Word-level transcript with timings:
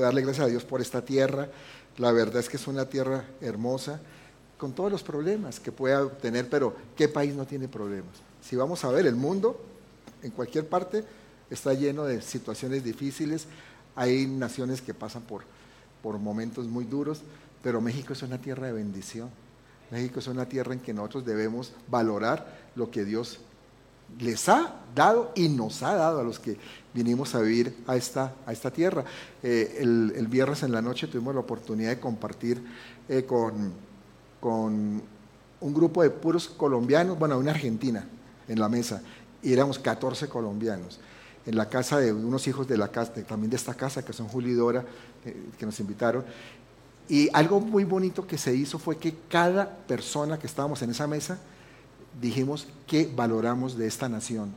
darle 0.00 0.22
gracias 0.22 0.46
a 0.46 0.48
Dios 0.48 0.64
por 0.64 0.80
esta 0.80 1.04
tierra. 1.04 1.48
La 1.98 2.12
verdad 2.12 2.38
es 2.38 2.48
que 2.48 2.56
es 2.56 2.66
una 2.66 2.86
tierra 2.86 3.24
hermosa, 3.40 4.00
con 4.58 4.72
todos 4.72 4.90
los 4.90 5.02
problemas 5.02 5.60
que 5.60 5.72
pueda 5.72 6.08
tener, 6.08 6.48
pero 6.48 6.74
¿qué 6.96 7.08
país 7.08 7.34
no 7.34 7.46
tiene 7.46 7.68
problemas? 7.68 8.14
Si 8.42 8.56
vamos 8.56 8.84
a 8.84 8.90
ver, 8.90 9.06
el 9.06 9.16
mundo, 9.16 9.60
en 10.22 10.30
cualquier 10.30 10.68
parte, 10.68 11.04
está 11.50 11.74
lleno 11.74 12.04
de 12.04 12.22
situaciones 12.22 12.84
difíciles, 12.84 13.46
hay 13.96 14.26
naciones 14.26 14.80
que 14.80 14.94
pasan 14.94 15.22
por, 15.22 15.42
por 16.02 16.18
momentos 16.18 16.66
muy 16.66 16.84
duros, 16.84 17.22
pero 17.62 17.80
México 17.80 18.12
es 18.12 18.22
una 18.22 18.38
tierra 18.38 18.68
de 18.68 18.72
bendición. 18.72 19.30
México 19.90 20.20
es 20.20 20.26
una 20.26 20.46
tierra 20.46 20.72
en 20.72 20.80
que 20.80 20.94
nosotros 20.94 21.26
debemos 21.26 21.72
valorar 21.88 22.70
lo 22.74 22.90
que 22.90 23.04
Dios 23.04 23.40
les 24.18 24.48
ha 24.48 24.82
dado 24.94 25.32
y 25.34 25.48
nos 25.48 25.82
ha 25.82 25.94
dado 25.94 26.20
a 26.20 26.22
los 26.22 26.38
que 26.38 26.56
vinimos 26.94 27.34
a 27.34 27.40
vivir 27.40 27.76
a 27.86 27.96
esta, 27.96 28.34
a 28.46 28.52
esta 28.52 28.70
tierra. 28.70 29.04
Eh, 29.42 29.78
el, 29.80 30.26
viernes 30.28 30.62
en 30.62 30.72
la 30.72 30.82
noche 30.82 31.06
tuvimos 31.06 31.34
la 31.34 31.40
oportunidad 31.40 31.90
de 31.90 32.00
compartir 32.00 32.62
eh, 33.08 33.24
con, 33.24 33.72
con, 34.40 35.02
un 35.60 35.74
grupo 35.74 36.02
de 36.02 36.10
puros 36.10 36.48
colombianos, 36.48 37.18
bueno, 37.18 37.38
una 37.38 37.52
argentina 37.52 38.04
en 38.48 38.58
la 38.58 38.68
mesa, 38.68 39.00
y 39.42 39.52
éramos 39.52 39.78
14 39.78 40.28
colombianos, 40.28 40.98
en 41.46 41.56
la 41.56 41.68
casa 41.68 41.98
de 41.98 42.12
unos 42.12 42.48
hijos 42.48 42.66
de 42.66 42.76
la 42.76 42.88
casa, 42.88 43.12
también 43.14 43.50
de 43.50 43.56
esta 43.56 43.74
casa, 43.74 44.04
que 44.04 44.12
son 44.12 44.26
Julio 44.26 44.50
y 44.50 44.54
Dora, 44.54 44.84
eh, 45.24 45.50
que 45.56 45.64
nos 45.64 45.78
invitaron. 45.78 46.24
Y 47.08 47.28
algo 47.32 47.60
muy 47.60 47.84
bonito 47.84 48.26
que 48.26 48.38
se 48.38 48.54
hizo 48.54 48.78
fue 48.78 48.96
que 48.96 49.14
cada 49.28 49.68
persona 49.68 50.38
que 50.38 50.46
estábamos 50.46 50.82
en 50.82 50.90
esa 50.90 51.06
mesa, 51.06 51.38
dijimos 52.20 52.66
qué 52.86 53.10
valoramos 53.14 53.76
de 53.76 53.86
esta 53.86 54.08
nación, 54.08 54.52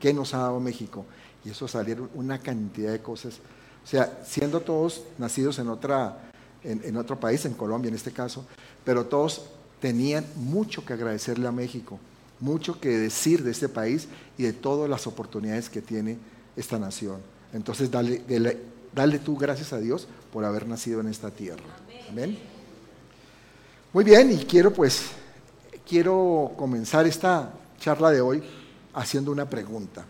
qué 0.00 0.12
nos 0.12 0.34
ha 0.34 0.38
dado 0.38 0.60
México. 0.60 1.04
Y 1.44 1.50
eso 1.50 1.68
salieron 1.68 2.10
una 2.14 2.38
cantidad 2.38 2.90
de 2.90 3.00
cosas. 3.00 3.38
O 3.84 3.86
sea, 3.86 4.20
siendo 4.26 4.60
todos 4.60 5.04
nacidos 5.16 5.58
en, 5.60 5.68
otra, 5.68 6.30
en, 6.64 6.96
otro 6.96 7.20
país, 7.20 7.44
en 7.44 7.54
Colombia 7.54 7.88
en 7.88 7.94
este 7.94 8.10
caso, 8.10 8.44
pero 8.84 9.06
todos 9.06 9.46
tenían 9.80 10.26
mucho 10.34 10.84
que 10.84 10.92
agradecerle 10.92 11.46
a 11.46 11.52
México, 11.52 12.00
mucho 12.40 12.80
que 12.80 12.88
decir 12.88 13.44
de 13.44 13.52
este 13.52 13.68
país 13.68 14.08
y 14.36 14.42
de 14.42 14.52
todas 14.52 14.90
las 14.90 15.06
oportunidades 15.06 15.70
que 15.70 15.82
tiene 15.82 16.18
esta 16.56 16.78
nación. 16.78 17.20
Entonces, 17.52 17.90
dale, 17.90 18.22
dale, 18.92 19.18
tú 19.20 19.36
gracias 19.36 19.72
a 19.72 19.78
Dios 19.78 20.08
por 20.32 20.44
haber 20.44 20.66
nacido 20.66 21.00
en 21.00 21.06
esta 21.06 21.30
tierra. 21.30 21.62
Amén. 22.10 22.36
Muy 23.92 24.02
bien, 24.02 24.32
y 24.32 24.38
quiero 24.38 24.72
pues 24.72 25.10
quiero 25.86 26.52
comenzar 26.56 27.06
esta 27.06 27.52
charla 27.78 28.10
de 28.10 28.20
hoy 28.20 28.42
haciendo 28.92 29.30
una 29.30 29.48
pregunta. 29.48 30.04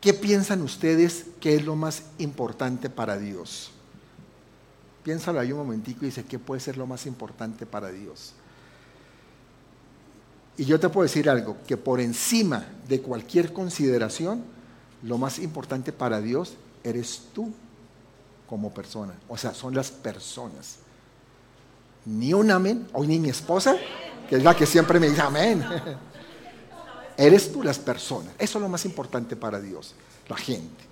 ¿Qué 0.00 0.14
piensan 0.14 0.62
ustedes 0.62 1.26
que 1.40 1.56
es 1.56 1.64
lo 1.64 1.74
más 1.74 2.04
importante 2.18 2.88
para 2.88 3.18
Dios? 3.18 3.72
Piénsalo 5.02 5.40
ahí 5.40 5.50
un 5.50 5.58
momentico 5.58 6.02
y 6.02 6.06
dice, 6.06 6.24
¿qué 6.24 6.38
puede 6.38 6.60
ser 6.60 6.76
lo 6.76 6.86
más 6.86 7.06
importante 7.06 7.66
para 7.66 7.90
Dios? 7.90 8.34
Y 10.56 10.64
yo 10.64 10.78
te 10.78 10.88
puedo 10.88 11.04
decir 11.04 11.28
algo, 11.28 11.56
que 11.66 11.76
por 11.76 12.00
encima 12.00 12.66
de 12.88 13.00
cualquier 13.00 13.52
consideración, 13.52 14.44
lo 15.02 15.18
más 15.18 15.38
importante 15.38 15.92
para 15.92 16.20
Dios 16.20 16.54
eres 16.84 17.22
tú 17.32 17.52
como 18.48 18.72
persona. 18.72 19.14
O 19.28 19.36
sea, 19.36 19.54
son 19.54 19.74
las 19.74 19.90
personas 19.90 20.78
ni 22.08 22.32
un 22.32 22.50
amén, 22.50 22.88
hoy 22.94 23.06
ni 23.06 23.18
mi 23.18 23.28
esposa, 23.28 23.76
que 24.28 24.36
es 24.36 24.42
la 24.42 24.56
que 24.56 24.64
siempre 24.64 24.98
me 24.98 25.10
dice 25.10 25.20
amén. 25.20 25.62
Eres 27.18 27.52
tú 27.52 27.62
las 27.62 27.78
personas. 27.78 28.32
Eso 28.38 28.58
es 28.58 28.62
lo 28.62 28.68
más 28.68 28.86
importante 28.86 29.36
para 29.36 29.60
Dios, 29.60 29.94
la 30.28 30.36
gente. 30.36 30.84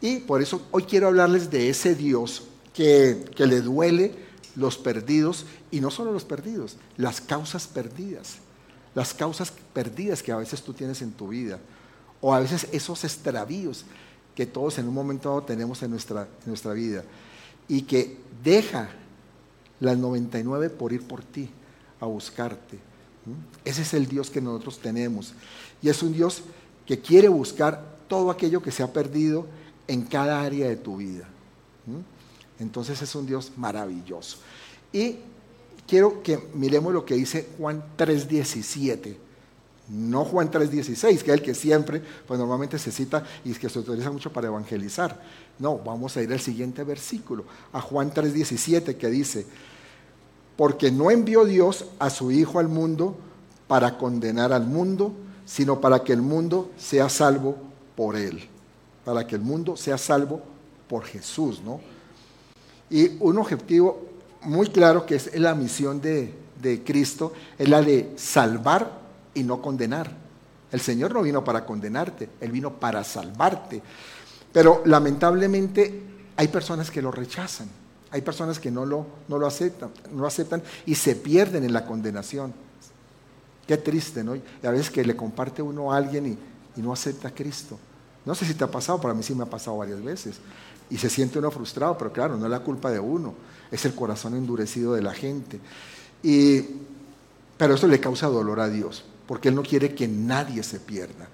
Y 0.00 0.18
por 0.20 0.40
eso 0.40 0.62
hoy 0.70 0.84
quiero 0.84 1.08
hablarles 1.08 1.50
de 1.50 1.68
ese 1.68 1.94
Dios 1.94 2.44
que, 2.72 3.24
que 3.34 3.46
le 3.46 3.60
duele 3.60 4.14
los 4.54 4.78
perdidos, 4.78 5.44
y 5.70 5.80
no 5.80 5.90
solo 5.90 6.12
los 6.12 6.24
perdidos, 6.24 6.76
las 6.96 7.20
causas 7.20 7.66
perdidas. 7.66 8.36
Las 8.94 9.12
causas 9.12 9.52
perdidas 9.74 10.22
que 10.22 10.32
a 10.32 10.36
veces 10.36 10.62
tú 10.62 10.72
tienes 10.72 11.02
en 11.02 11.12
tu 11.12 11.28
vida, 11.28 11.58
o 12.22 12.32
a 12.32 12.40
veces 12.40 12.66
esos 12.72 13.04
extravíos 13.04 13.84
que 14.34 14.46
todos 14.46 14.78
en 14.78 14.88
un 14.88 14.94
momento 14.94 15.28
dado 15.28 15.42
tenemos 15.42 15.82
en 15.82 15.90
nuestra, 15.90 16.22
en 16.22 16.48
nuestra 16.48 16.72
vida, 16.72 17.04
y 17.68 17.82
que 17.82 18.16
deja 18.42 18.88
las 19.80 19.96
99 19.98 20.70
por 20.70 20.92
ir 20.92 21.02
por 21.02 21.22
ti, 21.22 21.48
a 22.00 22.06
buscarte. 22.06 22.78
Ese 23.64 23.82
es 23.82 23.94
el 23.94 24.06
Dios 24.06 24.30
que 24.30 24.40
nosotros 24.40 24.78
tenemos. 24.78 25.34
Y 25.82 25.88
es 25.88 26.02
un 26.02 26.12
Dios 26.12 26.42
que 26.86 27.00
quiere 27.00 27.28
buscar 27.28 27.96
todo 28.08 28.30
aquello 28.30 28.62
que 28.62 28.70
se 28.70 28.82
ha 28.82 28.92
perdido 28.92 29.46
en 29.88 30.02
cada 30.02 30.42
área 30.42 30.68
de 30.68 30.76
tu 30.76 30.96
vida. 30.96 31.26
Entonces 32.58 33.00
es 33.02 33.14
un 33.14 33.26
Dios 33.26 33.52
maravilloso. 33.56 34.38
Y 34.92 35.16
quiero 35.86 36.22
que 36.22 36.48
miremos 36.54 36.92
lo 36.92 37.04
que 37.04 37.14
dice 37.14 37.48
Juan 37.58 37.82
3.17. 37.98 39.16
No 39.88 40.24
Juan 40.24 40.50
3.16, 40.50 41.22
que 41.22 41.30
es 41.30 41.38
el 41.38 41.42
que 41.42 41.54
siempre, 41.54 42.02
pues 42.26 42.38
normalmente 42.40 42.78
se 42.78 42.90
cita 42.90 43.24
y 43.44 43.52
es 43.52 43.58
que 43.58 43.68
se 43.68 43.78
utiliza 43.78 44.10
mucho 44.10 44.32
para 44.32 44.48
evangelizar. 44.48 45.20
No, 45.58 45.78
vamos 45.78 46.16
a 46.16 46.22
ir 46.22 46.32
al 46.32 46.40
siguiente 46.40 46.84
versículo, 46.84 47.44
a 47.72 47.80
Juan 47.80 48.12
3:17 48.12 48.96
que 48.96 49.08
dice, 49.08 49.46
porque 50.56 50.90
no 50.90 51.10
envió 51.10 51.44
Dios 51.44 51.86
a 51.98 52.10
su 52.10 52.30
Hijo 52.30 52.58
al 52.58 52.68
mundo 52.68 53.16
para 53.66 53.96
condenar 53.96 54.52
al 54.52 54.66
mundo, 54.66 55.12
sino 55.44 55.80
para 55.80 56.02
que 56.02 56.12
el 56.12 56.22
mundo 56.22 56.70
sea 56.76 57.08
salvo 57.08 57.56
por 57.94 58.16
él, 58.16 58.48
para 59.04 59.26
que 59.26 59.34
el 59.34 59.40
mundo 59.40 59.76
sea 59.76 59.98
salvo 59.98 60.42
por 60.88 61.04
Jesús, 61.04 61.60
¿no? 61.64 61.80
Y 62.90 63.16
un 63.20 63.38
objetivo 63.38 64.06
muy 64.42 64.68
claro 64.68 65.06
que 65.06 65.16
es 65.16 65.34
la 65.38 65.54
misión 65.54 66.00
de, 66.00 66.32
de 66.60 66.82
Cristo, 66.84 67.32
es 67.58 67.68
la 67.68 67.82
de 67.82 68.12
salvar 68.16 68.90
y 69.34 69.42
no 69.42 69.60
condenar. 69.60 70.10
El 70.70 70.80
Señor 70.80 71.12
no 71.14 71.22
vino 71.22 71.42
para 71.44 71.64
condenarte, 71.64 72.28
Él 72.40 72.52
vino 72.52 72.72
para 72.72 73.02
salvarte. 73.04 73.82
Pero 74.56 74.80
lamentablemente 74.86 76.00
hay 76.34 76.48
personas 76.48 76.90
que 76.90 77.02
lo 77.02 77.10
rechazan, 77.10 77.68
hay 78.10 78.22
personas 78.22 78.58
que 78.58 78.70
no 78.70 78.86
lo, 78.86 79.06
no 79.28 79.36
lo 79.36 79.46
aceptan, 79.46 79.90
no 80.14 80.26
aceptan 80.26 80.62
y 80.86 80.94
se 80.94 81.14
pierden 81.14 81.62
en 81.64 81.74
la 81.74 81.84
condenación. 81.84 82.54
Qué 83.66 83.76
triste, 83.76 84.24
¿no? 84.24 84.34
Y 84.34 84.42
a 84.62 84.70
veces 84.70 84.88
que 84.88 85.04
le 85.04 85.14
comparte 85.14 85.60
uno 85.60 85.92
a 85.92 85.98
alguien 85.98 86.26
y, 86.26 86.38
y 86.80 86.82
no 86.82 86.90
acepta 86.90 87.28
a 87.28 87.34
Cristo. 87.34 87.78
No 88.24 88.34
sé 88.34 88.46
si 88.46 88.54
te 88.54 88.64
ha 88.64 88.70
pasado, 88.70 88.98
para 88.98 89.12
mí 89.12 89.22
sí 89.22 89.34
me 89.34 89.42
ha 89.42 89.50
pasado 89.50 89.76
varias 89.76 90.02
veces. 90.02 90.36
Y 90.88 90.96
se 90.96 91.10
siente 91.10 91.38
uno 91.38 91.50
frustrado, 91.50 91.98
pero 91.98 92.10
claro, 92.10 92.38
no 92.38 92.46
es 92.46 92.50
la 92.50 92.60
culpa 92.60 92.90
de 92.90 92.98
uno, 92.98 93.34
es 93.70 93.84
el 93.84 93.94
corazón 93.94 94.36
endurecido 94.36 94.94
de 94.94 95.02
la 95.02 95.12
gente. 95.12 95.60
Y, 96.22 96.64
pero 97.58 97.74
eso 97.74 97.86
le 97.86 98.00
causa 98.00 98.28
dolor 98.28 98.60
a 98.60 98.70
Dios, 98.70 99.04
porque 99.28 99.50
Él 99.50 99.54
no 99.54 99.62
quiere 99.62 99.94
que 99.94 100.08
nadie 100.08 100.62
se 100.62 100.80
pierda. 100.80 101.28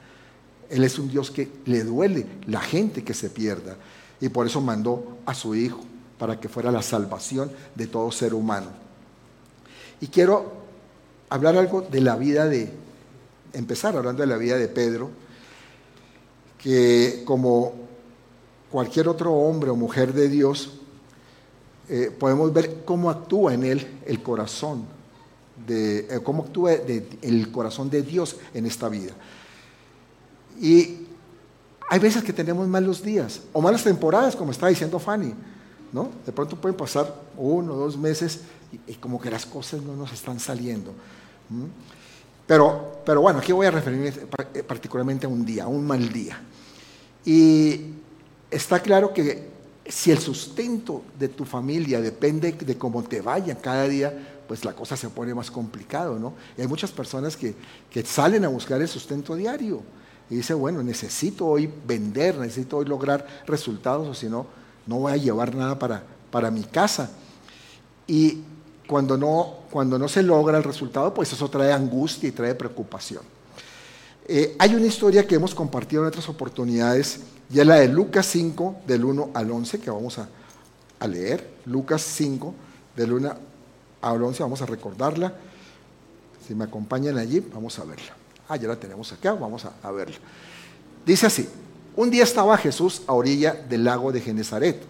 Él 0.73 0.85
es 0.85 0.99
un 0.99 1.11
Dios 1.11 1.31
que 1.31 1.51
le 1.67 1.85
duele 1.85 2.27
la 2.47 2.61
gente 2.61 3.05
que 3.05 3.13
se 3.13 3.29
pierda. 3.29 3.77
Y 4.21 4.31
por 4.31 4.47
eso 4.47 4.63
mandó 4.63 5.19
a 5.27 5.35
su 5.35 5.55
Hijo, 5.55 5.81
para 6.19 6.41
que 6.41 6.49
fuera 6.49 6.71
la 6.71 6.81
salvación 6.81 7.53
de 7.75 7.87
todo 7.87 8.11
ser 8.11 8.33
humano. 8.33 8.69
Y 10.01 10.07
quiero 10.07 10.51
hablar 11.29 11.59
algo 11.59 11.83
de 11.83 12.01
la 12.01 12.17
vida 12.17 12.47
de, 12.47 12.73
empezar 13.53 13.97
hablando 13.97 14.23
de 14.23 14.27
la 14.27 14.39
vida 14.39 14.57
de 14.57 14.69
Pedro, 14.69 15.11
que 16.57 17.23
como 17.27 17.75
cualquier 18.71 19.09
otro 19.09 19.35
hombre 19.35 19.69
o 19.69 19.77
mujer 19.77 20.15
de 20.15 20.31
Dios, 20.31 20.73
eh, 21.91 22.11
podemos 22.19 22.51
ver 22.51 22.83
cómo 22.87 23.11
actúa 23.11 23.53
en 23.53 23.65
él 23.65 24.01
el 24.07 24.23
corazón, 24.23 24.87
de, 25.67 25.99
eh, 25.99 26.21
cómo 26.23 26.45
actúa 26.45 26.73
el 26.73 27.53
corazón 27.53 27.91
de 27.91 28.01
Dios 28.01 28.37
en 28.55 28.65
esta 28.65 28.89
vida. 28.89 29.13
Y 30.61 31.07
hay 31.89 31.99
veces 31.99 32.23
que 32.23 32.33
tenemos 32.33 32.67
malos 32.69 33.03
días 33.03 33.41
o 33.53 33.61
malas 33.61 33.85
temporadas, 33.85 34.35
como 34.35 34.51
está 34.51 34.69
diciendo 34.69 34.99
Fanny. 34.99 35.35
¿no? 35.93 36.11
De 36.25 36.33
pronto 36.33 36.57
pueden 36.57 36.77
pasar 36.77 37.15
uno 37.37 37.75
o 37.75 37.77
dos 37.77 37.97
meses 37.97 38.41
y, 38.87 38.95
como 38.95 39.21
que 39.21 39.31
las 39.31 39.45
cosas 39.45 39.83
no 39.83 39.95
nos 39.95 40.13
están 40.13 40.41
saliendo. 40.41 40.93
Pero, 42.47 43.03
pero 43.05 43.21
bueno, 43.21 43.39
aquí 43.39 43.53
voy 43.53 43.67
a 43.67 43.71
referirme 43.71 44.09
eh, 44.09 44.63
particularmente 44.63 45.27
a 45.27 45.29
un 45.29 45.45
día, 45.45 45.65
a 45.65 45.69
un 45.69 45.87
mal 45.87 46.11
día. 46.11 46.41
Y 47.25 47.93
está 48.51 48.81
claro 48.81 49.13
que 49.13 49.51
si 49.87 50.11
el 50.11 50.19
sustento 50.19 51.03
de 51.19 51.29
tu 51.29 51.45
familia 51.45 52.01
depende 52.01 52.53
de 52.53 52.79
cómo 52.79 53.03
te 53.03 53.21
vaya 53.21 53.55
cada 53.57 53.87
día, 53.87 54.43
pues 54.49 54.65
la 54.65 54.73
cosa 54.73 54.97
se 54.97 55.11
pone 55.11 55.35
más 55.35 55.51
complicado, 55.51 56.19
¿no? 56.19 56.35
Y 56.57 56.63
hay 56.63 56.67
muchas 56.67 56.91
personas 56.91 57.37
que, 57.37 57.55
que 57.91 58.03
salen 58.05 58.45
a 58.45 58.49
buscar 58.49 58.81
el 58.81 58.89
sustento 58.89 59.35
diario 59.35 59.83
y 60.33 60.37
dice, 60.37 60.55
bueno, 60.55 60.83
necesito 60.83 61.45
hoy 61.45 61.71
vender, 61.87 62.39
necesito 62.39 62.79
hoy 62.79 62.87
lograr 62.87 63.27
resultados, 63.47 64.09
o 64.09 64.15
si 64.15 64.31
no, 64.31 64.47
no 64.87 65.01
voy 65.01 65.13
a 65.13 65.17
llevar 65.19 65.55
nada 65.55 65.79
para, 65.79 66.03
para 66.31 66.51
mi 66.51 66.63
casa. 66.63 67.11
Y 68.07 68.39
cuando 68.87 69.19
no, 69.19 69.57
cuando 69.71 69.99
no 69.99 70.09
se 70.09 70.23
logra 70.23 70.57
el 70.57 70.65
resultado, 70.65 71.13
pues 71.13 71.31
eso 71.35 71.51
trae 71.51 71.71
angustia 71.71 72.31
y 72.31 72.33
trae 72.33 72.55
preocupación. 72.55 73.21
Eh, 74.27 74.57
hay 74.59 74.75
una 74.75 74.87
historia 74.87 75.27
que 75.27 75.35
hemos 75.35 75.55
compartido 75.55 76.01
en 76.01 76.09
otras 76.09 76.27
oportunidades, 76.31 77.21
y 77.53 77.61
es 77.61 77.67
la 77.67 77.75
de 77.75 77.89
Lucas 77.89 78.25
5, 78.25 78.77
del 78.87 79.05
1 79.05 79.33
al 79.35 79.51
11, 79.51 79.81
que 79.81 79.91
vamos 79.91 80.19
a, 80.19 80.31
a 80.99 81.07
leer. 81.09 81.47
Lucas 81.67 82.01
5, 82.01 82.55
del 82.97 83.13
1 83.13 83.37
al 84.01 84.23
11, 84.23 84.43
vamos 84.43 84.63
a 84.63 84.65
recordarla. 84.65 85.35
Si 86.49 86.55
me 86.55 86.65
acompañan 86.65 87.19
allí, 87.19 87.41
vamos 87.41 87.79
a 87.79 87.85
verla. 87.85 88.22
Ah, 88.53 88.57
ya 88.57 88.69
la 88.69 88.77
tenemos 88.77 89.11
acá, 89.11 89.33
vamos 89.33 89.65
a, 89.65 89.91
verla. 89.93 90.17
Dice 91.07 91.25
así, 91.25 91.49
un 91.97 92.11
día 92.11 92.23
estaba 92.23 92.59
Jesús 92.59 93.01
a 93.07 93.15
orilla 93.15 93.55
del 93.55 93.83
lago 93.83 94.13
de 94.13 94.21
Genezaret. 94.21 94.83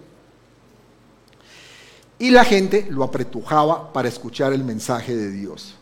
Y 2.18 2.30
la 2.30 2.44
gente 2.44 2.88
lo 2.90 3.04
apretujaba 3.04 3.92
para 3.92 4.08
escuchar 4.08 4.52
el 4.52 4.64
mensaje 4.64 5.14
de 5.14 5.30
Dios. 5.30 5.76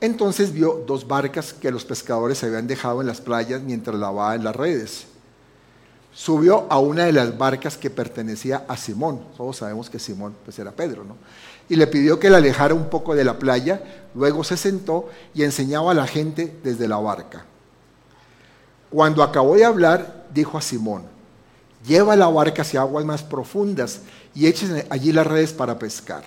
Entonces 0.00 0.54
vio 0.54 0.84
dos 0.86 1.06
barcas 1.06 1.52
que 1.52 1.70
los 1.70 1.84
pescadores 1.84 2.42
habían 2.42 2.66
dejado 2.66 3.02
en 3.02 3.08
las 3.08 3.20
playas 3.20 3.60
mientras 3.60 3.94
lavaban 3.94 4.42
las 4.42 4.56
redes. 4.56 5.04
Subió 6.14 6.66
a 6.70 6.78
una 6.78 7.04
de 7.04 7.12
las 7.12 7.36
barcas 7.36 7.76
que 7.76 7.90
pertenecía 7.90 8.64
a 8.66 8.78
Simón. 8.78 9.20
Todos 9.36 9.58
sabemos 9.58 9.90
que 9.90 9.98
Simón 9.98 10.34
pues 10.46 10.58
era 10.58 10.72
Pedro, 10.72 11.04
¿no? 11.04 11.16
Y 11.68 11.76
le 11.76 11.86
pidió 11.86 12.18
que 12.18 12.30
la 12.30 12.38
alejara 12.38 12.74
un 12.74 12.88
poco 12.88 13.14
de 13.14 13.24
la 13.24 13.38
playa, 13.38 13.82
luego 14.14 14.44
se 14.44 14.56
sentó 14.56 15.08
y 15.34 15.42
enseñaba 15.42 15.90
a 15.90 15.94
la 15.94 16.06
gente 16.06 16.56
desde 16.62 16.88
la 16.88 16.98
barca. 16.98 17.44
Cuando 18.90 19.22
acabó 19.22 19.56
de 19.56 19.64
hablar, 19.64 20.26
dijo 20.32 20.56
a 20.56 20.62
Simón, 20.62 21.04
lleva 21.86 22.16
la 22.16 22.28
barca 22.28 22.62
hacia 22.62 22.80
aguas 22.80 23.04
más 23.04 23.22
profundas 23.22 24.00
y 24.34 24.46
echen 24.46 24.84
allí 24.90 25.12
las 25.12 25.26
redes 25.26 25.52
para 25.52 25.78
pescar. 25.78 26.24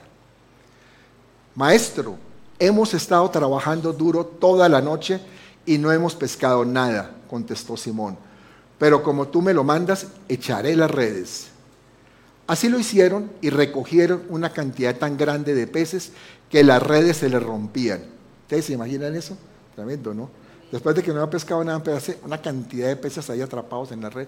Maestro, 1.55 2.17
hemos 2.57 2.93
estado 2.93 3.29
trabajando 3.29 3.93
duro 3.93 4.25
toda 4.25 4.67
la 4.69 4.81
noche 4.81 5.19
y 5.65 5.77
no 5.77 5.91
hemos 5.91 6.15
pescado 6.15 6.65
nada, 6.65 7.11
contestó 7.29 7.77
Simón. 7.77 8.17
Pero 8.77 9.03
como 9.03 9.27
tú 9.27 9.41
me 9.41 9.53
lo 9.53 9.63
mandas, 9.63 10.07
echaré 10.27 10.75
las 10.75 10.89
redes. 10.89 11.48
Así 12.49 12.67
lo 12.67 12.79
hicieron 12.79 13.31
y 13.41 13.51
recogieron 13.51 14.23
una 14.27 14.51
cantidad 14.51 14.95
tan 14.95 15.17
grande 15.17 15.53
de 15.53 15.67
peces 15.67 16.13
que 16.49 16.63
las 16.63 16.81
redes 16.81 17.17
se 17.17 17.29
les 17.29 17.43
rompían. 17.43 18.01
¿Ustedes 18.41 18.65
se 18.65 18.73
imaginan 18.73 19.15
eso? 19.15 19.37
Tremendo, 19.75 20.15
¿no? 20.15 20.31
Después 20.71 20.95
de 20.95 21.03
que 21.03 21.11
no 21.11 21.21
había 21.21 21.29
pescado 21.29 21.63
nada, 21.63 21.79
una 22.23 22.41
cantidad 22.41 22.87
de 22.87 22.95
peces 22.95 23.29
ahí 23.29 23.43
atrapados 23.43 23.91
en 23.91 24.01
la 24.01 24.09
red. 24.09 24.27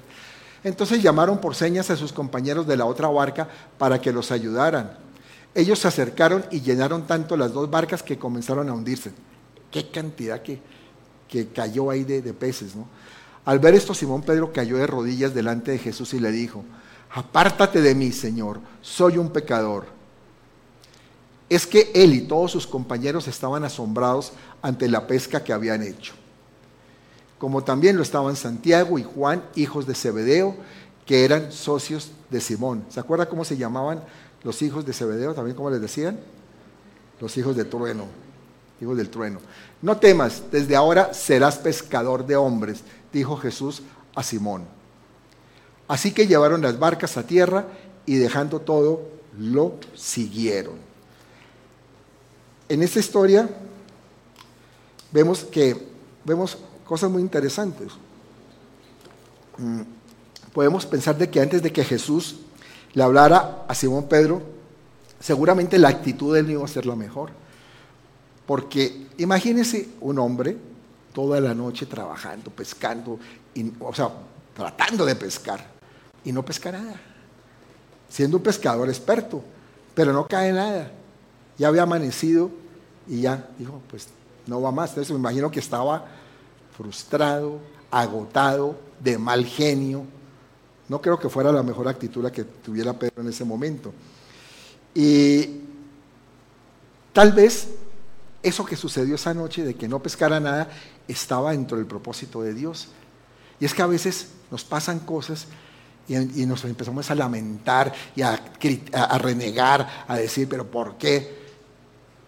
Entonces 0.64 1.02
llamaron 1.02 1.42
por 1.42 1.56
señas 1.56 1.90
a 1.90 1.96
sus 1.96 2.14
compañeros 2.14 2.68
de 2.68 2.78
la 2.78 2.86
otra 2.86 3.08
barca 3.08 3.50
para 3.80 4.00
que 4.00 4.12
los 4.12 4.32
ayudaran. 4.32 5.00
Ellos 5.56 5.80
se 5.80 5.88
acercaron 5.88 6.46
y 6.52 6.62
llenaron 6.62 7.08
tanto 7.08 7.36
las 7.36 7.54
dos 7.54 7.72
barcas 7.72 8.04
que 8.04 8.20
comenzaron 8.20 8.70
a 8.70 8.74
hundirse. 8.74 9.14
Qué 9.72 9.90
cantidad 9.90 10.44
que, 10.44 10.62
que 11.28 11.48
cayó 11.48 11.90
ahí 11.90 12.04
de, 12.04 12.22
de 12.22 12.34
peces, 12.36 12.76
¿no? 12.76 12.88
Al 13.46 13.58
ver 13.58 13.74
esto, 13.74 13.96
Simón 13.96 14.22
Pedro 14.22 14.54
cayó 14.54 14.78
de 14.78 14.86
rodillas 14.86 15.34
delante 15.34 15.72
de 15.72 15.80
Jesús 15.80 16.14
y 16.14 16.20
le 16.20 16.32
dijo, 16.32 16.64
apártate 17.14 17.82
de 17.82 17.94
mí, 17.94 18.12
Señor, 18.12 18.60
soy 18.82 19.18
un 19.18 19.30
pecador. 19.30 19.86
Es 21.50 21.68
que 21.68 21.92
él 21.94 22.14
y 22.14 22.22
todos 22.22 22.52
sus 22.52 22.66
compañeros 22.66 23.28
estaban 23.28 23.64
asombrados 23.64 24.32
ante 24.62 24.88
la 24.88 25.06
pesca 25.06 25.44
que 25.44 25.52
habían 25.52 25.84
hecho. 25.84 26.14
Como 27.38 27.64
también 27.64 27.98
lo 27.98 28.04
estaban 28.04 28.36
Santiago 28.36 28.98
y 28.98 29.04
Juan, 29.04 29.44
hijos 29.56 29.86
de 29.86 29.96
Zebedeo, 29.96 30.56
que 31.06 31.26
eran 31.26 31.52
socios 31.52 32.12
de 32.30 32.40
Simón. 32.40 32.86
¿Se 32.90 33.00
acuerda 33.00 33.28
cómo 33.28 33.44
se 33.44 33.58
llamaban 33.58 34.02
los 34.44 34.62
hijos 34.62 34.86
de 34.86 34.94
Zebedeo? 34.94 35.34
También 35.34 35.58
cómo 35.58 35.70
les 35.70 35.82
decían? 35.82 36.20
Los 37.20 37.36
hijos 37.38 37.56
de 37.58 37.66
trueno, 37.66 38.06
hijos 38.80 38.96
del 38.96 39.10
trueno. 39.10 39.40
No 39.82 39.98
temas, 39.98 40.44
desde 40.52 40.76
ahora 40.76 41.14
serás 41.14 41.58
pescador 41.58 42.26
de 42.26 42.38
hombres, 42.38 42.82
dijo 43.12 43.36
Jesús 43.36 43.82
a 44.16 44.24
Simón. 44.24 44.81
Así 45.92 46.14
que 46.14 46.26
llevaron 46.26 46.62
las 46.62 46.80
barcas 46.80 47.18
a 47.18 47.24
tierra 47.24 47.66
y 48.06 48.16
dejando 48.16 48.62
todo, 48.62 49.10
lo 49.38 49.76
siguieron. 49.94 50.76
En 52.70 52.82
esta 52.82 53.02
historia 53.02 53.50
vemos 55.12 55.44
que 55.44 55.76
vemos 56.24 56.58
cosas 56.86 57.12
muy 57.12 57.22
interesantes. 57.22 57.92
Mm, 59.58 59.82
podemos 60.54 60.86
pensar 60.86 61.18
de 61.18 61.30
que 61.30 61.42
antes 61.42 61.62
de 61.62 61.74
que 61.74 61.84
Jesús 61.84 62.38
le 62.94 63.04
hablara 63.04 63.66
a 63.68 63.76
Simón 63.76 64.08
Pedro, 64.08 64.42
seguramente 65.20 65.78
la 65.78 65.90
actitud 65.90 66.34
de 66.34 66.40
él 66.40 66.52
iba 66.52 66.64
a 66.64 66.70
ser 66.70 66.86
la 66.86 66.96
mejor. 66.96 67.32
Porque 68.46 69.08
imagínese 69.18 69.90
un 70.00 70.20
hombre 70.20 70.56
toda 71.12 71.42
la 71.42 71.54
noche 71.54 71.86
trabajando, 71.86 72.50
pescando, 72.50 73.20
o 73.82 73.94
sea, 73.94 74.10
tratando 74.56 75.06
de 75.06 75.16
pescar 75.18 75.81
y 76.24 76.32
no 76.32 76.44
pesca 76.44 76.72
nada. 76.72 77.00
Siendo 78.10 78.38
un 78.38 78.44
pescador 78.44 78.90
experto, 78.90 79.44
pero 79.94 80.14
no 80.14 80.28
cae 80.28 80.52
nada. 80.52 80.92
Ya 81.58 81.68
había 81.68 81.84
amanecido 81.84 82.52
y 83.08 83.22
ya 83.22 83.50
dijo, 83.58 83.82
pues 83.90 84.08
no 84.48 84.62
va 84.62 84.72
más. 84.72 84.92
Entonces 84.92 85.12
me 85.12 85.20
imagino 85.20 85.52
que 85.52 85.60
estaba 85.60 86.06
frustrado, 86.76 87.60
agotado, 87.90 88.78
de 89.00 89.18
mal 89.18 89.46
genio. 89.46 90.06
No 90.88 91.02
creo 91.02 91.20
que 91.20 91.30
fuera 91.30 91.52
la 91.52 91.64
mejor 91.64 91.88
actitud 91.88 92.24
la 92.24 92.32
que 92.32 92.44
tuviera 92.44 92.94
Pedro 92.94 93.22
en 93.22 93.30
ese 93.30 93.46
momento. 93.46 93.94
Y 94.94 95.62
tal 97.14 97.32
vez 97.32 97.70
eso 98.44 98.66
que 98.66 98.76
sucedió 98.76 99.16
esa 99.16 99.34
noche 99.34 99.64
de 99.64 99.76
que 99.76 99.88
no 99.88 100.02
pescara 100.02 100.40
nada 100.40 100.70
estaba 101.08 101.52
dentro 101.52 101.78
del 101.78 101.86
propósito 101.86 102.42
de 102.42 102.54
Dios. 102.54 102.88
Y 103.60 103.66
es 103.66 103.74
que 103.74 103.82
a 103.82 103.88
veces 103.88 104.30
nos 104.50 104.64
pasan 104.64 105.00
cosas 105.00 105.48
y, 106.16 106.46
nos 106.46 106.64
empezamos 106.66 107.10
a 107.10 107.16
lamentar 107.16 107.94
y 108.16 108.22
a, 108.22 108.38
renegar, 109.18 110.06
a 110.08 110.16
decir, 110.16 110.48
pero 110.50 110.70
¿por 110.70 110.98
qué? 110.98 111.40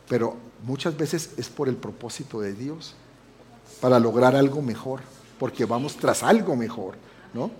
Pero 0.08 0.36
muchas 0.64 0.96
veces 0.96 1.32
es 1.38 1.50
por 1.50 1.68
el 1.68 1.76
propósito 1.76 2.40
de 2.40 2.54
Dios, 2.54 2.96
para 3.82 4.00
lograr 4.00 4.36
algo 4.36 4.62
mejor, 4.62 5.02
porque 5.40 5.66
vamos 5.66 5.98
tras 5.98 6.24
algo 6.24 6.56
mejor, 6.56 6.96
¿no? 7.34 7.52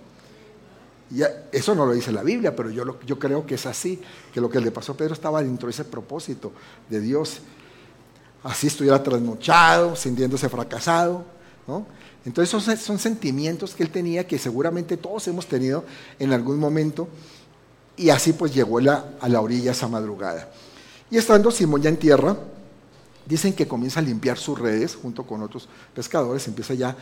Y 1.10 1.20
eso 1.52 1.74
no 1.74 1.84
lo 1.84 1.92
dice 1.92 2.10
la 2.10 2.22
Biblia, 2.22 2.56
pero 2.56 2.70
yo, 2.70 2.98
yo 3.04 3.18
creo 3.18 3.46
que 3.46 3.56
es 3.56 3.66
así, 3.66 4.00
que 4.32 4.40
lo 4.40 4.48
que 4.48 4.60
le 4.60 4.70
pasó 4.70 4.92
a 4.92 4.96
Pedro 4.96 5.12
estaba 5.14 5.42
dentro 5.42 5.66
de 5.66 5.72
ese 5.72 5.84
propósito 5.84 6.52
de 6.88 7.00
Dios. 7.00 7.40
Así 8.42 8.66
estuviera 8.66 9.02
trasnochado, 9.02 9.96
sintiéndose 9.96 10.48
fracasado, 10.48 11.24
Entonces 12.24 12.80
son, 12.80 12.98
sentimientos 12.98 13.74
que 13.74 13.82
él 13.82 13.90
tenía 13.90 14.26
que 14.26 14.38
seguramente 14.38 14.96
todos 14.96 15.26
hemos 15.28 15.46
tenido 15.46 15.84
en 16.18 16.32
algún 16.32 16.58
momento 16.58 17.08
y 17.96 18.10
así 18.10 18.32
pues 18.32 18.54
llegó 18.54 18.78
a 18.78 19.28
la 19.28 19.40
orilla 19.40 19.72
esa 19.72 19.88
madrugada. 19.88 20.50
Y 21.10 21.16
estando 21.16 21.50
Simón 21.50 21.82
ya 21.82 21.90
en 21.90 21.96
tierra, 21.96 22.36
dicen 23.26 23.52
que 23.52 23.68
comienza 23.68 24.00
a 24.00 24.02
limpiar 24.02 24.38
sus 24.38 24.58
redes 24.58 24.94
junto 24.94 25.24
con 25.26 25.42
otros 25.42 25.68
pescadores, 25.94 26.46
empieza 26.48 26.74
ya 26.74 26.96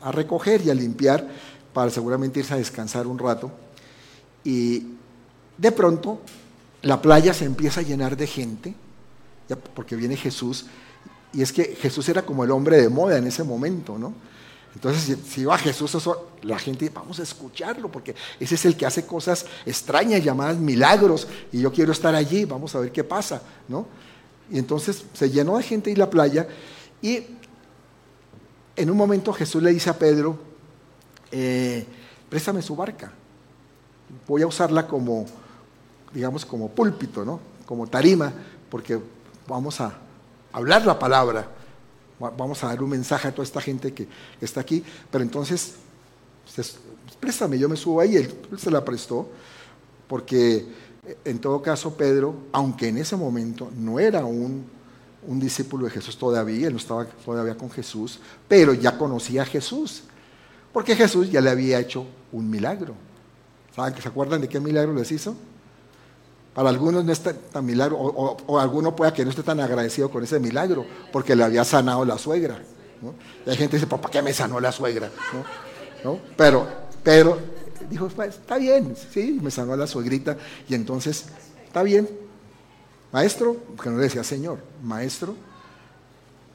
a 0.00 0.12
recoger 0.12 0.62
y 0.62 0.70
a 0.70 0.74
limpiar 0.74 1.26
para 1.72 1.90
seguramente 1.90 2.40
irse 2.40 2.54
a 2.54 2.58
descansar 2.58 3.06
un 3.06 3.18
rato. 3.18 3.50
Y 4.44 4.86
de 5.56 5.72
pronto 5.72 6.20
la 6.82 7.00
playa 7.00 7.32
se 7.32 7.44
empieza 7.44 7.80
a 7.80 7.84
llenar 7.84 8.16
de 8.16 8.26
gente, 8.26 8.74
porque 9.74 9.96
viene 9.96 10.16
Jesús, 10.16 10.66
y 11.34 11.42
es 11.42 11.52
que 11.52 11.76
Jesús 11.76 12.08
era 12.08 12.22
como 12.22 12.44
el 12.44 12.50
hombre 12.50 12.80
de 12.80 12.88
moda 12.88 13.18
en 13.18 13.26
ese 13.26 13.42
momento, 13.42 13.98
¿no? 13.98 14.14
Entonces, 14.74 15.18
si, 15.26 15.42
iba 15.42 15.56
Jesús, 15.58 15.96
la 16.42 16.58
gente, 16.58 16.90
vamos 16.92 17.20
a 17.20 17.22
escucharlo, 17.22 17.90
porque 17.90 18.14
ese 18.40 18.54
es 18.56 18.64
el 18.64 18.76
que 18.76 18.86
hace 18.86 19.06
cosas 19.06 19.46
extrañas, 19.66 20.22
llamadas 20.22 20.56
milagros, 20.56 21.28
y 21.52 21.60
yo 21.60 21.72
quiero 21.72 21.92
estar 21.92 22.14
allí, 22.14 22.44
vamos 22.44 22.74
a 22.74 22.80
ver 22.80 22.90
qué 22.90 23.04
pasa, 23.04 23.42
¿no? 23.68 23.86
Y 24.50 24.58
entonces 24.58 25.04
se 25.12 25.30
llenó 25.30 25.56
de 25.58 25.62
gente 25.62 25.90
y 25.90 25.96
la 25.96 26.10
playa, 26.10 26.48
y 27.00 27.22
en 28.76 28.90
un 28.90 28.96
momento 28.96 29.32
Jesús 29.32 29.62
le 29.62 29.72
dice 29.72 29.90
a 29.90 29.98
Pedro, 29.98 30.38
eh, 31.30 31.86
préstame 32.28 32.62
su 32.62 32.74
barca, 32.74 33.12
voy 34.26 34.42
a 34.42 34.46
usarla 34.46 34.86
como, 34.88 35.24
digamos, 36.12 36.44
como 36.44 36.70
púlpito, 36.70 37.24
¿no? 37.24 37.40
Como 37.64 37.86
tarima, 37.86 38.32
porque 38.68 38.98
vamos 39.46 39.80
a 39.80 40.03
hablar 40.54 40.86
la 40.86 40.98
palabra 40.98 41.48
vamos 42.18 42.62
a 42.62 42.68
dar 42.68 42.82
un 42.82 42.90
mensaje 42.90 43.28
a 43.28 43.32
toda 43.32 43.44
esta 43.44 43.60
gente 43.60 43.92
que 43.92 44.08
está 44.40 44.60
aquí, 44.60 44.82
pero 45.10 45.22
entonces, 45.22 45.74
pues, 46.54 46.78
préstame, 47.20 47.58
yo 47.58 47.68
me 47.68 47.76
subo 47.76 48.00
ahí, 48.00 48.16
él 48.16 48.32
se 48.56 48.70
la 48.70 48.84
prestó, 48.84 49.28
porque 50.06 50.64
en 51.24 51.38
todo 51.38 51.60
caso 51.60 51.94
Pedro, 51.96 52.34
aunque 52.52 52.88
en 52.88 52.98
ese 52.98 53.16
momento 53.16 53.70
no 53.76 53.98
era 53.98 54.24
un, 54.24 54.64
un 55.26 55.40
discípulo 55.40 55.86
de 55.86 55.90
Jesús 55.90 56.16
todavía, 56.16 56.68
él 56.68 56.74
no 56.74 56.78
estaba 56.78 57.04
todavía 57.04 57.56
con 57.56 57.70
Jesús, 57.70 58.20
pero 58.48 58.72
ya 58.74 58.96
conocía 58.96 59.42
a 59.42 59.46
Jesús, 59.46 60.04
porque 60.72 60.96
Jesús 60.96 61.30
ya 61.30 61.40
le 61.40 61.50
había 61.50 61.78
hecho 61.78 62.06
un 62.32 62.48
milagro. 62.48 62.94
¿Saben 63.74 63.92
que 63.92 64.02
se 64.02 64.08
acuerdan 64.08 64.40
de 64.40 64.48
qué 64.48 64.60
milagro 64.60 64.94
les 64.94 65.10
hizo? 65.10 65.34
Para 66.54 66.68
algunos 66.68 67.04
no 67.04 67.12
es 67.12 67.20
tan, 67.20 67.66
milagro, 67.66 67.98
o, 67.98 68.58
alguno 68.58 68.94
pueda 68.94 69.12
que 69.12 69.24
no 69.24 69.30
esté 69.30 69.42
tan 69.42 69.58
agradecido 69.58 70.08
con 70.08 70.22
ese 70.22 70.38
milagro, 70.38 70.86
porque 71.12 71.34
le 71.34 71.42
había 71.42 71.64
sanado 71.64 72.04
la 72.04 72.16
suegra, 72.16 72.62
Y 73.44 73.50
hay 73.50 73.56
gente 73.56 73.72
que 73.72 73.76
dice, 73.78 73.86
¿para 73.88 74.08
qué 74.08 74.22
me 74.22 74.32
sanó 74.32 74.60
la 74.60 74.70
suegra? 74.70 75.10
¿No? 76.04 76.20
Pero, 76.36 76.66
pero 77.02 77.38
dijo, 77.90 78.08
pues, 78.08 78.36
está 78.36 78.56
bien, 78.56 78.94
sí, 79.12 79.40
me 79.42 79.50
sanó 79.50 79.76
la 79.76 79.88
suegrita. 79.88 80.36
Y 80.68 80.74
entonces, 80.74 81.26
está 81.66 81.82
bien. 81.82 82.08
Maestro, 83.12 83.56
que 83.80 83.90
no 83.90 83.96
le 83.96 84.04
decía 84.04 84.24
Señor, 84.24 84.58
maestro, 84.82 85.36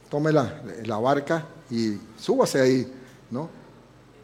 tome 0.09 0.31
la, 0.31 0.61
la 0.85 0.97
barca 0.97 1.45
y 1.69 1.97
súbase 2.17 2.59
ahí, 2.59 2.93
¿no? 3.31 3.49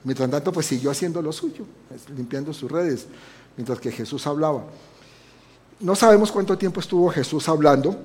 Mientras 0.04 0.30
tanto, 0.30 0.52
pues 0.52 0.66
siguió 0.66 0.92
haciendo 0.92 1.22
lo 1.22 1.32
suyo, 1.32 1.66
limpiando 2.16 2.54
sus 2.54 2.72
redes, 2.72 3.08
mientras 3.58 3.80
que 3.80 3.92
Jesús 3.92 4.26
hablaba. 4.28 4.66
No 5.80 5.96
sabemos 5.96 6.32
cuánto 6.32 6.58
tiempo 6.58 6.80
estuvo 6.80 7.10
Jesús 7.10 7.50
hablando, 7.50 7.96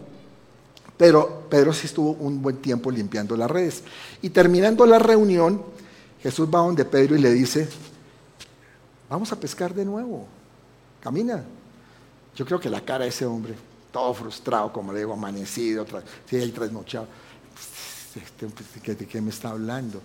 pero 0.96 1.44
Pedro 1.48 1.72
sí 1.72 1.86
estuvo 1.86 2.12
un 2.12 2.42
buen 2.42 2.56
tiempo 2.56 2.90
limpiando 2.90 3.36
las 3.36 3.50
redes. 3.50 3.82
Y 4.22 4.30
terminando 4.30 4.84
la 4.84 4.98
reunión, 4.98 5.62
Jesús 6.22 6.48
va 6.52 6.58
donde 6.58 6.84
Pedro 6.84 7.16
y 7.16 7.20
le 7.20 7.32
dice, 7.32 7.68
vamos 9.08 9.32
a 9.32 9.36
pescar 9.40 9.72
de 9.72 9.84
nuevo, 9.84 10.26
camina. 11.00 11.42
Yo 12.36 12.44
creo 12.44 12.60
que 12.60 12.68
la 12.68 12.80
cara 12.82 13.04
de 13.04 13.10
ese 13.10 13.24
hombre, 13.24 13.54
todo 13.92 14.12
frustrado, 14.14 14.72
como 14.72 14.92
le 14.92 15.00
digo, 15.00 15.12
amanecido, 15.12 15.86
sí, 16.28 16.36
ahí 16.36 16.50
trasnochado, 16.50 17.06
este, 18.14 18.94
¿de 18.94 19.06
qué 19.06 19.20
me 19.20 19.30
está 19.30 19.50
hablando? 19.50 20.02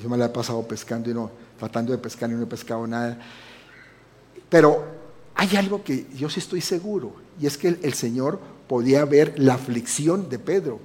Yo 0.00 0.08
me 0.08 0.16
la 0.16 0.26
he 0.26 0.28
pasado 0.28 0.62
pescando 0.66 1.10
y 1.10 1.14
no, 1.14 1.30
tratando 1.58 1.92
de 1.92 1.98
pescar 1.98 2.30
y 2.30 2.34
no 2.34 2.42
he 2.42 2.46
pescado 2.46 2.86
nada. 2.86 3.18
Pero 4.48 5.01
hay 5.42 5.56
algo 5.56 5.82
que 5.82 6.06
yo 6.16 6.30
sí 6.30 6.38
estoy 6.38 6.60
seguro, 6.60 7.14
y 7.40 7.48
es 7.48 7.58
que 7.58 7.66
el, 7.82 7.94
Señor 7.94 8.38
podía 8.68 9.04
ver 9.04 9.34
la 9.38 9.54
aflicción 9.54 10.28
de 10.28 10.38
Pedro, 10.38 10.78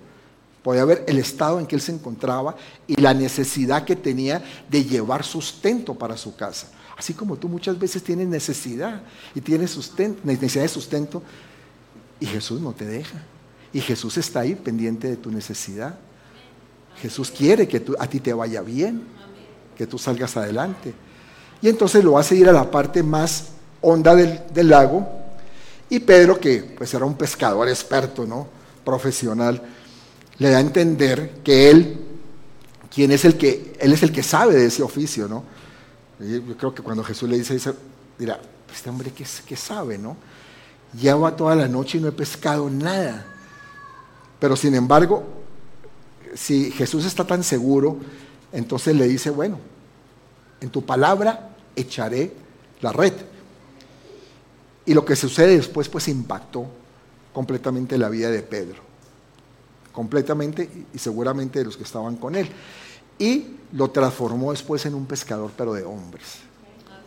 podía 0.64 0.84
ver 0.84 1.06
el 1.08 1.20
estado 1.20 1.60
en 1.60 1.68
que 1.68 1.76
él 1.76 1.82
se 1.82 1.92
encontraba 1.92 2.56
y 2.88 3.00
la 3.00 3.14
necesidad 3.14 3.86
que 3.86 3.96
tenía 3.96 4.44
de 4.68 4.84
llevar 4.84 5.24
sustento 5.24 5.94
para 5.94 6.18
su 6.18 6.36
casa. 6.36 6.72
Así 6.98 7.14
como 7.14 7.36
tú 7.38 7.48
muchas 7.48 7.78
veces 7.78 8.02
tienes 8.02 8.28
necesidad 8.28 9.04
y 9.36 9.42
tienes 9.42 9.70
sustento, 9.70 10.22
necesidad 10.24 10.64
de 10.64 10.70
sustento, 10.70 11.22
y 12.20 12.26
Jesús 12.26 12.60
no 12.60 12.74
te 12.74 12.86
deja. 12.86 13.24
Y 13.72 13.80
Jesús 13.80 14.18
está 14.18 14.40
ahí 14.40 14.56
pendiente 14.56 15.08
de 15.08 15.18
tu 15.18 15.30
necesidad. 15.30 16.00
Jesús 17.00 17.30
quiere 17.30 17.68
que 17.68 17.86
a 18.00 18.08
ti 18.08 18.20
te 18.20 18.34
vaya 18.34 18.64
bien, 18.64 19.04
que 19.78 19.86
tú 19.86 20.00
salgas 20.00 20.36
adelante. 20.36 20.96
Y 21.62 21.70
entonces 21.70 22.04
lo 22.04 22.18
hace 22.18 22.36
ir 22.36 22.50
a 22.50 22.54
la 22.54 22.72
parte 22.72 23.04
más 23.04 23.52
honda 23.82 24.16
del, 24.16 24.70
lago. 24.70 25.08
Y 25.90 26.00
Pedro, 26.00 26.40
que 26.40 26.60
pues 26.78 26.94
era 26.94 27.06
un 27.06 27.16
pescador 27.16 27.70
experto, 27.70 28.26
¿no? 28.26 28.48
Profesional, 28.84 29.62
le 30.38 30.50
da 30.50 30.58
a 30.58 30.62
entender 30.62 31.40
que 31.44 31.70
él, 31.70 32.00
quien 32.94 33.12
es 33.12 33.26
el 33.26 33.38
que, 33.38 33.74
él 33.80 33.94
es 33.94 34.04
el 34.04 34.12
que 34.12 34.24
sabe 34.24 34.56
de 34.56 34.66
ese 34.66 34.84
oficio, 34.84 35.28
¿no? 35.28 35.44
yo 36.20 36.58
creo 36.58 36.74
que 36.74 36.82
cuando 36.82 37.04
Jesús 37.04 37.30
le 37.30 37.38
dice 37.38 37.56
eso, 37.56 37.76
dirá, 38.18 38.40
este 38.74 38.90
hombre 38.90 39.12
que, 39.12 39.24
que 39.46 39.56
sabe, 39.56 40.00
¿no? 40.00 40.18
Lleva 41.00 41.36
toda 41.36 41.56
la 41.56 41.68
noche 41.68 42.00
y 42.00 42.02
no 42.02 42.08
he 42.08 42.12
pescado 42.12 42.70
nada. 42.72 43.24
Pero 44.40 44.56
sin 44.56 44.74
embargo, 44.74 45.24
si 46.34 46.72
Jesús 46.72 47.06
está 47.06 47.26
tan 47.26 47.44
seguro, 47.44 47.98
entonces 48.52 48.96
le 48.96 49.08
dice, 49.08 49.30
bueno, 49.30 49.60
en 50.62 50.70
tu 50.70 50.86
palabra 50.86 51.50
echaré 51.76 52.34
la 52.82 52.92
red. 52.92 53.14
Y 54.88 54.94
lo 54.94 55.06
que 55.06 55.16
sucede 55.16 55.58
después 55.58 55.90
pues 55.90 56.08
impactó 56.08 56.66
completamente 57.34 57.98
la 57.98 58.10
vida 58.10 58.32
de 58.32 58.42
Pedro. 58.42 58.82
Completamente 59.92 60.88
y 60.94 60.98
seguramente 60.98 61.60
de 61.60 61.66
los 61.66 61.78
que 61.78 61.84
estaban 61.84 62.16
con 62.16 62.36
él. 62.36 62.50
Y 63.20 63.48
lo 63.74 63.92
transformó 63.92 64.52
después 64.52 64.86
en 64.86 64.96
un 64.96 65.06
pescador, 65.06 65.52
pero 65.56 65.74
de 65.74 65.84
hombres. 65.84 66.38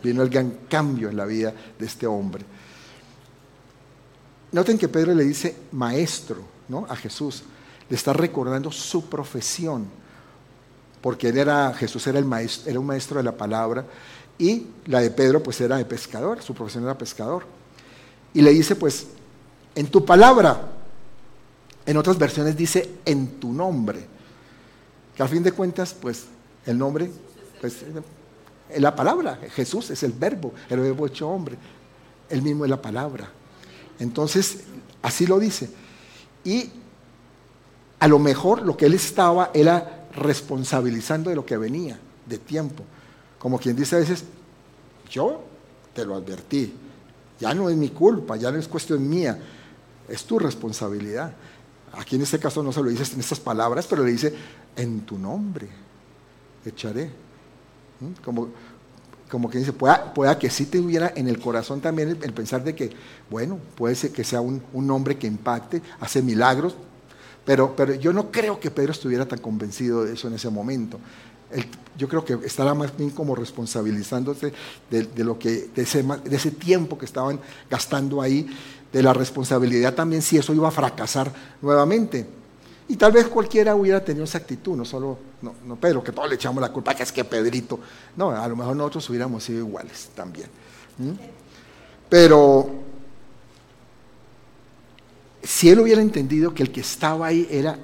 Vino 0.03 0.21
el 0.21 0.29
gran 0.29 0.51
cambio 0.69 1.09
en 1.09 1.17
la 1.17 1.25
vida 1.25 1.53
de 1.77 1.85
este 1.85 2.05
hombre. 2.05 2.45
Noten 4.51 4.77
que 4.77 4.87
Pedro 4.87 5.15
le 5.15 5.23
dice 5.23 5.55
maestro 5.71 6.37
¿no? 6.67 6.85
a 6.87 6.95
Jesús 6.95 7.43
le 7.89 7.95
está 7.97 8.13
recordando 8.13 8.71
su 8.71 9.09
profesión, 9.09 9.85
porque 11.01 11.29
él 11.29 11.37
era, 11.39 11.73
Jesús 11.73 12.05
era, 12.07 12.19
el 12.19 12.25
maestro, 12.25 12.69
era 12.69 12.79
un 12.79 12.85
maestro 12.85 13.17
de 13.17 13.23
la 13.23 13.35
palabra 13.35 13.85
y 14.37 14.67
la 14.85 15.01
de 15.01 15.09
Pedro 15.11 15.41
pues 15.41 15.59
era 15.59 15.77
de 15.77 15.85
pescador, 15.85 16.41
su 16.41 16.53
profesión 16.53 16.83
era 16.83 16.97
pescador. 16.97 17.60
Y 18.33 18.41
le 18.41 18.51
dice 18.51 18.75
pues, 18.75 19.07
en 19.75 19.87
tu 19.87 20.05
palabra, 20.05 20.71
en 21.85 21.97
otras 21.97 22.17
versiones 22.17 22.55
dice 22.55 22.89
en 23.05 23.39
tu 23.39 23.51
nombre, 23.53 24.05
que 25.15 25.23
al 25.23 25.29
fin 25.29 25.43
de 25.43 25.51
cuentas 25.51 25.93
pues 25.93 26.25
el 26.65 26.77
nombre 26.77 27.11
pues, 27.59 27.77
es 28.69 28.81
la 28.81 28.95
palabra, 28.95 29.39
Jesús 29.53 29.89
es 29.89 30.03
el 30.03 30.13
verbo, 30.13 30.53
el 30.69 30.79
verbo 30.79 31.07
hecho 31.07 31.27
hombre, 31.29 31.57
el 32.29 32.41
mismo 32.41 32.63
es 32.63 32.69
la 32.69 32.81
palabra. 32.81 33.29
Entonces, 33.99 34.61
así 35.01 35.27
lo 35.27 35.37
dice. 35.39 35.69
Y 36.43 36.71
a 37.99 38.07
lo 38.07 38.17
mejor 38.17 38.63
lo 38.63 38.75
que 38.75 38.85
él 38.85 38.93
estaba 38.93 39.51
era 39.53 40.07
responsabilizando 40.15 41.29
de 41.29 41.35
lo 41.35 41.45
que 41.45 41.57
venía, 41.57 41.99
de 42.25 42.37
tiempo. 42.37 42.83
Como 43.37 43.59
quien 43.59 43.75
dice 43.75 43.95
a 43.95 43.99
veces, 43.99 44.23
yo 45.09 45.43
te 45.93 46.05
lo 46.05 46.15
advertí, 46.15 46.73
ya 47.41 47.55
no 47.55 47.69
es 47.69 47.75
mi 47.75 47.89
culpa, 47.89 48.37
ya 48.37 48.51
no 48.51 48.59
es 48.59 48.67
cuestión 48.67 49.09
mía, 49.09 49.37
es 50.07 50.23
tu 50.25 50.37
responsabilidad. 50.37 51.33
Aquí 51.93 52.15
en 52.15 52.21
este 52.21 52.37
caso 52.39 52.61
no 52.61 52.71
se 52.71 52.83
lo 52.83 52.89
dices 52.89 53.13
en 53.13 53.19
estas 53.19 53.39
palabras, 53.39 53.87
pero 53.89 54.03
le 54.03 54.11
dice, 54.11 54.33
en 54.75 55.01
tu 55.01 55.17
nombre 55.17 55.67
echaré. 56.63 57.09
¿Mm? 57.99 58.23
Como, 58.23 58.49
como 59.29 59.49
que 59.49 59.57
dice, 59.57 59.73
pueda, 59.73 60.13
pueda, 60.13 60.37
que 60.37 60.51
sí 60.51 60.67
te 60.67 60.79
hubiera 60.79 61.13
en 61.15 61.27
el 61.27 61.39
corazón 61.39 61.81
también 61.81 62.09
el, 62.21 62.33
pensar 62.33 62.63
de 62.63 62.75
que, 62.75 62.91
bueno, 63.29 63.57
puede 63.75 63.95
ser 63.95 64.11
que 64.11 64.23
sea 64.23 64.39
un, 64.39 64.61
un 64.73 64.91
hombre 64.91 65.17
que 65.17 65.25
impacte, 65.25 65.81
hace 65.99 66.21
milagros, 66.21 66.75
pero, 67.43 67.75
pero 67.75 67.95
yo 67.95 68.13
no 68.13 68.29
creo 68.29 68.59
que 68.59 68.69
Pedro 68.69 68.91
estuviera 68.91 69.25
tan 69.25 69.39
convencido 69.39 70.03
de 70.03 70.13
eso 70.13 70.27
en 70.27 70.35
ese 70.35 70.49
momento. 70.51 70.99
Yo 71.97 72.07
creo 72.07 72.25
que 72.25 72.39
estaba 72.45 72.73
más 72.73 72.95
bien 72.95 73.09
como 73.11 73.35
responsabilizándose 73.35 74.53
de, 74.89 75.23
lo 75.23 75.37
que, 75.37 75.69
de 75.75 75.81
ese, 75.83 76.03
de 76.03 76.35
ese 76.35 76.51
tiempo 76.51 76.97
que 76.97 77.05
estaban 77.05 77.39
gastando 77.69 78.21
ahí, 78.21 78.47
de 78.91 79.03
la 79.03 79.13
responsabilidad 79.13 79.93
también 79.93 80.21
si 80.21 80.37
eso 80.37 80.53
iba 80.53 80.67
a 80.67 80.71
fracasar 80.71 81.31
nuevamente. 81.61 82.25
Y 82.87 82.97
tal 82.97 83.11
vez 83.11 83.27
cualquiera 83.27 83.75
hubiera 83.75 84.03
tenido 84.03 84.25
esa 84.25 84.39
actitud, 84.39 84.75
no 84.75 84.83
solo 84.83 85.17
no, 85.41 85.55
no 85.65 85.75
Pedro, 85.75 86.03
que 86.03 86.11
todos 86.11 86.27
le 86.27 86.35
echamos 86.35 86.61
la 86.61 86.71
culpa, 86.71 86.93
que 86.93 87.03
es 87.03 87.11
que 87.11 87.23
Pedrito. 87.23 87.79
No, 88.15 88.31
a 88.31 88.47
lo 88.47 88.55
mejor 88.55 88.75
nosotros 88.75 89.09
hubiéramos 89.09 89.43
sido 89.43 89.59
iguales 89.59 90.09
también. 90.13 90.47
Pero 92.09 92.69
si 95.41 95.69
él 95.69 95.79
hubiera 95.79 96.01
entendido 96.01 96.53
que 96.53 96.63
el 96.63 96.71
que 96.71 96.81
estaba 96.81 97.27
ahí 97.27 97.47
era 97.49 97.77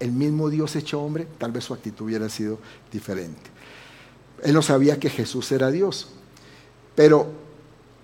el 0.00 0.12
mismo 0.12 0.50
Dios 0.50 0.76
hecho 0.76 1.00
hombre, 1.00 1.26
tal 1.38 1.52
vez 1.52 1.64
su 1.64 1.74
actitud 1.74 2.06
hubiera 2.06 2.28
sido 2.28 2.58
diferente. 2.92 3.50
Él 4.42 4.52
no 4.52 4.62
sabía 4.62 4.98
que 4.98 5.10
Jesús 5.10 5.50
era 5.52 5.70
Dios. 5.70 6.08
Pero 6.94 7.32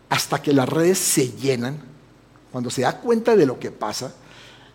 hasta 0.09 0.43
que 0.43 0.53
las 0.53 0.69
redes 0.69 0.99
se 0.99 1.31
llenan, 1.33 1.79
cuando 2.51 2.71
se 2.71 2.83
da 2.83 2.99
cuenta 3.01 3.37
de 3.37 3.47
lo 3.47 3.59
que 3.59 3.71
pasa, 3.71 4.13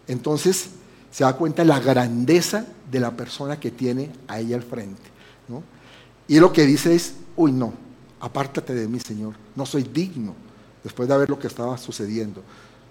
entonces 0.08 0.70
se 1.12 1.24
da 1.24 1.34
cuenta 1.34 1.64
de 1.64 1.68
la 1.68 1.80
grandeza 1.80 2.66
de 2.90 3.00
la 3.00 3.12
persona 3.12 3.60
que 3.60 3.72
tiene 3.72 4.12
a 4.28 4.40
ella 4.40 4.56
al 4.56 4.64
frente. 4.64 5.16
Y 6.28 6.40
lo 6.40 6.52
que 6.52 6.66
dice 6.66 6.96
es, 6.96 7.14
uy 7.36 7.52
no, 7.52 7.74
apártate 8.20 8.74
de 8.74 8.88
mí, 8.88 9.00
Señor, 9.00 9.36
no 9.56 9.66
soy 9.66 9.84
digno, 9.84 10.34
después 10.84 11.08
de 11.08 11.18
ver 11.18 11.30
lo 11.30 11.38
que 11.38 11.48
estaba 11.48 11.78
sucediendo. 11.78 12.42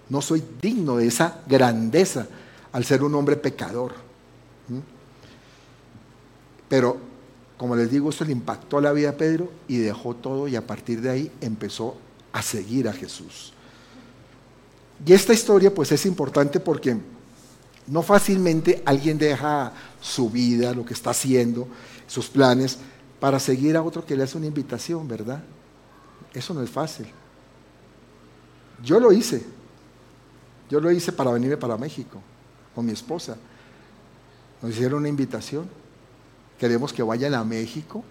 No 0.09 0.21
soy 0.21 0.43
digno 0.61 0.97
de 0.97 1.07
esa 1.07 1.41
grandeza 1.47 2.27
al 2.71 2.85
ser 2.85 3.03
un 3.03 3.15
hombre 3.15 3.35
pecador. 3.35 4.04
¿Mm? 4.67 4.79
Pero, 6.67 6.97
como 7.57 7.75
les 7.75 7.89
digo, 7.89 8.09
esto 8.09 8.25
le 8.25 8.31
impactó 8.31 8.81
la 8.81 8.91
vida 8.91 9.09
a 9.09 9.17
Pedro 9.17 9.51
y 9.67 9.77
dejó 9.77 10.15
todo 10.15 10.47
y 10.47 10.55
a 10.55 10.65
partir 10.65 11.01
de 11.01 11.09
ahí 11.09 11.31
empezó 11.41 11.97
a 12.33 12.41
seguir 12.41 12.87
a 12.89 12.93
Jesús. 12.93 13.53
Y 15.05 15.13
esta 15.13 15.33
historia 15.33 15.73
pues 15.73 15.91
es 15.91 16.05
importante 16.05 16.59
porque 16.59 16.97
no 17.87 18.01
fácilmente 18.01 18.81
alguien 18.85 19.17
deja 19.17 19.71
su 20.01 20.29
vida, 20.29 20.73
lo 20.73 20.85
que 20.85 20.93
está 20.93 21.11
haciendo, 21.11 21.67
sus 22.07 22.27
planes, 22.27 22.77
para 23.19 23.39
seguir 23.39 23.77
a 23.77 23.83
otro 23.83 24.05
que 24.05 24.15
le 24.15 24.23
hace 24.23 24.37
una 24.37 24.47
invitación, 24.47 25.07
¿verdad? 25.07 25.43
Eso 26.33 26.53
no 26.53 26.61
es 26.61 26.69
fácil. 26.69 27.07
Yo 28.83 28.99
lo 28.99 29.11
hice. 29.11 29.45
Yo 30.69 30.79
lo 30.79 30.91
hice 30.91 31.11
para 31.11 31.31
venirme 31.31 31.57
para 31.57 31.77
México 31.77 32.21
con 32.73 32.85
mi 32.85 32.91
esposa. 32.91 33.37
Nos 34.65 34.73
hicieron 34.73 35.01
una 35.01 35.09
invitación. 35.09 35.69
Queremos 36.57 36.91
que 36.91 37.03
vayan 37.03 37.35
a 37.35 37.43
México 37.43 38.03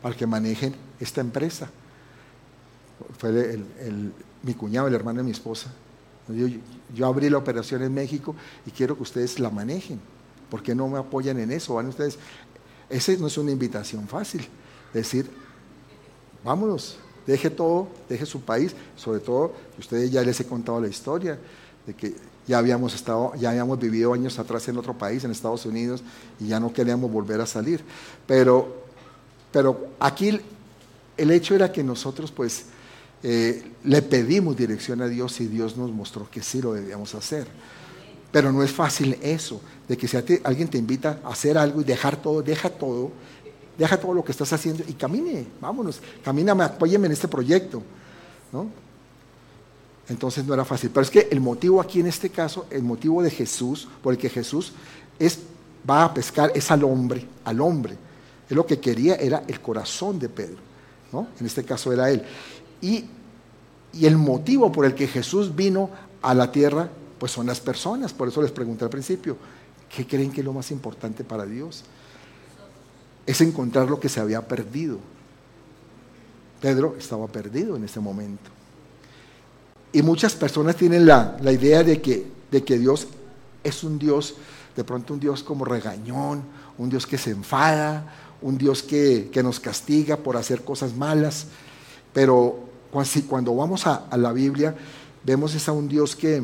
para 0.00 0.16
que 0.16 0.26
manejen 0.26 0.74
esta 0.98 1.20
empresa. 1.20 1.68
Fue 3.18 3.60
mi 4.42 4.54
cuñado, 4.54 4.88
el 4.88 4.94
hermano 4.94 5.18
de 5.18 5.24
mi 5.24 5.32
esposa. 5.32 5.70
Yo, 6.26 6.46
yo, 6.94 7.06
abrí 7.06 7.28
la 7.28 7.36
operación 7.36 7.82
en 7.82 7.92
México 7.92 8.34
y 8.64 8.70
quiero 8.70 8.96
que 8.96 9.02
ustedes 9.02 9.38
la 9.40 9.50
manejen. 9.50 10.00
¿Por 10.48 10.62
qué 10.62 10.74
no 10.74 10.88
me 10.88 10.98
apoyan 10.98 11.38
en 11.38 11.52
eso? 11.52 11.74
Van 11.74 11.88
ustedes. 11.88 12.18
Esa 12.88 13.12
no 13.18 13.26
es 13.26 13.36
una 13.36 13.50
invitación 13.50 14.08
fácil. 14.08 14.48
Decir, 14.94 15.30
vámonos, 16.42 16.96
deje 17.26 17.50
todo, 17.50 17.88
deje 18.08 18.24
su 18.24 18.40
país, 18.40 18.74
sobre 18.96 19.20
todo, 19.20 19.52
ustedes 19.78 20.10
ya 20.10 20.22
les 20.22 20.40
he 20.40 20.46
contado 20.46 20.80
la 20.80 20.88
historia 20.88 21.38
de 21.86 21.92
que 21.92 22.14
ya 22.50 22.58
habíamos 22.58 22.96
estado, 22.96 23.32
ya 23.36 23.50
habíamos 23.50 23.78
vivido 23.78 24.12
años 24.12 24.36
atrás 24.40 24.66
en 24.66 24.76
otro 24.76 24.92
país, 24.92 25.22
en 25.22 25.30
Estados 25.30 25.64
Unidos, 25.66 26.02
y 26.40 26.48
ya 26.48 26.58
no 26.58 26.72
queríamos 26.72 27.08
volver 27.08 27.40
a 27.40 27.46
salir. 27.46 27.80
Pero, 28.26 28.82
pero 29.52 29.90
aquí 30.00 30.40
el 31.16 31.30
hecho 31.30 31.54
era 31.54 31.70
que 31.70 31.84
nosotros 31.84 32.32
pues 32.32 32.64
eh, 33.22 33.70
le 33.84 34.02
pedimos 34.02 34.56
dirección 34.56 35.00
a 35.00 35.06
Dios 35.06 35.40
y 35.40 35.46
Dios 35.46 35.76
nos 35.76 35.92
mostró 35.92 36.28
que 36.28 36.42
sí 36.42 36.60
lo 36.60 36.72
debíamos 36.72 37.14
hacer. 37.14 37.46
Pero 38.32 38.50
no 38.50 38.64
es 38.64 38.72
fácil 38.72 39.16
eso, 39.22 39.60
de 39.86 39.96
que 39.96 40.08
si 40.08 40.16
alguien 40.42 40.66
te 40.66 40.76
invita 40.76 41.20
a 41.22 41.28
hacer 41.28 41.56
algo 41.56 41.80
y 41.80 41.84
dejar 41.84 42.16
todo, 42.16 42.42
deja 42.42 42.68
todo, 42.68 43.12
deja 43.78 43.96
todo 43.96 44.12
lo 44.12 44.24
que 44.24 44.32
estás 44.32 44.52
haciendo 44.52 44.82
y 44.88 44.94
camine, 44.94 45.46
vámonos, 45.60 46.00
camíname, 46.24 46.64
apóyeme 46.64 47.06
en 47.06 47.12
este 47.12 47.28
proyecto. 47.28 47.80
¿no? 48.52 48.89
Entonces 50.10 50.44
no 50.44 50.52
era 50.52 50.64
fácil. 50.64 50.90
Pero 50.90 51.02
es 51.02 51.10
que 51.10 51.28
el 51.30 51.40
motivo 51.40 51.80
aquí 51.80 52.00
en 52.00 52.08
este 52.08 52.30
caso, 52.30 52.66
el 52.68 52.82
motivo 52.82 53.22
de 53.22 53.30
Jesús, 53.30 53.88
por 54.02 54.12
el 54.12 54.18
que 54.18 54.28
Jesús 54.28 54.72
es, 55.20 55.38
va 55.88 56.04
a 56.04 56.12
pescar 56.12 56.50
es 56.52 56.68
al 56.72 56.82
hombre, 56.82 57.24
al 57.44 57.60
hombre. 57.60 57.96
Él 58.50 58.56
lo 58.56 58.66
que 58.66 58.80
quería 58.80 59.14
era 59.14 59.44
el 59.46 59.60
corazón 59.60 60.18
de 60.18 60.28
Pedro. 60.28 60.58
¿no? 61.12 61.28
En 61.38 61.46
este 61.46 61.62
caso 61.62 61.92
era 61.92 62.10
él. 62.10 62.24
Y, 62.82 63.04
y 63.92 64.06
el 64.06 64.16
motivo 64.16 64.72
por 64.72 64.84
el 64.84 64.96
que 64.96 65.06
Jesús 65.06 65.54
vino 65.54 65.90
a 66.22 66.34
la 66.34 66.50
tierra, 66.50 66.90
pues 67.20 67.30
son 67.30 67.46
las 67.46 67.60
personas. 67.60 68.12
Por 68.12 68.26
eso 68.26 68.42
les 68.42 68.50
pregunté 68.50 68.84
al 68.84 68.90
principio, 68.90 69.36
¿qué 69.94 70.08
creen 70.08 70.32
que 70.32 70.40
es 70.40 70.44
lo 70.44 70.52
más 70.52 70.72
importante 70.72 71.22
para 71.22 71.46
Dios? 71.46 71.84
Es 73.26 73.40
encontrar 73.42 73.88
lo 73.88 74.00
que 74.00 74.08
se 74.08 74.18
había 74.18 74.46
perdido. 74.48 74.98
Pedro 76.60 76.96
estaba 76.98 77.28
perdido 77.28 77.76
en 77.76 77.84
ese 77.84 78.00
momento. 78.00 78.50
Y 79.92 80.02
muchas 80.02 80.34
personas 80.34 80.76
tienen 80.76 81.06
la, 81.06 81.36
idea 81.42 81.82
de 81.82 82.00
que, 82.00 82.26
de 82.50 82.64
que 82.64 82.78
Dios 82.78 83.08
es 83.64 83.82
un 83.82 83.98
Dios, 83.98 84.34
de 84.76 84.84
pronto 84.84 85.14
un 85.14 85.20
Dios 85.20 85.42
como 85.42 85.64
regañón, 85.64 86.44
un 86.78 86.90
Dios 86.90 87.06
que 87.06 87.18
se 87.18 87.30
enfada, 87.30 88.14
un 88.40 88.56
Dios 88.56 88.82
que, 88.82 89.30
nos 89.42 89.58
castiga 89.58 90.16
por 90.16 90.36
hacer 90.36 90.62
cosas 90.62 90.94
malas. 90.94 91.46
Pero 92.12 92.68
cuando 93.28 93.54
vamos 93.54 93.86
a, 93.86 94.06
la 94.16 94.32
Biblia, 94.32 94.76
vemos 95.24 95.54
es 95.54 95.68
a 95.68 95.72
un 95.72 95.88
Dios 95.88 96.14
que, 96.14 96.42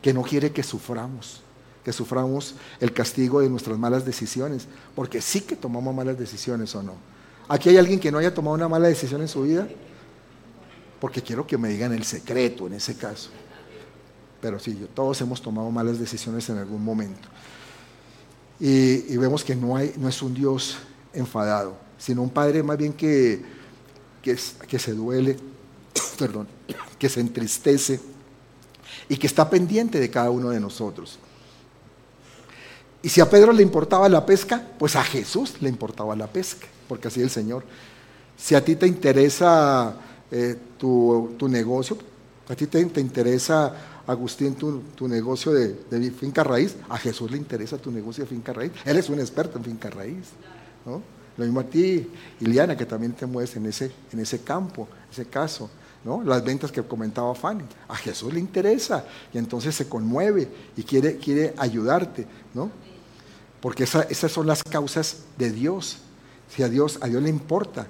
que 0.00 0.14
no 0.14 0.22
quiere 0.22 0.52
que 0.52 0.62
suframos, 0.62 1.42
que 1.84 1.92
suframos 1.92 2.54
el 2.80 2.92
castigo 2.92 3.40
de 3.40 3.50
nuestras 3.50 3.78
malas 3.78 4.04
decisiones, 4.04 4.66
porque 4.94 5.20
sí 5.20 5.42
que 5.42 5.56
tomamos 5.56 5.94
malas 5.94 6.18
decisiones 6.18 6.74
o 6.74 6.82
no. 6.82 6.94
¿Aquí 7.48 7.68
hay 7.68 7.76
alguien 7.76 8.00
que 8.00 8.10
no 8.10 8.18
haya 8.18 8.34
tomado 8.34 8.54
una 8.54 8.68
mala 8.68 8.88
decisión 8.88 9.20
en 9.20 9.28
su 9.28 9.42
vida? 9.42 9.68
Porque 11.00 11.22
quiero 11.22 11.46
que 11.46 11.58
me 11.58 11.68
digan 11.68 11.92
el 11.92 12.04
secreto 12.04 12.66
en 12.66 12.74
ese 12.74 12.96
caso. 12.96 13.30
Pero 14.40 14.58
sí, 14.58 14.86
todos 14.94 15.20
hemos 15.20 15.40
tomado 15.40 15.70
malas 15.70 15.98
decisiones 15.98 16.48
en 16.48 16.58
algún 16.58 16.84
momento. 16.84 17.28
Y, 18.58 19.16
vemos 19.16 19.44
que 19.44 19.54
no, 19.54 19.78
es 19.78 20.22
un 20.22 20.34
Dios 20.34 20.78
enfadado, 21.12 21.76
sino 21.98 22.22
un 22.22 22.30
Padre 22.30 22.62
más 22.62 22.78
bien 22.78 22.92
que, 22.92 23.42
que, 24.22 24.38
que 24.68 24.78
se 24.78 24.92
duele, 24.92 25.36
perdón, 26.18 26.48
que 26.98 27.08
se 27.08 27.20
entristece 27.20 28.00
y 29.08 29.16
que 29.16 29.26
está 29.26 29.48
pendiente 29.48 30.00
de 30.00 30.10
cada 30.10 30.30
uno 30.30 30.50
de 30.50 30.60
nosotros. 30.60 31.18
Y 33.02 33.08
si 33.08 33.20
a 33.20 33.28
Pedro 33.28 33.52
le 33.52 33.62
importaba 33.62 34.08
la 34.08 34.24
pesca, 34.24 34.66
pues 34.78 34.96
a 34.96 35.04
Jesús 35.04 35.60
le 35.60 35.68
importaba 35.68 36.16
la 36.16 36.26
pesca, 36.26 36.66
porque 36.88 37.08
así 37.08 37.20
el 37.20 37.30
Señor. 37.30 37.64
Si 38.36 38.54
a 38.54 38.64
ti 38.64 38.74
te 38.74 38.86
interesa 38.86 39.94
eh, 40.30 40.56
tu, 40.78 41.48
negocio, 41.48 41.96
a 42.48 42.54
ti 42.54 42.66
te, 42.66 42.80
interesa, 42.80 44.02
Agustín, 44.06 44.54
tu, 44.54 45.08
negocio 45.08 45.52
de, 45.52 46.10
finca 46.10 46.44
raíz, 46.44 46.76
a 46.88 46.98
Jesús 46.98 47.30
le 47.30 47.36
interesa 47.36 47.78
tu 47.78 47.90
negocio 47.90 48.24
de 48.24 48.30
finca 48.30 48.52
raíz, 48.52 48.72
Él 48.84 48.96
es 48.96 49.08
un 49.08 49.18
experto 49.18 49.58
en 49.58 49.64
finca 49.64 49.90
raíz. 49.90 50.26
¿no? 50.84 51.02
Lo 51.36 51.44
mismo 51.44 51.60
a 51.60 51.64
ti, 51.64 52.08
Iliana, 52.40 52.76
que 52.76 52.86
también 52.86 53.12
te 53.12 53.26
mueves 53.26 53.56
en 53.56 53.66
ese, 53.66 53.92
en 54.12 54.20
ese 54.20 54.40
campo, 54.40 54.88
ese 55.10 55.26
caso. 55.26 55.68
¿no? 56.04 56.22
Las 56.22 56.44
ventas 56.44 56.70
que 56.70 56.82
comentaba 56.82 57.34
Fanny, 57.34 57.64
a 57.88 57.96
Jesús 57.96 58.32
le 58.32 58.40
interesa 58.40 59.04
y 59.34 59.38
entonces 59.38 59.74
se 59.74 59.88
conmueve 59.88 60.48
y 60.76 60.82
quiere, 60.84 61.16
quiere 61.16 61.52
ayudarte, 61.58 62.26
¿no? 62.54 62.70
Porque 63.60 63.82
esas 63.82 64.30
son 64.30 64.46
las 64.46 64.62
causas 64.62 65.24
de 65.36 65.50
Dios. 65.50 65.98
Si 66.48 66.62
a 66.62 66.68
Dios, 66.68 66.98
a 67.00 67.08
Dios 67.08 67.20
le 67.20 67.28
importa 67.28 67.88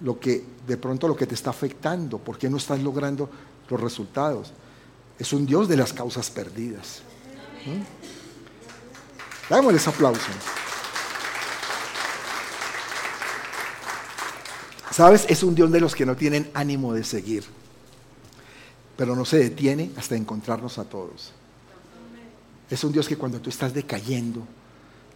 lo 0.00 0.18
que 0.18 0.44
de 0.66 0.76
pronto 0.76 1.08
lo 1.08 1.16
que 1.16 1.26
te 1.26 1.34
está 1.34 1.50
afectando, 1.50 2.18
por 2.18 2.38
qué 2.38 2.48
no 2.48 2.56
estás 2.56 2.80
logrando 2.80 3.28
los 3.68 3.80
resultados. 3.80 4.52
Es 5.18 5.32
un 5.32 5.46
Dios 5.46 5.68
de 5.68 5.76
las 5.76 5.92
causas 5.92 6.30
perdidas. 6.30 7.02
¿Mm? 7.66 9.54
Démosles 9.54 9.88
aplauso. 9.88 10.30
¿Sabes? 14.90 15.26
Es 15.28 15.42
un 15.42 15.54
Dios 15.54 15.70
de 15.70 15.80
los 15.80 15.94
que 15.94 16.04
no 16.04 16.16
tienen 16.16 16.50
ánimo 16.54 16.92
de 16.92 17.04
seguir, 17.04 17.44
pero 18.96 19.14
no 19.14 19.24
se 19.24 19.38
detiene 19.38 19.92
hasta 19.96 20.16
encontrarnos 20.16 20.78
a 20.78 20.84
todos. 20.84 21.32
Es 22.68 22.84
un 22.84 22.92
Dios 22.92 23.08
que 23.08 23.16
cuando 23.16 23.40
tú 23.40 23.48
estás 23.48 23.72
decayendo, 23.72 24.46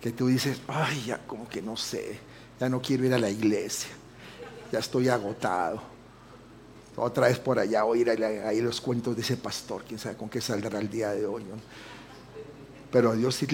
que 0.00 0.12
tú 0.12 0.28
dices, 0.28 0.60
ay, 0.68 1.04
ya 1.06 1.18
como 1.26 1.48
que 1.48 1.60
no 1.60 1.76
sé, 1.76 2.18
ya 2.58 2.68
no 2.68 2.80
quiero 2.80 3.04
ir 3.04 3.14
a 3.14 3.18
la 3.18 3.28
iglesia, 3.28 3.90
ya 4.72 4.78
estoy 4.78 5.08
agotado. 5.08 5.80
Otra 6.96 7.28
vez 7.28 7.38
por 7.38 7.58
allá 7.58 7.84
oír 7.84 8.10
ahí 8.10 8.60
los 8.60 8.80
cuentos 8.80 9.14
de 9.14 9.22
ese 9.22 9.36
pastor, 9.36 9.84
quién 9.86 10.00
sabe 10.00 10.16
con 10.16 10.28
qué 10.28 10.40
saldrá 10.40 10.78
el 10.78 10.90
día 10.90 11.10
de 11.10 11.24
hoy. 11.26 11.44
Pero 12.90 13.14
Dios 13.16 13.34
sí, 13.36 13.46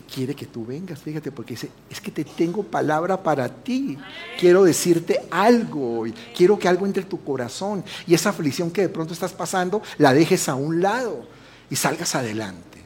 quiere 0.00 0.34
que 0.34 0.46
tú 0.46 0.64
vengas, 0.64 1.00
fíjate, 1.00 1.30
porque 1.30 1.52
dice, 1.52 1.68
es 1.90 2.00
que 2.00 2.10
te 2.10 2.24
tengo 2.24 2.62
palabra 2.62 3.22
para 3.22 3.46
ti. 3.48 3.98
Quiero 4.40 4.64
decirte 4.64 5.26
algo, 5.30 6.06
y 6.06 6.12
quiero 6.34 6.58
que 6.58 6.68
algo 6.68 6.86
entre 6.86 7.02
tu 7.02 7.22
corazón. 7.22 7.84
Y 8.06 8.14
esa 8.14 8.30
aflicción 8.30 8.70
que 8.70 8.82
de 8.82 8.88
pronto 8.88 9.12
estás 9.12 9.34
pasando, 9.34 9.82
la 9.98 10.14
dejes 10.14 10.48
a 10.48 10.54
un 10.54 10.80
lado 10.80 11.26
y 11.68 11.76
salgas 11.76 12.14
adelante. 12.14 12.78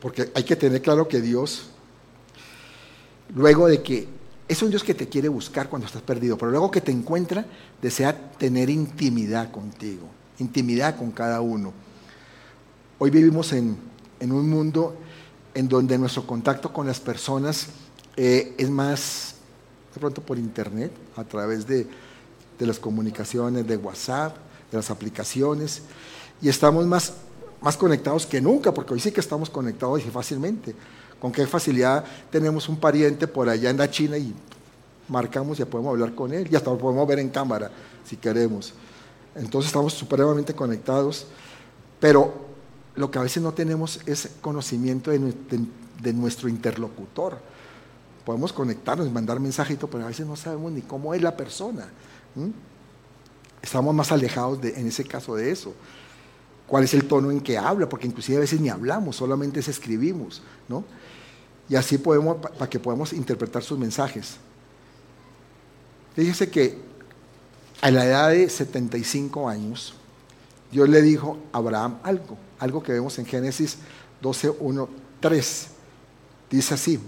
Porque 0.00 0.30
hay 0.34 0.44
que 0.44 0.56
tener 0.56 0.82
claro 0.82 1.08
que 1.08 1.22
Dios, 1.22 1.70
luego 3.34 3.68
de 3.68 3.82
que 3.82 4.17
es 4.48 4.62
un 4.62 4.70
Dios 4.70 4.82
que 4.82 4.94
te 4.94 5.08
quiere 5.08 5.28
buscar 5.28 5.68
cuando 5.68 5.86
estás 5.86 6.00
perdido, 6.00 6.38
pero 6.38 6.50
luego 6.50 6.70
que 6.70 6.80
te 6.80 6.90
encuentra, 6.90 7.44
desea 7.82 8.32
tener 8.38 8.70
intimidad 8.70 9.50
contigo, 9.50 10.08
intimidad 10.38 10.96
con 10.96 11.10
cada 11.10 11.42
uno. 11.42 11.74
Hoy 12.98 13.10
vivimos 13.10 13.52
en, 13.52 13.78
un 14.20 14.48
mundo 14.48 14.96
en 15.54 15.68
donde 15.68 15.98
nuestro 15.98 16.26
contacto 16.26 16.72
con 16.72 16.86
las 16.86 16.98
personas 16.98 17.66
eh, 18.16 18.54
es 18.56 18.70
más, 18.70 19.34
de 19.94 20.00
pronto 20.00 20.22
por 20.22 20.38
internet, 20.38 20.92
a 21.16 21.24
través 21.24 21.66
de, 21.66 21.86
de, 22.58 22.66
las 22.66 22.78
comunicaciones, 22.78 23.66
de 23.66 23.76
WhatsApp, 23.76 24.34
de 24.70 24.78
las 24.78 24.90
aplicaciones, 24.90 25.82
y 26.40 26.48
estamos 26.48 26.86
más, 26.86 27.12
más 27.60 27.76
conectados 27.76 28.24
que 28.24 28.40
nunca, 28.40 28.72
porque 28.72 28.94
hoy 28.94 29.00
sí 29.00 29.12
que 29.12 29.20
estamos 29.20 29.50
conectados 29.50 30.02
fácilmente 30.04 30.74
con 31.20 31.32
qué 31.32 31.46
facilidad 31.46 32.04
tenemos 32.30 32.68
un 32.68 32.76
pariente 32.76 33.26
por 33.26 33.48
allá 33.48 33.70
en 33.70 33.76
la 33.76 33.90
China 33.90 34.16
y 34.18 34.34
marcamos 35.08 35.58
y 35.58 35.64
podemos 35.64 35.92
hablar 35.92 36.14
con 36.14 36.32
él 36.32 36.48
y 36.50 36.56
hasta 36.56 36.70
lo 36.70 36.78
podemos 36.78 37.06
ver 37.08 37.18
en 37.18 37.28
cámara 37.30 37.70
si 38.04 38.16
queremos. 38.16 38.72
Entonces 39.34 39.68
estamos 39.68 39.92
supremamente 39.94 40.54
conectados, 40.54 41.26
pero 42.00 42.46
lo 42.94 43.10
que 43.10 43.18
a 43.18 43.22
veces 43.22 43.42
no 43.42 43.52
tenemos 43.52 44.00
es 44.06 44.30
conocimiento 44.40 45.10
de, 45.10 46.12
nuestro 46.12 46.48
interlocutor. 46.48 47.38
Podemos 48.24 48.52
conectarnos, 48.52 49.10
mandar 49.10 49.40
mensajitos, 49.40 49.88
pero 49.90 50.04
a 50.04 50.08
veces 50.08 50.26
no 50.26 50.36
sabemos 50.36 50.72
ni 50.72 50.82
cómo 50.82 51.14
es 51.14 51.22
la 51.22 51.36
persona. 51.36 51.88
Estamos 53.62 53.94
más 53.94 54.12
alejados 54.12 54.62
en 54.62 54.86
ese 54.86 55.04
caso 55.04 55.34
de 55.34 55.50
eso 55.50 55.74
cuál 56.68 56.84
es 56.84 56.94
el 56.94 57.08
tono 57.08 57.30
en 57.30 57.40
que 57.40 57.58
habla, 57.58 57.88
porque 57.88 58.06
inclusive 58.06 58.36
a 58.36 58.40
veces 58.42 58.60
ni 58.60 58.68
hablamos, 58.68 59.16
solamente 59.16 59.58
es 59.58 59.68
escribimos, 59.68 60.42
¿no? 60.68 60.84
Y 61.68 61.76
así 61.76 61.98
podemos, 61.98 62.36
para 62.36 62.68
que 62.68 62.78
podamos 62.78 63.12
interpretar 63.12 63.62
sus 63.62 63.78
mensajes. 63.78 64.36
Fíjese 66.14 66.50
que 66.50 66.78
a 67.80 67.90
la 67.90 68.04
edad 68.04 68.30
de 68.30 68.48
75 68.48 69.48
años, 69.48 69.94
Dios 70.72 70.88
le 70.88 71.02
dijo 71.02 71.38
a 71.52 71.58
Abraham 71.58 71.98
algo, 72.02 72.36
algo 72.58 72.82
que 72.82 72.92
vemos 72.92 73.18
en 73.18 73.26
Génesis 73.26 73.78
12, 74.20 74.50
1, 74.58 74.88
3. 75.20 75.68
Dice 76.50 76.74
así, 76.74 76.98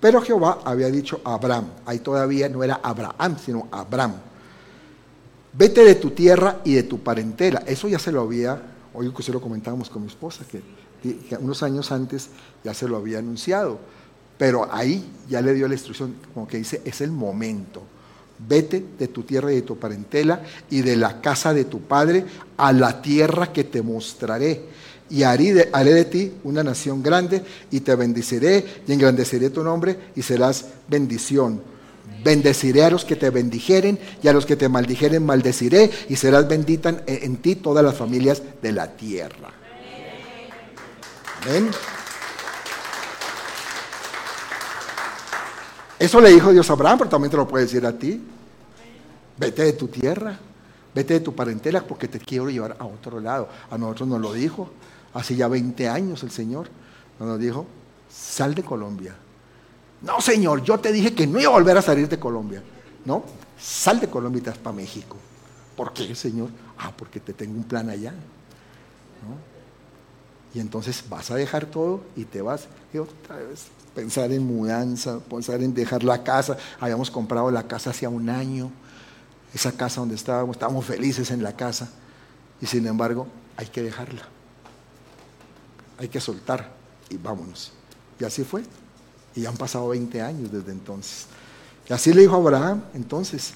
pero 0.00 0.20
Jehová 0.22 0.60
había 0.64 0.88
dicho 0.88 1.20
a 1.24 1.34
Abraham, 1.34 1.68
ahí 1.86 1.98
todavía 1.98 2.48
no 2.48 2.64
era 2.64 2.80
Abraham, 2.82 3.36
sino 3.38 3.68
Abraham 3.70 4.14
vete 5.52 5.84
de 5.84 5.94
tu 5.94 6.10
tierra 6.10 6.60
y 6.64 6.74
de 6.74 6.82
tu 6.84 6.98
parentela. 6.98 7.62
Eso 7.66 7.88
ya 7.88 7.98
se 7.98 8.12
lo 8.12 8.22
había, 8.22 8.60
hoy 8.94 9.12
que 9.12 9.22
se 9.22 9.32
lo 9.32 9.40
comentábamos 9.40 9.90
con 9.90 10.02
mi 10.02 10.08
esposa, 10.08 10.44
que, 10.50 10.62
unos 11.40 11.62
años 11.62 11.92
antes 11.92 12.28
ya 12.64 12.74
se 12.74 12.88
lo 12.88 12.96
había 12.96 13.18
anunciado. 13.18 13.78
Pero 14.38 14.68
ahí 14.72 15.04
ya 15.28 15.40
le 15.40 15.54
dio 15.54 15.68
la 15.68 15.74
instrucción, 15.74 16.16
como 16.34 16.48
que 16.48 16.58
dice, 16.58 16.82
es 16.84 17.00
el 17.00 17.12
momento. 17.12 17.82
Vete 18.38 18.84
de 18.98 19.08
tu 19.08 19.22
tierra 19.22 19.52
y 19.52 19.56
de 19.56 19.62
tu 19.62 19.78
parentela 19.78 20.42
y 20.68 20.82
de 20.82 20.96
la 20.96 21.20
casa 21.20 21.54
de 21.54 21.64
tu 21.64 21.82
padre 21.82 22.24
a 22.56 22.72
la 22.72 23.00
tierra 23.00 23.52
que 23.52 23.64
te 23.64 23.82
mostraré. 23.82 24.62
Y 25.10 25.22
haré 25.22 25.52
de, 25.52 26.04
ti 26.06 26.32
una 26.42 26.64
nación 26.64 27.02
grande 27.02 27.44
y 27.70 27.80
te 27.80 27.94
bendeciré 27.94 28.64
y 28.86 28.92
engrandeceré 28.92 29.50
tu 29.50 29.62
nombre 29.62 29.96
y 30.16 30.22
serás 30.22 30.66
bendición. 30.88 31.62
Bendeciré 32.24 32.82
a 32.82 32.90
los 32.90 33.04
que 33.04 33.16
te 33.16 33.30
bendijeren 33.30 33.98
y 34.22 34.28
a 34.28 34.32
los 34.32 34.46
que 34.46 34.56
te 34.56 34.68
maldijeren 34.68 35.24
maldeciré 35.24 35.90
y 36.08 36.16
serás 36.16 36.48
bendita 36.48 36.88
en, 36.88 37.02
en 37.06 37.36
ti 37.36 37.56
todas 37.56 37.84
las 37.84 37.94
familias 37.94 38.42
de 38.60 38.72
la 38.72 38.96
tierra. 38.96 39.61
Amén. 41.42 41.70
Eso 45.98 46.20
le 46.20 46.30
dijo 46.30 46.52
Dios 46.52 46.68
a 46.68 46.72
Abraham, 46.72 46.98
pero 46.98 47.10
también 47.10 47.30
te 47.30 47.36
lo 47.36 47.46
puede 47.46 47.64
decir 47.64 47.86
a 47.86 47.92
ti. 47.92 48.20
Vete 49.38 49.62
de 49.62 49.72
tu 49.72 49.88
tierra, 49.88 50.38
vete 50.94 51.14
de 51.14 51.20
tu 51.20 51.34
parentela 51.34 51.82
porque 51.82 52.08
te 52.08 52.18
quiero 52.18 52.50
llevar 52.50 52.76
a 52.78 52.84
otro 52.84 53.20
lado. 53.20 53.48
A 53.70 53.78
nosotros 53.78 54.08
nos 54.08 54.20
lo 54.20 54.32
dijo 54.32 54.68
hace 55.14 55.36
ya 55.36 55.48
20 55.48 55.88
años 55.88 56.22
el 56.22 56.30
Señor. 56.30 56.68
Nos 57.18 57.38
dijo, 57.38 57.66
sal 58.10 58.54
de 58.54 58.62
Colombia. 58.62 59.14
No, 60.02 60.20
Señor, 60.20 60.62
yo 60.62 60.78
te 60.78 60.92
dije 60.92 61.14
que 61.14 61.26
no 61.26 61.40
iba 61.40 61.50
a 61.50 61.54
volver 61.54 61.78
a 61.78 61.82
salir 61.82 62.08
de 62.08 62.18
Colombia. 62.18 62.62
No, 63.04 63.24
sal 63.58 64.00
de 64.00 64.08
Colombia 64.08 64.40
y 64.40 64.42
te 64.42 64.50
vas 64.50 64.58
para 64.58 64.74
México. 64.74 65.16
¿Por 65.76 65.92
qué, 65.92 66.14
Señor? 66.14 66.50
Ah, 66.78 66.92
porque 66.96 67.20
te 67.20 67.32
tengo 67.32 67.54
un 67.54 67.64
plan 67.64 67.88
allá. 67.88 68.12
Y 70.54 70.60
entonces 70.60 71.04
vas 71.08 71.30
a 71.30 71.36
dejar 71.36 71.66
todo 71.66 72.02
y 72.16 72.24
te 72.24 72.42
vas. 72.42 72.66
Y 72.92 72.98
otra 72.98 73.36
vez 73.36 73.66
pensar 73.94 74.32
en 74.32 74.46
mudanza, 74.46 75.18
pensar 75.20 75.62
en 75.62 75.74
dejar 75.74 76.02
la 76.02 76.22
casa. 76.22 76.56
Habíamos 76.80 77.10
comprado 77.10 77.50
la 77.50 77.66
casa 77.66 77.90
hacía 77.90 78.08
un 78.08 78.28
año, 78.28 78.70
esa 79.54 79.72
casa 79.72 80.00
donde 80.00 80.14
estábamos, 80.14 80.56
estábamos 80.56 80.84
felices 80.84 81.30
en 81.30 81.42
la 81.42 81.54
casa 81.54 81.90
y 82.60 82.66
sin 82.66 82.86
embargo 82.86 83.26
hay 83.56 83.66
que 83.66 83.82
dejarla, 83.82 84.22
hay 85.98 86.08
que 86.08 86.20
soltar 86.20 86.72
y 87.10 87.16
vámonos. 87.16 87.72
Y 88.18 88.24
así 88.24 88.44
fue. 88.44 88.62
Y 89.34 89.46
han 89.46 89.56
pasado 89.56 89.88
20 89.88 90.20
años 90.20 90.52
desde 90.52 90.72
entonces. 90.72 91.26
Y 91.88 91.92
así 91.92 92.12
le 92.12 92.22
dijo 92.22 92.36
Abraham, 92.36 92.84
entonces. 92.94 93.54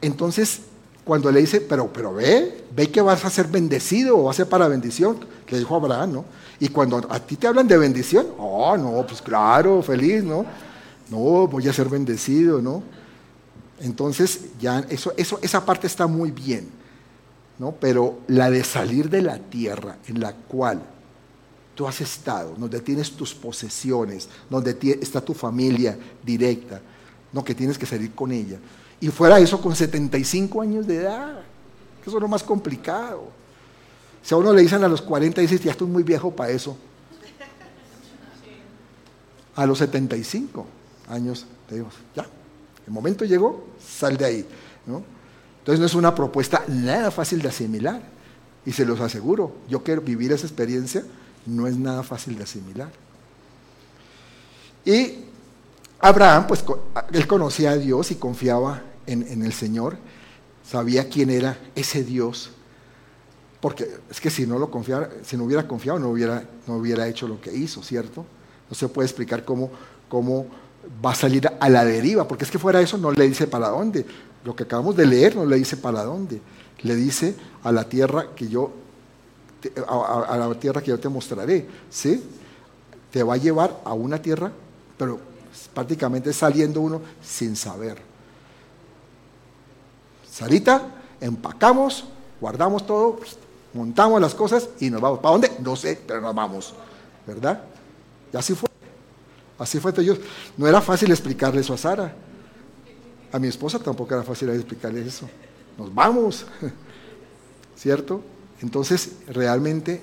Entonces, 0.00 0.60
cuando 1.06 1.30
le 1.30 1.38
dice, 1.38 1.60
pero, 1.60 1.92
pero 1.92 2.12
ve, 2.12 2.64
ve 2.74 2.90
que 2.90 3.00
vas 3.00 3.24
a 3.24 3.30
ser 3.30 3.46
bendecido 3.46 4.18
o 4.18 4.24
va 4.24 4.32
a 4.32 4.34
ser 4.34 4.48
para 4.48 4.66
bendición, 4.66 5.16
le 5.48 5.58
dijo 5.58 5.76
Abraham, 5.76 6.12
¿no? 6.12 6.24
Y 6.58 6.66
cuando 6.66 7.00
a 7.08 7.20
ti 7.20 7.36
te 7.36 7.46
hablan 7.46 7.68
de 7.68 7.78
bendición, 7.78 8.26
oh, 8.38 8.76
no, 8.76 9.06
pues 9.06 9.22
claro, 9.22 9.80
feliz, 9.84 10.24
¿no? 10.24 10.44
No, 11.08 11.46
voy 11.46 11.68
a 11.68 11.72
ser 11.72 11.88
bendecido, 11.88 12.60
¿no? 12.60 12.82
Entonces, 13.78 14.46
ya 14.58 14.80
eso, 14.88 15.12
eso, 15.16 15.38
esa 15.42 15.64
parte 15.64 15.86
está 15.86 16.08
muy 16.08 16.32
bien, 16.32 16.68
¿no? 17.60 17.70
Pero 17.70 18.18
la 18.26 18.50
de 18.50 18.64
salir 18.64 19.08
de 19.08 19.22
la 19.22 19.38
tierra 19.38 19.98
en 20.08 20.18
la 20.18 20.32
cual 20.34 20.82
tú 21.76 21.86
has 21.86 22.00
estado, 22.00 22.56
donde 22.58 22.80
tienes 22.80 23.12
tus 23.12 23.32
posesiones, 23.32 24.28
donde 24.50 24.76
está 25.00 25.20
tu 25.20 25.34
familia 25.34 25.96
directa, 26.24 26.80
no 27.32 27.44
que 27.44 27.54
tienes 27.54 27.78
que 27.78 27.86
salir 27.86 28.12
con 28.12 28.32
ella. 28.32 28.58
Y 29.00 29.08
fuera 29.08 29.38
eso 29.38 29.60
con 29.60 29.76
75 29.76 30.60
años 30.62 30.86
de 30.86 30.96
edad, 30.96 31.40
que 32.02 32.08
eso 32.08 32.18
es 32.18 32.22
lo 32.22 32.28
más 32.28 32.42
complicado. 32.42 33.28
Si 34.22 34.34
a 34.34 34.38
uno 34.38 34.52
le 34.52 34.62
dicen 34.62 34.82
a 34.82 34.88
los 34.88 35.02
40, 35.02 35.40
dices, 35.40 35.62
ya 35.62 35.72
estoy 35.72 35.86
muy 35.86 36.02
viejo 36.02 36.30
para 36.34 36.50
eso. 36.50 36.76
A 39.54 39.66
los 39.66 39.78
75 39.78 40.66
años, 41.08 41.46
te 41.68 41.76
digo, 41.76 41.88
ya, 42.14 42.26
el 42.86 42.92
momento 42.92 43.24
llegó, 43.24 43.66
sal 43.78 44.16
de 44.16 44.24
ahí. 44.24 44.46
Entonces 44.86 45.80
no 45.80 45.86
es 45.86 45.94
una 45.94 46.14
propuesta 46.14 46.64
nada 46.68 47.10
fácil 47.10 47.42
de 47.42 47.48
asimilar. 47.48 48.00
Y 48.64 48.72
se 48.72 48.84
los 48.84 49.00
aseguro, 49.00 49.52
yo 49.68 49.82
quiero 49.82 50.00
vivir 50.00 50.32
esa 50.32 50.46
experiencia, 50.46 51.04
no 51.46 51.66
es 51.66 51.76
nada 51.76 52.02
fácil 52.02 52.36
de 52.36 52.44
asimilar. 52.44 52.90
Y 54.84 55.24
Abraham, 56.08 56.46
pues 56.46 56.64
él 57.12 57.26
conocía 57.26 57.70
a 57.70 57.76
Dios 57.76 58.10
y 58.10 58.16
confiaba 58.16 58.82
en, 59.06 59.42
el 59.42 59.52
Señor, 59.52 59.96
sabía 60.64 61.08
quién 61.08 61.30
era 61.30 61.58
ese 61.74 62.02
Dios 62.04 62.50
porque 63.60 63.88
es 64.10 64.20
que 64.20 64.30
si 64.30 64.46
no 64.46 64.58
lo 64.58 64.70
confiara, 64.70 65.10
si 65.24 65.36
no 65.36 65.44
hubiera 65.44 65.66
confiado, 65.66 65.98
no 65.98 66.10
hubiera, 66.10 66.44
no 66.68 66.76
hubiera 66.76 67.08
hecho 67.08 67.26
lo 67.26 67.40
que 67.40 67.52
hizo, 67.52 67.82
¿cierto? 67.82 68.24
No 68.68 68.76
se 68.76 68.88
puede 68.88 69.06
explicar 69.06 69.44
cómo, 69.44 69.70
cómo 70.08 70.46
va 71.04 71.10
a 71.12 71.14
salir 71.14 71.50
a 71.58 71.68
la 71.68 71.84
deriva, 71.84 72.28
porque 72.28 72.44
es 72.44 72.50
que 72.50 72.60
fuera 72.60 72.80
eso 72.80 72.98
no 72.98 73.10
le 73.10 73.26
dice 73.26 73.46
para 73.46 73.70
dónde. 73.70 74.06
Lo 74.44 74.54
que 74.54 74.64
acabamos 74.64 74.94
de 74.94 75.06
leer 75.06 75.34
no 75.34 75.44
le 75.46 75.56
dice 75.56 75.76
para 75.76 76.04
dónde. 76.04 76.40
Le 76.82 76.94
dice 76.94 77.34
a 77.64 77.72
la 77.72 77.88
tierra 77.88 78.28
que 78.36 78.46
yo, 78.46 78.72
a, 79.88 80.36
la 80.36 80.54
tierra 80.60 80.80
que 80.80 80.90
yo 80.90 81.00
te 81.00 81.08
mostraré, 81.08 81.66
¿sí? 81.90 82.22
Te 83.10 83.22
va 83.22 83.34
a 83.34 83.38
llevar 83.38 83.80
a 83.84 83.94
una 83.94 84.20
tierra, 84.20 84.52
pero 84.98 85.18
prácticamente 85.72 86.32
saliendo 86.32 86.80
uno 86.80 87.00
sin 87.22 87.56
saber. 87.56 87.98
Sarita, 90.30 90.82
empacamos, 91.20 92.04
guardamos 92.40 92.86
todo, 92.86 93.18
montamos 93.72 94.20
las 94.20 94.34
cosas 94.34 94.68
y 94.80 94.90
nos 94.90 95.00
vamos. 95.00 95.20
¿Para 95.20 95.32
dónde? 95.32 95.52
No 95.60 95.76
sé, 95.76 96.00
pero 96.06 96.20
nos 96.20 96.34
vamos. 96.34 96.74
¿Verdad? 97.26 97.62
Y 98.32 98.36
así 98.36 98.54
fue. 98.54 98.68
Así 99.58 99.80
fue. 99.80 99.92
Yo, 100.04 100.14
no 100.56 100.66
era 100.66 100.80
fácil 100.80 101.10
explicarle 101.10 101.60
eso 101.60 101.74
a 101.74 101.78
Sara. 101.78 102.14
A 103.32 103.38
mi 103.38 103.48
esposa 103.48 103.78
tampoco 103.78 104.14
era 104.14 104.22
fácil 104.22 104.50
explicarle 104.50 105.06
eso. 105.06 105.28
Nos 105.78 105.94
vamos. 105.94 106.46
¿Cierto? 107.76 108.22
Entonces, 108.62 109.12
realmente 109.28 110.02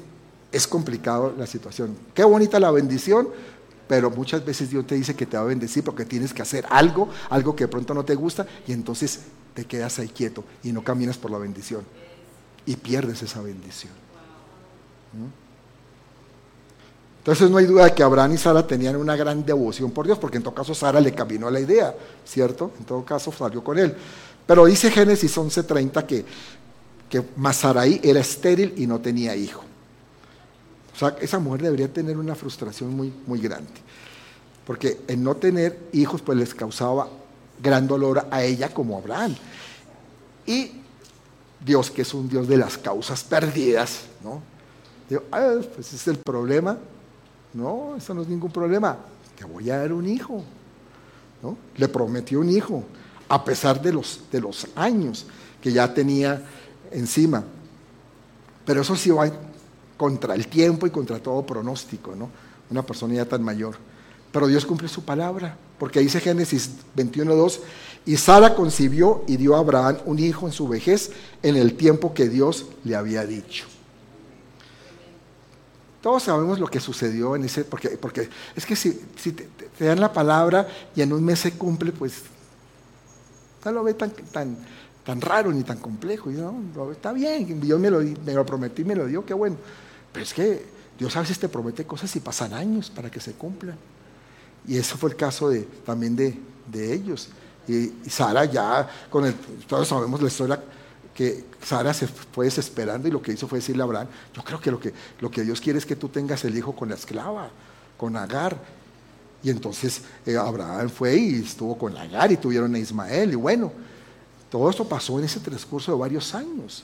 es 0.51 0.67
complicado 0.67 1.33
la 1.37 1.47
situación. 1.47 1.97
Qué 2.13 2.23
bonita 2.23 2.59
la 2.59 2.71
bendición, 2.71 3.29
pero 3.87 4.09
muchas 4.09 4.43
veces 4.45 4.69
Dios 4.69 4.87
te 4.87 4.95
dice 4.95 5.15
que 5.15 5.25
te 5.25 5.37
va 5.37 5.43
a 5.43 5.47
bendecir 5.47 5.83
porque 5.83 6.05
tienes 6.05 6.33
que 6.33 6.41
hacer 6.41 6.65
algo, 6.69 7.09
algo 7.29 7.55
que 7.55 7.65
de 7.65 7.67
pronto 7.67 7.93
no 7.93 8.03
te 8.03 8.15
gusta, 8.15 8.45
y 8.67 8.71
entonces 8.71 9.21
te 9.53 9.65
quedas 9.65 9.99
ahí 9.99 10.07
quieto 10.07 10.43
y 10.63 10.71
no 10.71 10.83
caminas 10.83 11.17
por 11.17 11.31
la 11.31 11.37
bendición 11.37 11.83
y 12.65 12.75
pierdes 12.75 13.21
esa 13.21 13.41
bendición. 13.41 13.93
¿Mm? 15.13 15.43
Entonces 17.19 17.49
no 17.49 17.57
hay 17.57 17.65
duda 17.65 17.85
de 17.85 17.93
que 17.93 18.03
Abraham 18.03 18.33
y 18.33 18.37
Sara 18.37 18.67
tenían 18.67 18.97
una 18.97 19.15
gran 19.15 19.45
devoción 19.45 19.91
por 19.91 20.05
Dios, 20.05 20.19
porque 20.19 20.37
en 20.37 20.43
todo 20.43 20.53
caso 20.53 20.73
Sara 20.73 20.99
le 20.99 21.13
caminó 21.13 21.49
la 21.49 21.61
idea, 21.61 21.95
¿cierto? 22.25 22.71
En 22.79 22.85
todo 22.85 23.05
caso 23.05 23.31
salió 23.31 23.63
con 23.63 23.79
él. 23.79 23.95
Pero 24.45 24.65
dice 24.65 24.91
Génesis 24.91 25.37
11:30 25.37 26.05
que, 26.05 26.25
que 27.09 27.23
Masaraí 27.37 28.01
era 28.03 28.19
estéril 28.19 28.73
y 28.75 28.87
no 28.87 28.99
tenía 28.99 29.35
hijo. 29.37 29.63
O 30.93 30.97
sea, 30.97 31.15
esa 31.21 31.39
mujer 31.39 31.63
debería 31.63 31.91
tener 31.91 32.17
una 32.17 32.35
frustración 32.35 32.95
muy, 32.95 33.13
muy 33.25 33.39
grande. 33.39 33.71
Porque 34.65 35.01
el 35.07 35.21
no 35.21 35.35
tener 35.35 35.79
hijos 35.91 36.21
pues 36.21 36.37
les 36.37 36.53
causaba 36.53 37.09
gran 37.61 37.87
dolor 37.87 38.27
a 38.29 38.43
ella 38.43 38.73
como 38.73 38.95
a 38.95 38.99
Abraham. 38.99 39.35
Y 40.45 40.71
Dios 41.63 41.89
que 41.89 42.03
es 42.03 42.13
un 42.13 42.29
Dios 42.29 42.47
de 42.47 42.57
las 42.57 42.77
causas 42.77 43.23
perdidas, 43.23 44.01
¿no? 44.23 44.41
Digo, 45.09 45.23
ah, 45.31 45.55
pues 45.75 45.93
es 45.93 46.07
el 46.07 46.17
problema. 46.17 46.77
No, 47.53 47.95
eso 47.97 48.13
no 48.13 48.21
es 48.21 48.27
ningún 48.27 48.51
problema. 48.51 48.97
Te 49.37 49.45
voy 49.45 49.69
a 49.69 49.77
dar 49.77 49.93
un 49.93 50.07
hijo. 50.07 50.43
¿no? 51.41 51.57
Le 51.75 51.87
prometió 51.89 52.39
un 52.39 52.49
hijo, 52.49 52.83
a 53.27 53.43
pesar 53.43 53.81
de 53.81 53.91
los, 53.91 54.21
de 54.31 54.39
los 54.39 54.65
años 54.75 55.25
que 55.61 55.71
ya 55.71 55.93
tenía 55.93 56.41
encima. 56.89 57.43
Pero 58.65 58.81
eso 58.81 58.95
sí 58.95 59.11
va 59.11 59.29
contra 59.97 60.35
el 60.35 60.47
tiempo 60.47 60.87
y 60.87 60.91
contra 60.91 61.19
todo 61.19 61.45
pronóstico, 61.45 62.15
¿no? 62.15 62.29
Una 62.69 62.83
persona 62.83 63.15
ya 63.15 63.25
tan 63.25 63.43
mayor. 63.43 63.75
Pero 64.31 64.47
Dios 64.47 64.65
cumple 64.65 64.87
su 64.87 65.03
palabra, 65.03 65.55
porque 65.77 65.99
dice 65.99 66.19
Génesis 66.19 66.71
21.2, 66.95 67.59
y 68.05 68.17
Sara 68.17 68.55
concibió 68.55 69.23
y 69.27 69.37
dio 69.37 69.55
a 69.55 69.59
Abraham 69.59 69.97
un 70.05 70.19
hijo 70.19 70.47
en 70.47 70.53
su 70.53 70.67
vejez 70.67 71.11
en 71.41 71.55
el 71.55 71.75
tiempo 71.75 72.13
que 72.13 72.27
Dios 72.27 72.65
le 72.83 72.95
había 72.95 73.25
dicho. 73.25 73.65
Todos 76.01 76.23
sabemos 76.23 76.59
lo 76.59 76.67
que 76.67 76.81
sucedió 76.81 77.35
en 77.35 77.45
ese, 77.45 77.63
porque, 77.63 77.89
porque 77.91 78.27
es 78.55 78.65
que 78.65 78.75
si, 78.75 78.91
te, 78.91 79.47
dan 79.79 80.01
la 80.01 80.11
palabra 80.11 80.67
y 80.93 81.01
en 81.01 81.13
un 81.13 81.23
mes 81.23 81.39
se 81.39 81.53
cumple, 81.53 81.93
pues 81.93 82.23
no 83.63 83.71
lo 83.71 83.83
ve 83.83 83.93
tan, 83.93 84.11
tan, 84.11 84.57
tan 85.05 85.21
raro 85.21 85.51
ni 85.51 85.63
tan 85.63 85.77
complejo. 85.77 86.29
¿no? 86.29 86.91
Está 86.91 87.13
bien, 87.13 87.59
Dios 87.59 87.79
me 87.79 87.89
lo, 87.89 87.99
me 87.99 88.33
lo 88.33 88.45
prometí, 88.45 88.83
me 88.83 88.95
lo 88.95 89.05
dio, 89.05 89.25
qué 89.25 89.33
bueno. 89.33 89.57
Pero 90.11 90.23
es 90.23 90.33
que 90.33 90.65
Dios 90.97 91.15
a 91.15 91.21
veces 91.21 91.39
te 91.39 91.49
promete 91.49 91.85
cosas 91.85 92.15
y 92.15 92.19
pasan 92.19 92.53
años 92.53 92.89
para 92.89 93.09
que 93.09 93.19
se 93.19 93.33
cumplan. 93.33 93.77
Y 94.67 94.77
eso 94.77 94.97
fue 94.97 95.09
el 95.09 95.15
caso 95.15 95.49
de, 95.49 95.63
también 95.85 96.15
de, 96.15 96.93
ellos. 96.93 97.29
Y, 97.67 97.93
Sara 98.09 98.45
ya, 98.45 98.87
con 99.09 99.33
todos 99.67 99.87
sabemos 99.87 100.21
la 100.21 100.27
historia 100.27 100.63
que 101.13 101.45
Sara 101.61 101.93
se 101.93 102.07
fue 102.07 102.45
desesperando 102.45 103.07
y 103.07 103.11
lo 103.11 103.21
que 103.21 103.33
hizo 103.33 103.47
fue 103.47 103.59
decirle 103.59 103.83
a 103.83 103.85
Abraham, 103.85 104.07
yo 104.35 104.43
creo 104.43 104.59
que 104.59 104.71
lo, 104.71 104.79
que 104.79 104.93
lo 105.19 105.29
que 105.29 105.43
Dios 105.43 105.61
quiere 105.61 105.77
es 105.77 105.85
que 105.85 105.95
tú 105.95 106.09
tengas 106.09 106.43
el 106.43 106.57
hijo 106.57 106.75
con 106.75 106.89
la 106.89 106.95
esclava, 106.95 107.49
con 107.97 108.15
Agar. 108.15 108.57
Y 109.43 109.49
entonces 109.49 110.01
eh, 110.25 110.37
Abraham 110.37 110.89
fue 110.89 111.15
y 111.17 111.43
estuvo 111.43 111.77
con 111.77 111.97
Agar 111.97 112.31
y 112.31 112.37
tuvieron 112.37 112.73
a 112.75 112.79
Ismael. 112.79 113.33
Y 113.33 113.35
bueno, 113.35 113.71
todo 114.53 114.69
esto 114.69 114.87
pasó 114.87 115.17
en 115.17 115.25
ese 115.25 115.39
transcurso 115.39 115.91
de 115.91 115.97
varios 115.97 116.35
años. 116.35 116.83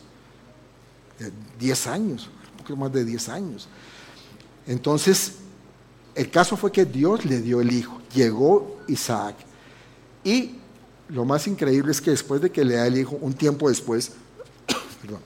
diez 1.60 1.86
años, 1.86 2.28
un 2.54 2.58
poco 2.64 2.76
más 2.76 2.92
de 2.92 3.06
diez 3.06 3.30
años. 3.30 3.68
Entonces, 4.66 5.36
el 6.16 6.32
caso 6.32 6.58
fue 6.58 6.72
que 6.72 6.84
Dios 6.84 7.26
le 7.26 7.40
dio 7.42 7.62
el 7.62 7.72
hijo. 7.72 8.02
Llegó 8.12 8.80
Isaac. 8.88 9.36
Y 10.24 10.56
lo 11.10 11.26
más 11.26 11.46
increíble 11.46 11.92
es 11.92 12.02
que 12.02 12.10
después 12.10 12.42
de 12.42 12.52
que 12.52 12.66
le 12.66 12.74
da 12.74 12.88
el 12.88 12.98
hijo, 12.98 13.20
un 13.22 13.36
tiempo 13.36 13.70
después, 13.70 14.14
perdón, 15.04 15.22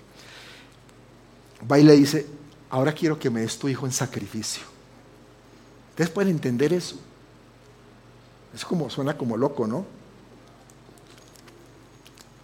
va 1.72 1.80
y 1.80 1.84
le 1.84 1.94
dice, 1.94 2.28
ahora 2.70 2.92
quiero 2.92 3.18
que 3.18 3.30
me 3.30 3.40
des 3.40 3.58
tu 3.58 3.70
hijo 3.70 3.86
en 3.86 3.94
sacrificio. 3.94 4.64
Ustedes 5.92 6.10
pueden 6.10 6.32
entender 6.32 6.74
eso. 6.74 6.98
Es 8.54 8.66
como, 8.66 8.90
suena 8.90 9.18
como 9.18 9.38
loco, 9.38 9.66
¿no? 9.66 10.03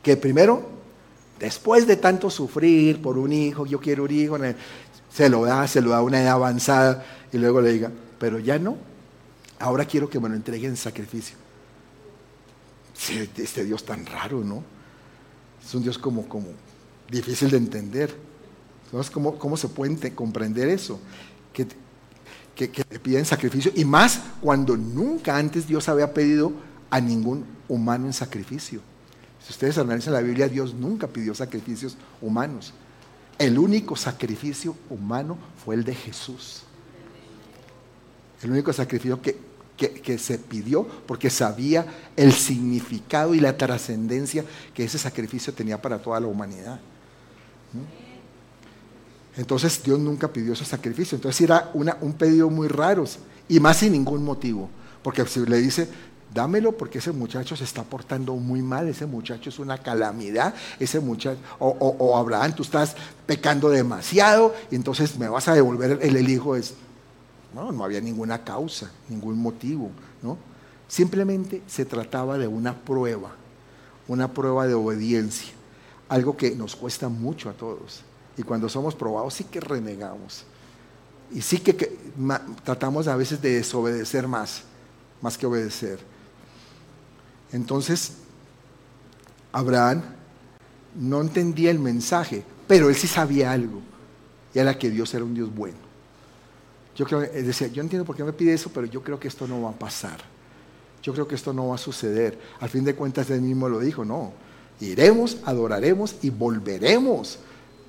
Que 0.09 0.17
primero, 0.17 0.63
después 1.37 1.85
de 1.85 1.95
tanto 1.95 2.31
sufrir 2.31 2.99
por 2.99 3.19
un 3.19 3.31
hijo, 3.31 3.67
yo 3.67 3.79
quiero 3.79 4.05
un 4.05 4.11
hijo, 4.11 4.39
se 5.13 5.29
lo 5.29 5.45
da, 5.45 5.67
se 5.67 5.81
lo 5.81 5.91
da 5.91 5.97
a 5.97 6.01
una 6.01 6.19
edad 6.19 6.31
avanzada 6.31 7.05
y 7.31 7.37
luego 7.37 7.61
le 7.61 7.71
diga, 7.73 7.91
pero 8.17 8.39
ya 8.39 8.57
no, 8.57 8.75
ahora 9.59 9.85
quiero 9.85 10.09
que 10.09 10.19
me 10.19 10.27
lo 10.27 10.33
entreguen 10.33 10.71
en 10.71 10.77
sacrificio. 10.77 11.37
Este 13.37 13.63
Dios 13.63 13.85
tan 13.85 14.03
raro, 14.07 14.43
¿no? 14.43 14.63
Es 15.63 15.75
un 15.75 15.83
Dios 15.83 15.99
como, 15.99 16.27
como 16.27 16.47
difícil 17.07 17.51
de 17.51 17.57
entender. 17.57 18.15
¿Cómo, 19.13 19.37
¿Cómo 19.37 19.57
se 19.57 19.67
puede 19.67 20.15
comprender 20.15 20.69
eso? 20.69 20.99
Que, 21.53 21.67
que, 22.55 22.71
que 22.71 22.83
te 22.83 22.97
piden 22.97 23.25
sacrificio 23.25 23.71
y 23.75 23.85
más 23.85 24.19
cuando 24.41 24.75
nunca 24.75 25.37
antes 25.37 25.67
Dios 25.67 25.87
había 25.87 26.15
pedido 26.15 26.51
a 26.89 26.99
ningún 26.99 27.45
humano 27.67 28.07
en 28.07 28.13
sacrificio. 28.13 28.88
Si 29.49 29.53
ustedes 29.53 29.79
analizan 29.79 30.13
la 30.13 30.21
Biblia, 30.21 30.47
Dios 30.47 30.75
nunca 30.75 31.07
pidió 31.07 31.33
sacrificios 31.33 31.97
humanos. 32.21 32.71
El 33.39 33.57
único 33.57 33.95
sacrificio 33.95 34.75
humano 34.91 35.39
fue 35.65 35.73
el 35.73 35.83
de 35.83 35.95
Jesús. 35.95 36.61
El 38.43 38.51
único 38.51 38.71
sacrificio 38.71 39.19
que, 39.19 39.39
que, 39.75 40.19
se 40.19 40.37
pidió 40.37 40.87
porque 41.07 41.31
sabía 41.31 41.87
el 42.15 42.31
significado 42.31 43.33
y 43.33 43.39
la 43.39 43.57
trascendencia 43.57 44.45
que 44.71 44.83
ese 44.83 44.99
sacrificio 44.99 45.51
tenía 45.51 45.81
para 45.81 45.97
toda 45.97 46.19
la 46.19 46.27
humanidad. 46.27 46.79
Entonces 49.35 49.81
Dios 49.81 49.97
nunca 49.97 50.27
pidió 50.27 50.53
ese 50.53 50.63
sacrificio. 50.65 51.15
Entonces 51.15 51.41
era 51.41 51.71
un 51.73 52.13
pedido 52.13 52.51
muy 52.51 52.67
raro 52.67 53.03
y 53.47 53.59
más 53.59 53.77
sin 53.77 53.93
ningún 53.93 54.23
motivo. 54.23 54.69
Porque 55.01 55.25
si 55.25 55.43
le 55.45 55.57
dice, 55.57 55.89
dámelo 56.33 56.77
porque 56.77 56.99
ese 56.99 57.11
muchacho 57.11 57.55
se 57.55 57.63
está 57.63 57.83
portando 57.83 58.35
muy 58.35 58.61
mal, 58.61 58.87
ese 58.87 59.05
muchacho 59.05 59.49
es 59.49 59.59
una 59.59 59.77
calamidad, 59.77 60.53
ese 60.79 60.99
muchacho, 60.99 61.39
o, 61.59 62.17
Abraham, 62.17 62.53
tú 62.55 62.63
estás 62.63 62.95
pecando 63.25 63.69
demasiado 63.69 64.53
y 64.69 64.75
entonces 64.75 65.17
me 65.17 65.27
vas 65.27 65.47
a 65.47 65.53
devolver 65.53 65.99
el, 66.01 66.15
el 66.15 66.29
hijo. 66.29 66.55
Es, 66.55 66.75
no, 67.53 67.71
no 67.71 67.83
había 67.83 68.01
ninguna 68.01 68.43
causa, 68.43 68.91
ningún 69.09 69.39
motivo, 69.39 69.89
¿no? 70.21 70.37
Simplemente 70.87 71.61
se 71.67 71.85
trataba 71.85 72.37
de 72.37 72.47
una 72.47 72.75
prueba, 72.75 73.31
una 74.07 74.33
prueba 74.33 74.67
de 74.67 74.73
obediencia, 74.73 75.53
algo 76.09 76.35
que 76.35 76.55
nos 76.55 76.75
cuesta 76.75 77.09
mucho 77.09 77.49
a 77.49 77.53
todos. 77.53 78.01
Y 78.37 78.43
cuando 78.43 78.69
somos 78.69 78.95
probados 78.95 79.35
sí 79.35 79.43
que 79.43 79.59
renegamos. 79.59 80.45
Y 81.31 81.41
sí 81.41 81.59
que, 81.59 81.99
tratamos 82.63 83.07
a 83.07 83.15
veces 83.15 83.41
de 83.41 83.55
desobedecer 83.55 84.27
más, 84.27 84.63
más 85.21 85.37
que 85.37 85.45
obedecer. 85.45 85.99
Entonces, 87.51 88.13
Abraham 89.51 90.03
no 90.95 91.21
entendía 91.21 91.71
el 91.71 91.79
mensaje, 91.79 92.43
pero 92.67 92.89
él 92.89 92.95
sí 92.95 93.07
sabía 93.07 93.51
algo. 93.51 93.81
Y 94.53 94.59
era 94.59 94.77
que 94.77 94.89
Dios 94.89 95.13
era 95.13 95.23
un 95.23 95.33
Dios 95.33 95.53
bueno. 95.53 95.77
Yo 96.95 97.05
creo, 97.05 97.21
decía, 97.21 97.67
yo 97.67 97.81
entiendo 97.81 98.05
por 98.05 98.15
qué 98.15 98.23
me 98.23 98.33
pide 98.33 98.53
eso, 98.53 98.69
pero 98.73 98.85
yo 98.85 99.01
creo 99.01 99.19
que 99.19 99.27
esto 99.27 99.47
no 99.47 99.61
va 99.61 99.69
a 99.69 99.79
pasar. 99.79 100.19
Yo 101.01 101.13
creo 101.13 101.27
que 101.27 101.35
esto 101.35 101.53
no 101.53 101.69
va 101.69 101.75
a 101.75 101.77
suceder. 101.77 102.37
Al 102.59 102.69
fin 102.69 102.83
de 102.83 102.93
cuentas, 102.93 103.29
él 103.29 103.41
mismo 103.41 103.69
lo 103.69 103.79
dijo, 103.79 104.03
no. 104.03 104.33
Iremos, 104.81 105.37
adoraremos 105.45 106.15
y 106.21 106.29
volveremos. 106.29 107.39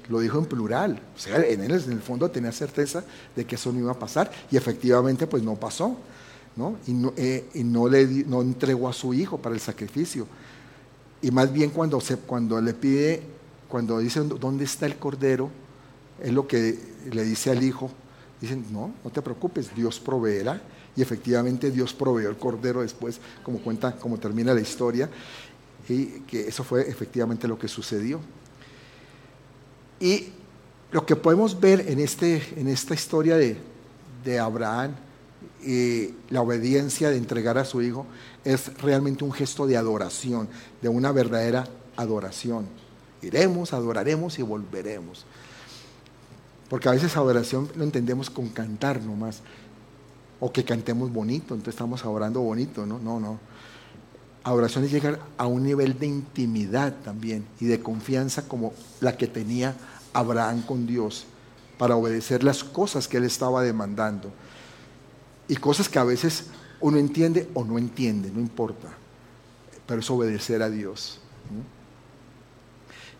Lo 0.08 0.20
dijo 0.20 0.38
en 0.38 0.46
plural. 0.46 1.00
O 1.16 1.18
sea, 1.18 1.36
en 1.38 1.62
él 1.62 1.72
en 1.72 1.92
el 1.92 2.00
fondo 2.00 2.30
tenía 2.30 2.52
certeza 2.52 3.04
de 3.34 3.44
que 3.44 3.56
eso 3.56 3.72
no 3.72 3.80
iba 3.80 3.92
a 3.92 3.98
pasar. 3.98 4.30
Y 4.50 4.56
efectivamente, 4.56 5.26
pues 5.26 5.42
no 5.42 5.56
pasó. 5.56 5.96
¿No? 6.56 6.76
Y, 6.86 6.92
no, 6.92 7.12
eh, 7.16 7.44
le, 7.54 8.06
no 8.26 8.42
entregó 8.42 8.88
a 8.88 8.92
su 8.92 9.14
hijo 9.14 9.38
para 9.38 9.54
el 9.54 9.60
sacrificio. 9.60 10.26
Y 11.22 11.30
más 11.30 11.52
bien 11.52 11.70
cuando, 11.70 12.00
se, 12.00 12.16
cuando 12.16 12.60
le 12.60 12.74
pide, 12.74 13.22
cuando 13.68 13.98
dice, 13.98 14.20
¿dónde 14.20 14.64
está 14.64 14.86
el 14.86 14.96
cordero? 14.96 15.50
Es 16.22 16.32
lo 16.32 16.46
que 16.46 16.78
le 17.10 17.24
dice 17.24 17.50
al 17.50 17.62
hijo, 17.62 17.90
Dicen, 18.40 18.64
no, 18.70 18.94
no 19.04 19.10
te 19.10 19.20
preocupes, 19.20 19.74
Dios 19.74 20.00
proveerá. 20.00 20.60
Y 20.96 21.02
efectivamente 21.02 21.70
Dios 21.70 21.92
proveó 21.92 22.30
el 22.30 22.36
cordero 22.36 22.80
después, 22.80 23.20
como 23.44 23.58
cuenta, 23.58 23.96
como 23.96 24.18
termina 24.18 24.54
la 24.54 24.60
historia, 24.60 25.08
y 25.88 26.06
que 26.20 26.48
eso 26.48 26.64
fue 26.64 26.88
efectivamente 26.88 27.46
lo 27.46 27.58
que 27.58 27.68
sucedió. 27.68 28.20
Y 30.00 30.28
lo 30.90 31.04
que 31.04 31.16
podemos 31.16 31.58
ver 31.60 31.84
en, 31.88 32.00
este, 32.00 32.42
en 32.56 32.66
esta 32.68 32.94
historia 32.94 33.36
de, 33.36 33.58
de 34.24 34.38
Abraham, 34.38 34.92
y 35.62 36.14
la 36.30 36.42
obediencia 36.42 37.10
de 37.10 37.16
entregar 37.16 37.58
a 37.58 37.64
su 37.64 37.82
hijo, 37.82 38.06
es 38.44 38.76
realmente 38.78 39.24
un 39.24 39.32
gesto 39.32 39.66
de 39.66 39.76
adoración, 39.76 40.48
de 40.80 40.88
una 40.88 41.12
verdadera 41.12 41.66
adoración. 41.96 42.66
Iremos, 43.22 43.72
adoraremos 43.72 44.38
y 44.38 44.42
volveremos. 44.42 45.26
Porque 46.68 46.88
a 46.88 46.92
veces 46.92 47.16
adoración 47.16 47.68
lo 47.74 47.84
entendemos 47.84 48.30
con 48.30 48.48
cantar 48.48 49.02
nomás. 49.02 49.42
O 50.38 50.52
que 50.52 50.64
cantemos 50.64 51.12
bonito, 51.12 51.54
entonces 51.54 51.74
estamos 51.74 52.02
adorando 52.04 52.40
bonito, 52.40 52.86
¿no? 52.86 52.98
No, 52.98 53.20
no. 53.20 53.38
Adoración 54.42 54.84
es 54.84 54.92
llegar 54.92 55.20
a 55.36 55.46
un 55.46 55.64
nivel 55.64 55.98
de 55.98 56.06
intimidad 56.06 56.94
también 57.04 57.44
y 57.60 57.66
de 57.66 57.80
confianza 57.80 58.48
como 58.48 58.72
la 59.00 59.18
que 59.18 59.26
tenía 59.26 59.76
Abraham 60.14 60.62
con 60.62 60.86
Dios 60.86 61.26
para 61.76 61.96
obedecer 61.96 62.42
las 62.42 62.64
cosas 62.64 63.06
que 63.06 63.18
él 63.18 63.24
estaba 63.24 63.62
demandando. 63.62 64.32
Y 65.50 65.56
cosas 65.56 65.88
que 65.88 65.98
a 65.98 66.04
veces 66.04 66.44
uno 66.78 66.96
entiende 66.96 67.50
o 67.54 67.64
no 67.64 67.76
entiende, 67.76 68.30
no 68.30 68.38
importa. 68.38 68.88
Pero 69.84 69.98
es 69.98 70.08
obedecer 70.08 70.62
a 70.62 70.70
Dios. 70.70 71.18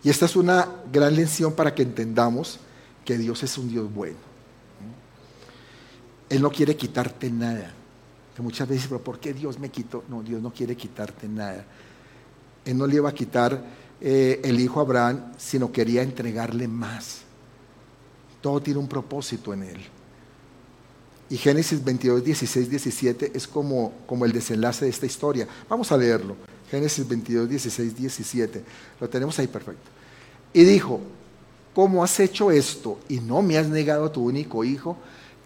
Y 0.04 0.10
esta 0.10 0.26
es 0.26 0.36
una 0.36 0.68
gran 0.92 1.16
lección 1.16 1.52
para 1.52 1.74
que 1.74 1.82
entendamos 1.82 2.60
que 3.04 3.18
Dios 3.18 3.42
es 3.42 3.58
un 3.58 3.68
Dios 3.68 3.92
bueno. 3.92 4.18
Él 6.28 6.40
no 6.40 6.52
quiere 6.52 6.76
quitarte 6.76 7.28
nada. 7.32 7.72
Que 8.36 8.42
muchas 8.42 8.68
veces, 8.68 8.86
pero 8.86 9.02
¿por 9.02 9.18
qué 9.18 9.34
Dios 9.34 9.58
me 9.58 9.68
quitó? 9.68 10.04
No, 10.08 10.22
Dios 10.22 10.40
no 10.40 10.52
quiere 10.52 10.76
quitarte 10.76 11.26
nada. 11.26 11.64
Él 12.64 12.78
no 12.78 12.86
le 12.86 12.94
iba 12.94 13.08
a 13.08 13.12
quitar 13.12 13.60
eh, 14.00 14.40
el 14.44 14.60
hijo 14.60 14.78
a 14.78 14.84
Abraham, 14.84 15.32
sino 15.36 15.72
quería 15.72 16.02
entregarle 16.02 16.68
más. 16.68 17.22
Todo 18.40 18.62
tiene 18.62 18.78
un 18.78 18.86
propósito 18.86 19.52
en 19.52 19.64
él. 19.64 19.99
Y 21.30 21.36
Génesis 21.36 21.82
22, 21.82 22.24
16, 22.24 22.68
17 22.68 23.32
es 23.32 23.46
como, 23.46 23.92
como 24.06 24.24
el 24.24 24.32
desenlace 24.32 24.84
de 24.84 24.90
esta 24.90 25.06
historia. 25.06 25.46
Vamos 25.68 25.92
a 25.92 25.96
leerlo. 25.96 26.34
Génesis 26.68 27.06
22, 27.06 27.48
16, 27.48 27.96
17. 27.96 28.64
Lo 29.00 29.08
tenemos 29.08 29.38
ahí 29.38 29.46
perfecto. 29.46 29.88
Y 30.52 30.64
dijo, 30.64 31.00
¿cómo 31.72 32.02
has 32.02 32.18
hecho 32.18 32.50
esto 32.50 32.98
y 33.08 33.20
no 33.20 33.42
me 33.42 33.56
has 33.56 33.68
negado 33.68 34.06
a 34.06 34.12
tu 34.12 34.24
único 34.24 34.64
hijo? 34.64 34.96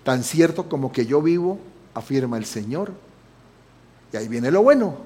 Tan 0.05 0.25
cierto 0.25 0.71
como 0.71 0.91
que 0.91 1.05
yo 1.05 1.21
vivo, 1.21 1.59
afirma 1.93 2.39
el 2.39 2.47
Señor. 2.47 2.93
Y 4.11 4.17
ahí 4.17 4.27
viene 4.27 4.51
lo 4.51 4.63
bueno. 4.63 4.97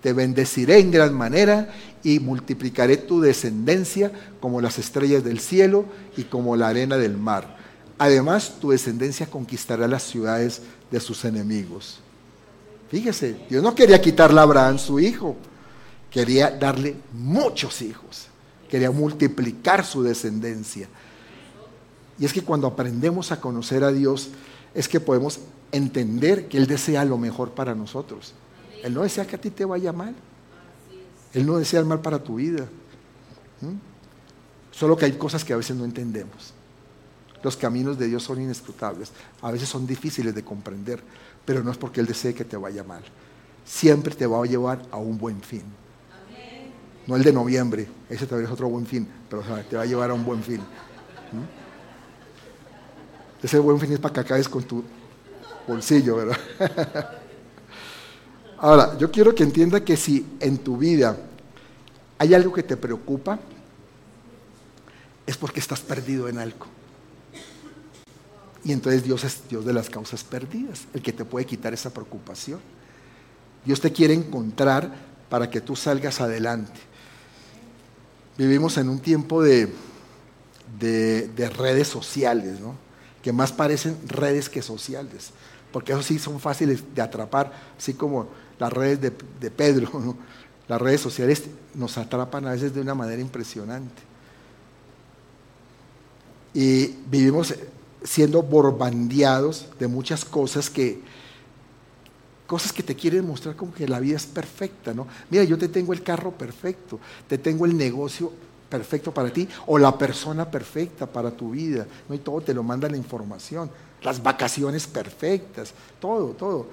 Te 0.00 0.12
bendeciré 0.12 0.78
en 0.78 0.92
gran 0.92 1.12
manera 1.12 1.74
y 2.04 2.20
multiplicaré 2.20 2.96
tu 2.96 3.20
descendencia 3.20 4.12
como 4.40 4.60
las 4.60 4.78
estrellas 4.78 5.24
del 5.24 5.40
cielo 5.40 5.86
y 6.16 6.24
como 6.24 6.54
la 6.54 6.68
arena 6.68 6.96
del 6.96 7.16
mar. 7.16 7.59
Además, 8.00 8.54
tu 8.60 8.70
descendencia 8.70 9.26
conquistará 9.26 9.86
las 9.86 10.02
ciudades 10.02 10.62
de 10.90 10.98
sus 10.98 11.24
enemigos. 11.24 12.00
Fíjese, 12.90 13.36
Dios 13.48 13.62
no 13.62 13.76
quería 13.76 14.00
quitarle 14.00 14.40
a 14.40 14.42
Abraham 14.42 14.76
su 14.76 14.98
hijo, 14.98 15.36
quería 16.10 16.50
darle 16.50 16.96
muchos 17.12 17.80
hijos 17.82 18.30
quería 18.70 18.90
multiplicar 18.90 19.84
su 19.84 20.02
descendencia. 20.02 20.88
Y 22.18 22.24
es 22.24 22.32
que 22.32 22.42
cuando 22.42 22.68
aprendemos 22.68 23.32
a 23.32 23.40
conocer 23.40 23.82
a 23.82 23.90
Dios, 23.90 24.30
es 24.74 24.88
que 24.88 25.00
podemos 25.00 25.40
entender 25.72 26.48
que 26.48 26.56
Él 26.56 26.66
desea 26.66 27.04
lo 27.04 27.18
mejor 27.18 27.50
para 27.50 27.74
nosotros. 27.74 28.32
Él 28.82 28.94
no 28.94 29.02
desea 29.02 29.26
que 29.26 29.36
a 29.36 29.40
ti 29.40 29.50
te 29.50 29.64
vaya 29.64 29.92
mal. 29.92 30.14
Él 31.34 31.44
no 31.44 31.58
desea 31.58 31.80
el 31.80 31.86
mal 31.86 32.00
para 32.00 32.22
tu 32.22 32.36
vida. 32.36 32.64
¿Mm? 33.60 33.76
Solo 34.70 34.96
que 34.96 35.06
hay 35.06 35.12
cosas 35.12 35.44
que 35.44 35.52
a 35.52 35.56
veces 35.56 35.76
no 35.76 35.84
entendemos. 35.84 36.54
Los 37.42 37.56
caminos 37.56 37.98
de 37.98 38.06
Dios 38.08 38.22
son 38.22 38.40
inescrutables. 38.40 39.12
A 39.42 39.50
veces 39.50 39.68
son 39.68 39.86
difíciles 39.86 40.34
de 40.34 40.44
comprender, 40.44 41.02
pero 41.44 41.62
no 41.62 41.70
es 41.70 41.78
porque 41.78 42.00
Él 42.00 42.06
desee 42.06 42.34
que 42.34 42.44
te 42.44 42.56
vaya 42.56 42.84
mal. 42.84 43.02
Siempre 43.64 44.14
te 44.14 44.26
va 44.26 44.42
a 44.42 44.46
llevar 44.46 44.82
a 44.90 44.96
un 44.96 45.18
buen 45.18 45.40
fin. 45.40 45.62
No 47.06 47.16
el 47.16 47.22
de 47.22 47.32
noviembre, 47.32 47.88
ese 48.08 48.26
también 48.26 48.46
es 48.46 48.52
otro 48.52 48.68
buen 48.68 48.86
fin, 48.86 49.08
pero 49.28 49.42
te 49.68 49.76
va 49.76 49.82
a 49.82 49.86
llevar 49.86 50.10
a 50.10 50.14
un 50.14 50.24
buen 50.24 50.42
fin. 50.42 50.58
¿Mm? 50.58 51.60
Ese 53.42 53.58
buen 53.58 53.80
fin 53.80 53.92
es 53.92 53.98
para 53.98 54.12
que 54.14 54.20
acabes 54.20 54.48
con 54.48 54.62
tu 54.64 54.84
bolsillo, 55.66 56.16
¿verdad? 56.16 56.38
Ahora, 58.58 58.98
yo 58.98 59.10
quiero 59.10 59.34
que 59.34 59.42
entienda 59.42 59.82
que 59.82 59.96
si 59.96 60.36
en 60.38 60.58
tu 60.58 60.76
vida 60.76 61.16
hay 62.18 62.34
algo 62.34 62.52
que 62.52 62.62
te 62.62 62.76
preocupa, 62.76 63.38
es 65.26 65.36
porque 65.38 65.60
estás 65.60 65.80
perdido 65.80 66.28
en 66.28 66.38
algo. 66.38 66.66
Y 68.64 68.72
entonces 68.72 69.02
Dios 69.02 69.24
es 69.24 69.48
Dios 69.48 69.64
de 69.64 69.72
las 69.72 69.88
causas 69.88 70.22
perdidas, 70.22 70.82
el 70.92 71.02
que 71.02 71.12
te 71.12 71.24
puede 71.24 71.46
quitar 71.46 71.72
esa 71.72 71.90
preocupación. 71.90 72.60
Dios 73.64 73.80
te 73.80 73.92
quiere 73.92 74.14
encontrar 74.14 74.92
para 75.28 75.48
que 75.48 75.60
tú 75.60 75.76
salgas 75.76 76.20
adelante. 76.20 76.78
Vivimos 78.36 78.76
en 78.76 78.88
un 78.88 79.00
tiempo 79.00 79.42
de, 79.42 79.72
de, 80.78 81.50
redes 81.56 81.88
sociales, 81.88 82.60
¿no? 82.60 82.74
que 83.22 83.32
más 83.32 83.52
parecen 83.52 83.98
redes 84.06 84.48
que 84.48 84.62
sociales, 84.62 85.30
porque 85.72 85.92
eso 85.92 86.02
sí 86.02 86.18
son 86.18 86.40
fáciles 86.40 86.82
de 86.94 87.02
atrapar, 87.02 87.52
así 87.78 87.94
como 87.94 88.28
las 88.58 88.72
redes 88.72 89.00
de, 89.00 89.12
de 89.40 89.50
Pedro, 89.50 89.90
¿no? 90.00 90.16
las 90.68 90.80
redes 90.80 91.00
sociales 91.00 91.44
nos 91.74 91.98
atrapan 91.98 92.46
a 92.46 92.52
veces 92.52 92.74
de 92.74 92.80
una 92.80 92.94
manera 92.94 93.20
impresionante. 93.20 94.02
Y 96.52 96.86
vivimos 97.08 97.54
siendo 98.02 98.42
borbandeados 98.42 99.66
de 99.78 99.88
muchas 99.88 100.24
cosas 100.24 100.70
que, 100.70 101.00
cosas 102.46 102.72
que 102.72 102.82
te 102.82 102.96
quieren 102.96 103.26
mostrar 103.26 103.56
como 103.56 103.72
que 103.72 103.86
la 103.86 104.00
vida 104.00 104.16
es 104.16 104.26
perfecta, 104.26 104.94
¿no? 104.94 105.06
Mira, 105.30 105.44
yo 105.44 105.58
te 105.58 105.68
tengo 105.68 105.92
el 105.92 106.02
carro 106.02 106.32
perfecto, 106.32 106.98
te 107.28 107.38
tengo 107.38 107.66
el 107.66 107.76
negocio 107.76 108.32
perfecto 108.68 109.12
para 109.12 109.30
ti 109.30 109.48
o 109.66 109.78
la 109.78 109.96
persona 109.96 110.50
perfecta 110.50 111.06
para 111.06 111.30
tu 111.30 111.50
vida, 111.50 111.86
¿no? 112.08 112.14
Y 112.14 112.18
todo 112.18 112.40
te 112.40 112.54
lo 112.54 112.62
manda 112.62 112.88
la 112.88 112.96
información, 112.96 113.70
las 114.02 114.22
vacaciones 114.22 114.86
perfectas, 114.86 115.74
todo, 116.00 116.28
todo. 116.30 116.66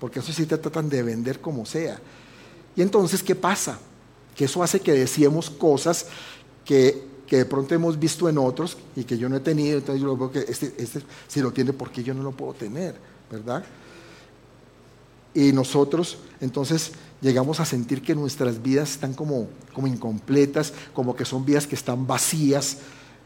Porque 0.00 0.20
eso 0.20 0.32
sí 0.32 0.46
te 0.46 0.58
tratan 0.58 0.88
de 0.88 1.02
vender 1.02 1.40
como 1.40 1.66
sea. 1.66 2.00
Y 2.74 2.82
entonces, 2.82 3.22
¿qué 3.22 3.34
pasa? 3.34 3.78
Que 4.34 4.46
eso 4.46 4.62
hace 4.62 4.80
que 4.80 4.92
decíamos 4.92 5.50
cosas 5.50 6.06
que 6.64 7.11
que 7.32 7.38
de 7.38 7.46
pronto 7.46 7.74
hemos 7.74 7.98
visto 7.98 8.28
en 8.28 8.36
otros 8.36 8.76
y 8.94 9.04
que 9.04 9.16
yo 9.16 9.26
no 9.26 9.36
he 9.36 9.40
tenido, 9.40 9.78
entonces 9.78 10.02
yo 10.02 10.06
lo 10.06 10.18
veo 10.18 10.30
que 10.30 10.40
este, 10.40 10.74
este 10.76 11.00
si 11.26 11.40
lo 11.40 11.50
tiene, 11.50 11.72
¿por 11.72 11.90
qué 11.90 12.04
yo 12.04 12.12
no 12.12 12.22
lo 12.22 12.32
puedo 12.32 12.52
tener? 12.52 12.94
¿Verdad? 13.30 13.64
Y 15.32 15.50
nosotros 15.50 16.18
entonces 16.42 16.92
llegamos 17.22 17.58
a 17.58 17.64
sentir 17.64 18.02
que 18.02 18.14
nuestras 18.14 18.62
vidas 18.62 18.90
están 18.90 19.14
como, 19.14 19.48
como 19.72 19.86
incompletas, 19.86 20.74
como 20.92 21.16
que 21.16 21.24
son 21.24 21.46
vidas 21.46 21.66
que 21.66 21.74
están 21.74 22.06
vacías 22.06 22.80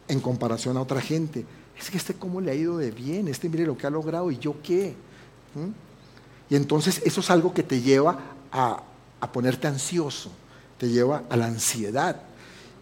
en 0.06 0.20
comparación 0.20 0.76
a 0.76 0.82
otra 0.82 1.00
gente. 1.00 1.44
Es 1.76 1.90
que 1.90 1.96
este 1.96 2.14
cómo 2.14 2.40
le 2.40 2.52
ha 2.52 2.54
ido 2.54 2.78
de 2.78 2.92
bien, 2.92 3.26
este 3.26 3.48
mire 3.48 3.66
lo 3.66 3.76
que 3.76 3.88
ha 3.88 3.90
logrado 3.90 4.30
y 4.30 4.38
yo 4.38 4.54
qué. 4.62 4.94
¿Mm? 5.56 6.52
Y 6.52 6.54
entonces 6.54 7.02
eso 7.04 7.18
es 7.18 7.28
algo 7.28 7.52
que 7.52 7.64
te 7.64 7.80
lleva 7.80 8.20
a, 8.52 8.84
a 9.18 9.32
ponerte 9.32 9.66
ansioso, 9.66 10.30
te 10.78 10.90
lleva 10.90 11.24
a 11.28 11.36
la 11.36 11.46
ansiedad. 11.46 12.22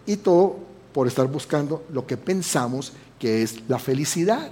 Y 0.05 0.17
todo 0.17 0.74
por 0.95 1.09
estar 1.09 1.27
buscando 1.27 1.83
lo 1.91 2.07
que 2.07 2.15
pensamos 2.15 2.93
que 3.19 3.43
es 3.43 3.67
la 3.67 3.77
felicidad. 3.79 4.49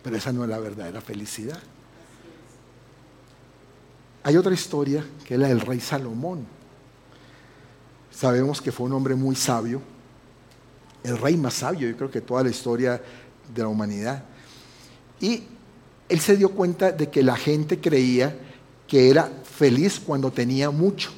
Pero 0.00 0.16
esa 0.16 0.32
no 0.32 0.44
es 0.44 0.48
la 0.48 0.60
verdadera 0.60 1.00
felicidad. 1.00 1.58
Hay 4.22 4.36
otra 4.36 4.54
historia 4.54 5.04
que 5.26 5.34
es 5.34 5.40
la 5.40 5.48
del 5.48 5.60
rey 5.60 5.80
Salomón. 5.80 6.46
Sabemos 8.12 8.62
que 8.62 8.70
fue 8.70 8.86
un 8.86 8.92
hombre 8.92 9.16
muy 9.16 9.34
sabio, 9.34 9.82
el 11.02 11.18
rey 11.18 11.36
más 11.36 11.54
sabio, 11.54 11.90
yo 11.90 11.96
creo 11.96 12.10
que 12.12 12.20
toda 12.20 12.44
la 12.44 12.50
historia 12.50 13.02
de 13.52 13.60
la 13.60 13.66
humanidad. 13.66 14.22
Y 15.20 15.42
él 16.08 16.20
se 16.20 16.36
dio 16.36 16.52
cuenta 16.52 16.92
de 16.92 17.10
que 17.10 17.24
la 17.24 17.34
gente 17.34 17.80
creía 17.80 18.38
que 18.86 19.10
era 19.10 19.28
feliz 19.42 19.98
cuando 19.98 20.30
tenía 20.30 20.70
mucho 20.70 21.10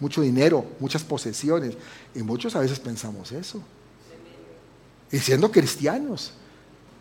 mucho 0.00 0.22
dinero, 0.22 0.64
muchas 0.80 1.04
posesiones. 1.04 1.76
Y 2.14 2.22
muchos 2.22 2.56
a 2.56 2.60
veces 2.60 2.80
pensamos 2.80 3.30
eso. 3.30 3.62
Y 5.12 5.18
siendo 5.18 5.50
cristianos, 5.50 6.32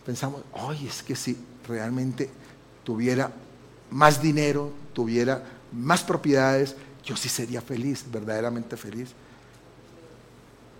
pensamos, 0.06 0.44
ay, 0.54 0.88
es 0.88 1.02
que 1.02 1.16
si 1.16 1.38
realmente 1.68 2.30
tuviera 2.84 3.32
más 3.90 4.22
dinero, 4.22 4.72
tuviera 4.94 5.44
más 5.72 6.04
propiedades, 6.04 6.76
yo 7.04 7.16
sí 7.16 7.30
sería 7.30 7.62
feliz, 7.62 8.04
verdaderamente 8.12 8.76
feliz. 8.76 9.10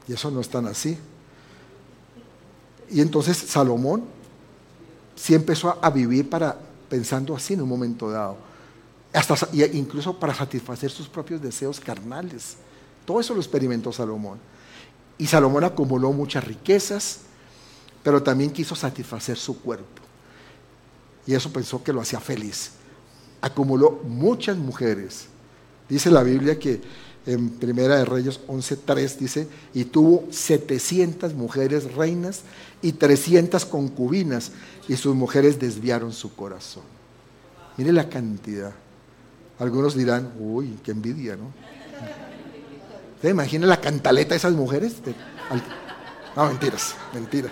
Y 0.08 0.14
eso 0.14 0.30
no 0.30 0.42
es 0.42 0.50
tan 0.50 0.68
así. 0.68 0.98
Y 2.90 3.02
entonces 3.02 3.38
Salomón 3.38 4.04
sí 5.16 5.36
empezó 5.36 5.78
a 5.82 5.90
vivir 5.90 6.30
para 6.30 6.58
pensando 6.90 7.36
así 7.36 7.54
en 7.54 7.62
un 7.62 7.70
momento 7.70 8.10
dado 8.10 8.49
hasta, 9.14 9.36
incluso 9.74 10.20
para 10.20 10.34
satisfacer 10.34 10.92
sus 10.92 11.08
propios 11.08 11.42
deseos 11.42 11.80
carnales. 11.80 12.58
Todo 13.06 13.20
eso 13.20 13.34
lo 13.34 13.40
experimentó 13.40 13.92
Salomón. 13.92 14.40
Y 15.18 15.28
Salomón 15.28 15.64
acumuló 15.64 16.12
muchas 16.12 16.44
riquezas, 16.44 17.22
pero 18.04 18.22
también 18.22 18.52
quiso 18.52 18.76
satisfacer 18.76 19.38
su 19.38 19.60
cuerpo. 19.62 20.02
Y 21.26 21.34
eso 21.34 21.52
pensó 21.52 21.84
que 21.84 21.92
lo 21.92 22.02
hacía 22.02 22.20
feliz. 22.20 22.72
Acumuló 23.42 24.02
muchas 24.04 24.58
mujeres. 24.58 25.26
Dice 25.90 26.12
la 26.12 26.24
Biblia 26.24 26.58
que 26.58 26.82
en 27.26 27.50
Primera 27.50 27.98
de 27.98 28.06
Reyes 28.06 28.40
11.3 28.48 29.18
dice, 29.18 29.48
y 29.74 29.86
tuvo 29.86 30.28
700 30.32 31.34
mujeres 31.34 31.94
reinas 31.94 32.42
y 32.82 32.94
300 32.94 33.66
concubinas, 33.66 34.52
y 34.88 34.96
sus 34.96 35.16
mujeres 35.16 35.60
desviaron 35.60 36.14
su 36.14 36.36
corazón. 36.36 36.84
Mire 37.78 37.92
la 37.92 38.10
cantidad. 38.10 38.74
Algunos 39.60 39.96
dirán, 39.96 40.32
uy, 40.40 40.80
qué 40.84 40.92
envidia, 40.92 41.36
¿no? 41.36 41.52
¿Se 43.22 43.30
imagina 43.30 43.68
la 43.68 43.82
cantaleta 43.82 44.30
de 44.30 44.38
esas 44.38 44.54
mujeres? 44.54 44.96
No, 46.36 46.46
mentiras, 46.48 46.96
mentiras. 47.14 47.52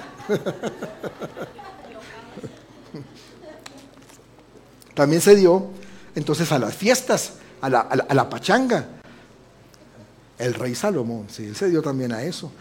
También 4.93 5.22
se 5.22 5.36
dio 5.36 5.67
entonces 6.15 6.52
a 6.52 6.58
las 6.58 6.74
fiestas, 6.74 7.34
a 7.62 7.70
la, 7.70 7.82
a 7.82 8.13
la, 8.13 8.30
pachanga. 8.30 8.88
El 10.39 10.54
rey 10.54 10.74
Salomón, 10.74 11.28
sí, 11.30 11.46
él 11.46 11.56
se 11.56 11.70
dio 11.70 11.82
también 11.82 12.13
a 12.13 12.24
eso, 12.24 12.52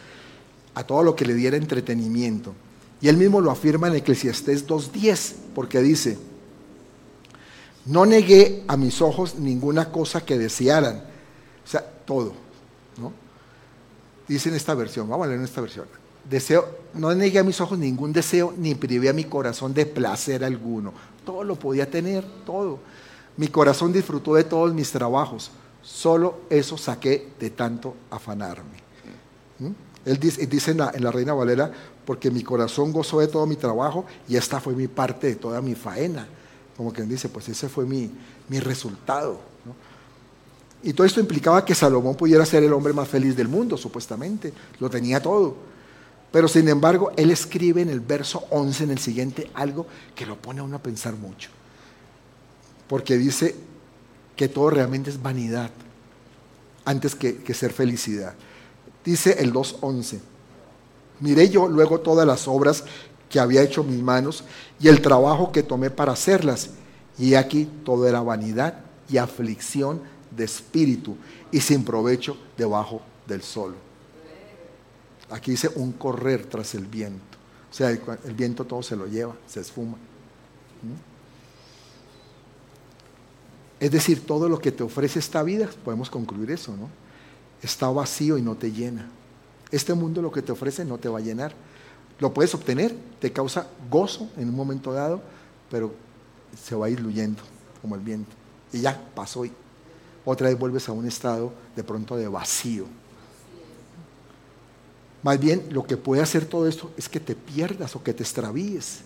a 0.74 0.84
todo 0.84 1.02
lo 1.02 1.14
que 1.14 1.24
le 1.24 1.34
diera 1.34 1.56
entretenimiento. 1.56 2.54
Y 3.00 3.08
él 3.08 3.16
mismo 3.16 3.40
lo 3.40 3.50
afirma 3.50 3.88
en 3.88 3.94
Eclesiastés 3.96 4.66
2.10, 4.66 5.34
porque 5.54 5.80
dice, 5.80 6.18
no 7.86 8.04
negué 8.04 8.64
a 8.66 8.76
mis 8.76 9.00
ojos 9.00 9.36
ninguna 9.36 9.90
cosa 9.90 10.24
que 10.24 10.36
desearan. 10.36 10.96
O 11.64 11.68
sea, 11.68 11.80
todo. 12.04 12.32
¿no? 12.98 13.12
Dice 14.26 14.48
en 14.48 14.56
esta 14.56 14.74
versión, 14.74 15.08
vamos 15.08 15.24
a 15.24 15.28
leer 15.28 15.38
en 15.38 15.44
esta 15.44 15.60
versión. 15.60 15.86
Deseo, 16.28 16.66
no 16.94 17.14
negué 17.14 17.38
a 17.38 17.44
mis 17.44 17.60
ojos 17.60 17.78
ningún 17.78 18.12
deseo, 18.12 18.52
ni 18.56 18.74
privé 18.74 19.08
a 19.08 19.12
mi 19.12 19.24
corazón 19.24 19.72
de 19.72 19.86
placer 19.86 20.44
alguno. 20.44 20.92
Todo 21.24 21.44
lo 21.44 21.54
podía 21.54 21.88
tener, 21.88 22.24
todo. 22.44 22.80
Mi 23.36 23.48
corazón 23.48 23.92
disfrutó 23.92 24.34
de 24.34 24.44
todos 24.44 24.74
mis 24.74 24.90
trabajos. 24.90 25.52
Solo 25.82 26.40
eso 26.50 26.76
saqué 26.76 27.28
de 27.38 27.50
tanto 27.50 27.94
afanarme. 28.10 28.82
¿Mm? 29.60 29.70
Él 30.04 30.18
dice, 30.18 30.46
dice 30.46 30.72
en, 30.72 30.78
la, 30.78 30.90
en 30.92 31.04
la 31.04 31.12
Reina 31.12 31.34
Valera, 31.34 31.70
porque 32.04 32.32
mi 32.32 32.42
corazón 32.42 32.92
gozó 32.92 33.20
de 33.20 33.28
todo 33.28 33.46
mi 33.46 33.56
trabajo 33.56 34.04
y 34.28 34.36
esta 34.36 34.60
fue 34.60 34.74
mi 34.74 34.88
parte 34.88 35.28
de 35.28 35.36
toda 35.36 35.60
mi 35.60 35.76
faena 35.76 36.26
como 36.76 36.92
quien 36.92 37.08
dice, 37.08 37.28
pues 37.28 37.48
ese 37.48 37.68
fue 37.68 37.86
mi, 37.86 38.10
resultado. 38.60 39.40
Y 40.82 40.92
todo 40.92 41.06
esto 41.06 41.20
implicaba 41.20 41.64
que 41.64 41.74
Salomón 41.74 42.14
pudiera 42.14 42.44
ser 42.44 42.62
el 42.62 42.72
hombre 42.72 42.92
más 42.92 43.08
feliz 43.08 43.34
del 43.34 43.48
mundo, 43.48 43.76
supuestamente, 43.76 44.52
lo 44.78 44.90
tenía 44.90 45.20
todo. 45.20 45.56
Pero 46.30 46.48
sin 46.48 46.68
embargo, 46.68 47.12
él 47.16 47.30
escribe 47.30 47.80
en 47.80 47.88
el 47.88 48.00
verso 48.00 48.44
11, 48.50 48.84
en 48.84 48.90
el 48.90 48.98
siguiente, 48.98 49.50
algo 49.54 49.86
que 50.14 50.26
lo 50.26 50.36
pone 50.36 50.60
a 50.60 50.64
uno 50.64 50.76
a 50.76 50.82
pensar 50.82 51.14
mucho. 51.14 51.48
Porque 52.88 53.16
dice 53.16 53.54
que 54.36 54.48
todo 54.48 54.68
realmente 54.68 55.08
es 55.08 55.22
vanidad, 55.22 55.70
antes 56.84 57.14
que, 57.14 57.38
que 57.38 57.54
ser 57.54 57.72
felicidad. 57.72 58.34
Dice 59.02 59.36
el 59.38 59.52
2.11, 59.52 60.18
miré 61.20 61.48
yo 61.48 61.68
luego 61.68 62.00
todas 62.00 62.26
las 62.26 62.46
obras 62.46 62.84
que 63.28 63.40
había 63.40 63.62
hecho 63.62 63.82
mis 63.82 64.02
manos 64.02 64.44
y 64.78 64.88
el 64.88 65.02
trabajo 65.02 65.52
que 65.52 65.62
tomé 65.62 65.90
para 65.90 66.12
hacerlas. 66.12 66.70
Y 67.18 67.34
aquí 67.34 67.68
todo 67.84 68.06
era 68.06 68.20
vanidad 68.20 68.80
y 69.08 69.16
aflicción 69.16 70.00
de 70.30 70.44
espíritu 70.44 71.16
y 71.50 71.60
sin 71.60 71.84
provecho 71.84 72.36
debajo 72.56 73.00
del 73.26 73.42
sol. 73.42 73.74
Aquí 75.30 75.52
dice 75.52 75.70
un 75.74 75.92
correr 75.92 76.46
tras 76.46 76.74
el 76.74 76.86
viento. 76.86 77.36
O 77.70 77.74
sea, 77.74 77.90
el, 77.90 78.34
viento 78.34 78.64
todo 78.64 78.82
se 78.82 78.96
lo 78.96 79.06
lleva, 79.06 79.34
se 79.46 79.60
esfuma. 79.60 79.96
¿Mm? 79.96 81.16
Es 83.80 83.90
decir, 83.90 84.24
todo 84.24 84.48
lo 84.48 84.58
que 84.58 84.72
te 84.72 84.82
ofrece 84.82 85.18
esta 85.18 85.42
vida, 85.42 85.68
podemos 85.84 86.08
concluir 86.08 86.50
eso, 86.50 86.74
¿no? 86.76 86.88
Está 87.62 87.88
vacío 87.90 88.38
y 88.38 88.42
no 88.42 88.54
te 88.54 88.72
llena. 88.72 89.10
Este 89.70 89.92
mundo 89.94 90.22
lo 90.22 90.30
que 90.30 90.42
te 90.42 90.52
ofrece 90.52 90.84
no 90.84 90.98
te 90.98 91.08
va 91.08 91.18
a 91.18 91.22
llenar. 91.22 91.52
Lo 92.18 92.32
puedes 92.32 92.54
obtener, 92.54 92.96
te 93.20 93.32
causa 93.32 93.66
gozo 93.90 94.28
en 94.36 94.48
un 94.48 94.54
momento 94.54 94.92
dado, 94.92 95.20
pero 95.70 95.92
se 96.60 96.74
va 96.74 96.86
diluyendo 96.86 97.42
como 97.82 97.94
el 97.94 98.00
viento. 98.00 98.32
Y 98.72 98.80
ya 98.80 99.00
pasó 99.14 99.44
y 99.44 99.52
otra 100.24 100.48
vez 100.48 100.58
vuelves 100.58 100.88
a 100.88 100.92
un 100.92 101.06
estado 101.06 101.52
de 101.74 101.84
pronto 101.84 102.16
de 102.16 102.26
vacío. 102.28 102.86
Más 105.22 105.38
bien 105.38 105.66
lo 105.70 105.84
que 105.84 105.96
puede 105.96 106.22
hacer 106.22 106.46
todo 106.46 106.68
esto 106.68 106.90
es 106.96 107.08
que 107.08 107.20
te 107.20 107.34
pierdas 107.34 107.96
o 107.96 108.02
que 108.02 108.14
te 108.14 108.22
extravíes 108.22 109.00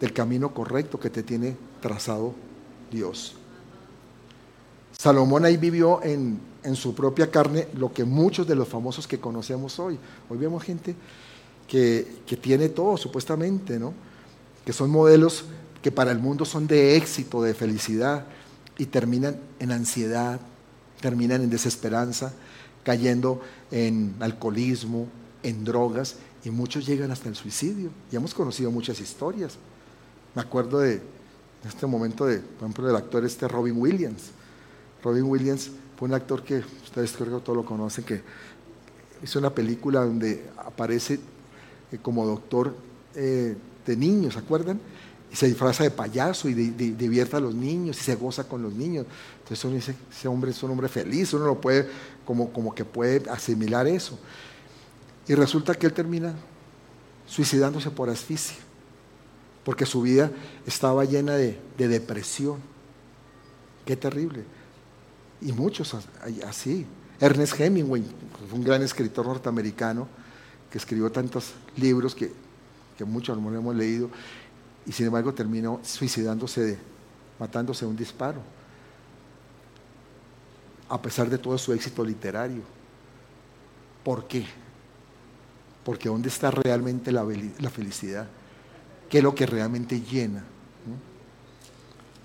del 0.00 0.12
camino 0.12 0.52
correcto 0.52 0.98
que 0.98 1.10
te 1.10 1.22
tiene 1.22 1.56
trazado 1.80 2.34
Dios. 2.90 3.36
Salomón 4.98 5.44
ahí 5.44 5.56
vivió 5.56 6.02
en, 6.02 6.40
su 6.74 6.94
propia 6.94 7.30
carne 7.30 7.68
lo 7.74 7.92
que 7.92 8.04
muchos 8.04 8.46
de 8.46 8.54
los 8.54 8.68
famosos 8.68 9.06
que 9.08 9.18
conocemos 9.18 9.78
hoy. 9.78 9.98
Hoy 10.28 10.38
vemos 10.38 10.62
gente 10.62 10.94
que, 11.72 12.36
tiene 12.42 12.68
todo, 12.68 12.98
supuestamente, 12.98 13.78
¿no? 13.78 13.94
Que 14.66 14.74
son 14.74 14.90
modelos 14.90 15.44
que 15.80 15.90
para 15.90 16.12
el 16.12 16.18
mundo 16.18 16.44
son 16.44 16.66
de 16.66 16.96
éxito, 16.96 17.40
de 17.40 17.54
felicidad, 17.54 18.26
y 18.76 18.84
terminan 18.84 19.38
en 19.58 19.72
ansiedad, 19.72 20.38
terminan 21.00 21.40
en 21.40 21.48
desesperanza, 21.48 22.34
cayendo 22.84 23.40
en 23.70 24.14
alcoholismo, 24.20 25.06
en 25.42 25.64
drogas, 25.64 26.16
y 26.44 26.50
muchos 26.50 26.84
llegan 26.84 27.10
hasta 27.10 27.30
el 27.30 27.36
suicidio. 27.36 27.88
Y 28.10 28.16
hemos 28.16 28.34
conocido 28.34 28.70
muchas 28.70 29.00
historias. 29.00 29.56
Me 30.34 30.42
acuerdo 30.42 30.80
de, 30.80 31.00
este 31.66 31.86
momento, 31.86 32.26
de, 32.26 32.40
por 32.40 32.64
ejemplo, 32.64 32.86
del 32.86 32.96
actor 32.96 33.24
este 33.24 33.48
Robin 33.48 33.76
Williams 33.78 34.30
Robin 35.02 35.24
Williams 35.24 35.70
fue 35.96 36.08
un 36.08 36.14
actor 36.14 36.44
que 36.44 36.58
ustedes 36.84 37.12
creo 37.12 37.38
que 37.38 37.44
todos 37.44 37.56
lo 37.56 37.64
conocen, 37.64 38.04
que 38.04 38.22
hizo 39.22 39.38
una 39.38 39.50
película 39.50 40.04
donde 40.04 40.50
aparece 40.58 41.18
como 41.98 42.26
doctor 42.26 42.74
eh, 43.14 43.56
de 43.86 43.96
niños, 43.96 44.34
¿se 44.34 44.40
acuerdan? 44.40 44.80
Y 45.30 45.36
se 45.36 45.46
disfraza 45.46 45.84
de 45.84 45.90
payaso 45.90 46.48
y 46.48 46.54
divierte 46.54 47.36
a 47.36 47.40
los 47.40 47.54
niños 47.54 47.98
y 47.98 48.04
se 48.04 48.14
goza 48.16 48.44
con 48.44 48.62
los 48.62 48.74
niños. 48.74 49.06
Entonces 49.38 49.64
uno 49.64 49.74
dice, 49.74 49.94
ese 50.10 50.28
hombre 50.28 50.50
es 50.50 50.62
un 50.62 50.70
hombre 50.70 50.88
feliz, 50.88 51.32
uno 51.32 51.46
lo 51.46 51.60
puede, 51.60 51.88
como, 52.24 52.52
como 52.52 52.74
que 52.74 52.84
puede 52.84 53.28
asimilar 53.30 53.86
eso. 53.86 54.18
Y 55.26 55.34
resulta 55.34 55.74
que 55.74 55.86
él 55.86 55.92
termina 55.92 56.34
suicidándose 57.26 57.90
por 57.90 58.10
asfixia, 58.10 58.58
porque 59.64 59.86
su 59.86 60.02
vida 60.02 60.30
estaba 60.66 61.04
llena 61.04 61.34
de 61.36 61.58
depresión. 61.76 62.58
Qué 63.86 63.96
terrible 63.96 64.44
y 65.44 65.52
muchos 65.52 65.94
así. 66.46 66.86
Ernest 67.20 67.60
Hemingway, 67.60 68.04
un 68.52 68.64
gran 68.64 68.82
escritor 68.82 69.26
norteamericano 69.26 70.08
que 70.72 70.78
escribió 70.78 71.12
tantos 71.12 71.52
libros 71.76 72.14
que, 72.14 72.32
que 72.96 73.04
muchos 73.04 73.36
no 73.38 73.54
hemos 73.54 73.76
leído 73.76 74.08
y 74.86 74.92
sin 74.92 75.06
embargo 75.06 75.34
terminó 75.34 75.80
suicidándose, 75.84 76.78
matándose 77.38 77.84
de 77.84 77.90
un 77.90 77.96
disparo, 77.96 78.40
a 80.88 81.00
pesar 81.00 81.28
de 81.28 81.36
todo 81.36 81.58
su 81.58 81.74
éxito 81.74 82.02
literario. 82.02 82.62
¿Por 84.02 84.26
qué? 84.26 84.46
Porque 85.84 86.08
¿dónde 86.08 86.30
está 86.30 86.50
realmente 86.50 87.12
la, 87.12 87.22
felicidad? 87.70 88.26
¿Qué 89.10 89.18
es 89.18 89.24
lo 89.24 89.34
que 89.34 89.44
realmente 89.44 90.00
llena? 90.00 90.42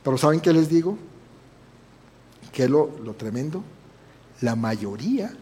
Pero 0.03 0.17
¿saben 0.17 0.39
qué 0.39 0.53
les 0.53 0.69
digo? 0.69 0.97
¿Qué 2.53 2.63
es 2.63 2.69
lo, 2.69 2.87
tremendo? 3.17 3.61
La 4.39 4.55
mayoría 4.55 5.33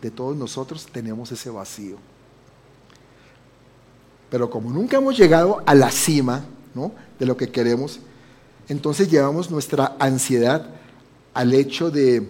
de 0.00 0.10
todos 0.12 0.36
nosotros 0.36 0.86
tenemos 0.86 1.32
ese 1.32 1.50
vacío. 1.50 1.98
Pero 4.34 4.50
como 4.50 4.70
nunca 4.70 4.96
hemos 4.96 5.16
llegado 5.16 5.62
a 5.64 5.76
la 5.76 5.92
cima 5.92 6.44
de 7.20 7.24
lo 7.24 7.36
que 7.36 7.52
queremos, 7.52 8.00
entonces 8.68 9.08
llevamos 9.08 9.48
nuestra 9.48 9.94
ansiedad 10.00 10.70
al 11.34 11.54
hecho 11.54 11.88
de, 11.88 12.26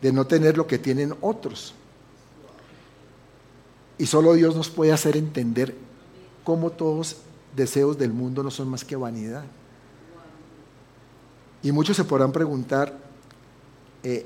de, 0.00 0.12
no 0.14 0.26
tener 0.26 0.56
lo 0.56 0.66
que 0.66 0.78
tienen 0.78 1.12
otros. 1.20 1.74
Y 3.98 4.06
solo 4.06 4.32
Dios 4.32 4.56
nos 4.56 4.70
puede 4.70 4.92
hacer 4.92 5.14
entender 5.14 5.76
cómo 6.42 6.70
todos 6.70 7.18
deseos 7.54 7.98
del 7.98 8.14
mundo 8.14 8.42
no 8.42 8.50
son 8.50 8.68
más 8.68 8.82
que 8.82 8.96
vanidad. 8.96 9.44
Y 11.62 11.70
muchos 11.70 11.98
se 11.98 12.04
podrán 12.04 12.32
preguntar, 12.32 12.96
eh, 14.02 14.24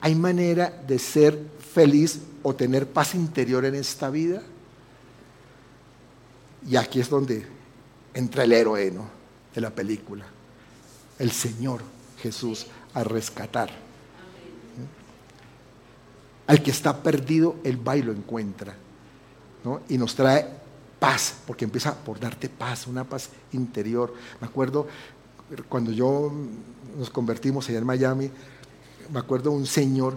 ¿hay 0.00 0.16
manera 0.16 0.76
de 0.88 0.98
ser 0.98 1.38
feliz 1.72 2.18
o 2.42 2.52
tener 2.52 2.88
paz 2.88 3.14
interior 3.14 3.64
en 3.64 3.76
esta 3.76 4.10
vida? 4.10 4.42
Y 6.66 6.76
aquí 6.76 7.00
es 7.00 7.08
donde 7.08 7.46
entra 8.14 8.44
el 8.44 8.52
héroe 8.52 8.92
de 9.54 9.60
la 9.60 9.70
película, 9.70 10.24
el 11.18 11.30
Señor 11.30 11.82
Jesús 12.20 12.66
a 12.94 13.04
rescatar. 13.04 13.70
Al 16.46 16.62
que 16.62 16.70
está 16.70 17.02
perdido, 17.02 17.56
el 17.62 17.86
va 17.86 17.96
y 17.96 18.02
lo 18.02 18.12
encuentra. 18.12 18.74
Y 19.88 19.98
nos 19.98 20.14
trae 20.14 20.48
paz, 20.98 21.34
porque 21.46 21.64
empieza 21.64 21.94
por 21.94 22.18
darte 22.18 22.48
paz, 22.48 22.86
una 22.86 23.04
paz 23.04 23.30
interior. 23.52 24.14
Me 24.40 24.46
acuerdo 24.46 24.88
cuando 25.68 25.92
yo 25.92 26.32
nos 26.96 27.10
convertimos 27.10 27.68
allá 27.68 27.78
en 27.78 27.86
Miami, 27.86 28.30
me 29.12 29.18
acuerdo 29.18 29.50
un 29.52 29.66
señor 29.66 30.14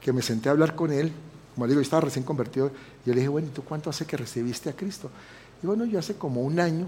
que 0.00 0.12
me 0.12 0.22
senté 0.22 0.48
a 0.48 0.52
hablar 0.52 0.74
con 0.74 0.92
él, 0.92 1.12
como 1.54 1.66
le 1.66 1.70
digo, 1.70 1.80
estaba 1.80 2.02
recién 2.02 2.24
convertido, 2.24 2.70
y 3.04 3.08
yo 3.08 3.14
le 3.14 3.20
dije, 3.20 3.28
bueno, 3.28 3.48
¿y 3.48 3.50
tú 3.50 3.62
cuánto 3.62 3.90
hace 3.90 4.04
que 4.06 4.16
recibiste 4.16 4.68
a 4.68 4.72
Cristo? 4.74 5.10
Y 5.64 5.66
bueno, 5.66 5.86
yo 5.86 5.98
hace 5.98 6.14
como 6.16 6.42
un 6.42 6.60
año. 6.60 6.86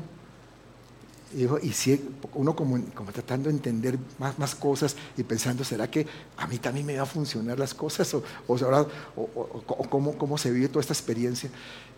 Y 1.62 1.72
si 1.72 1.98
uno 2.34 2.54
como, 2.54 2.78
tratando 3.12 3.48
de 3.48 3.54
entender 3.56 3.98
más, 4.18 4.54
cosas 4.54 4.94
y 5.16 5.22
pensando, 5.22 5.64
¿será 5.64 5.90
que 5.90 6.06
a 6.36 6.46
mí 6.46 6.58
también 6.58 6.84
me 6.84 6.94
va 6.94 7.04
a 7.04 7.06
funcionar 7.06 7.58
las 7.58 7.72
cosas? 7.72 8.12
¿O, 8.12 8.22
o, 8.46 9.88
cómo, 9.88 10.16
cómo, 10.16 10.38
se 10.38 10.50
vive 10.52 10.68
toda 10.68 10.82
esta 10.82 10.92
experiencia? 10.92 11.50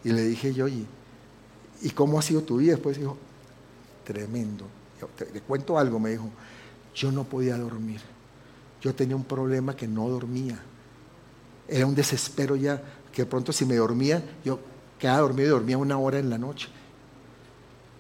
Y 0.05 0.11
le 0.11 0.23
dije 0.23 0.55
yo, 0.55 0.69
¿y, 0.69 0.87
¿y 1.83 1.91
cómo 1.91 2.17
ha 2.17 2.23
sido 2.23 2.43
tu 2.43 2.59
vida? 2.59 2.75
Después 2.75 2.97
dijo, 2.97 3.19
tremendo. 4.05 4.65
te 5.17 5.41
cuento 5.43 5.79
algo, 5.79 5.99
me 5.99 6.11
dijo, 6.11 6.31
yo 6.95 7.13
no 7.13 7.25
podía 7.25 7.59
dormir 7.59 8.01
yo 8.81 8.95
tenía 8.95 9.17
un 9.17 9.25
problema 9.25 9.75
que 9.75 9.89
no 9.89 10.09
dormía. 10.09 10.59
Era 11.67 11.87
un 11.87 11.95
desespero 11.95 12.57
ya, 12.57 12.81
que 13.13 13.23
de 13.23 13.27
pronto 13.27 13.53
si 13.53 13.65
me 13.65 13.77
dormía, 13.77 14.23
yo 14.45 14.61
quedaba 14.99 15.21
dormido 15.21 15.49
y 15.49 15.51
dormía 15.51 15.79
una 15.79 15.99
hora 15.99 16.19
en 16.19 16.31
la 16.31 16.39
noche. 16.39 16.69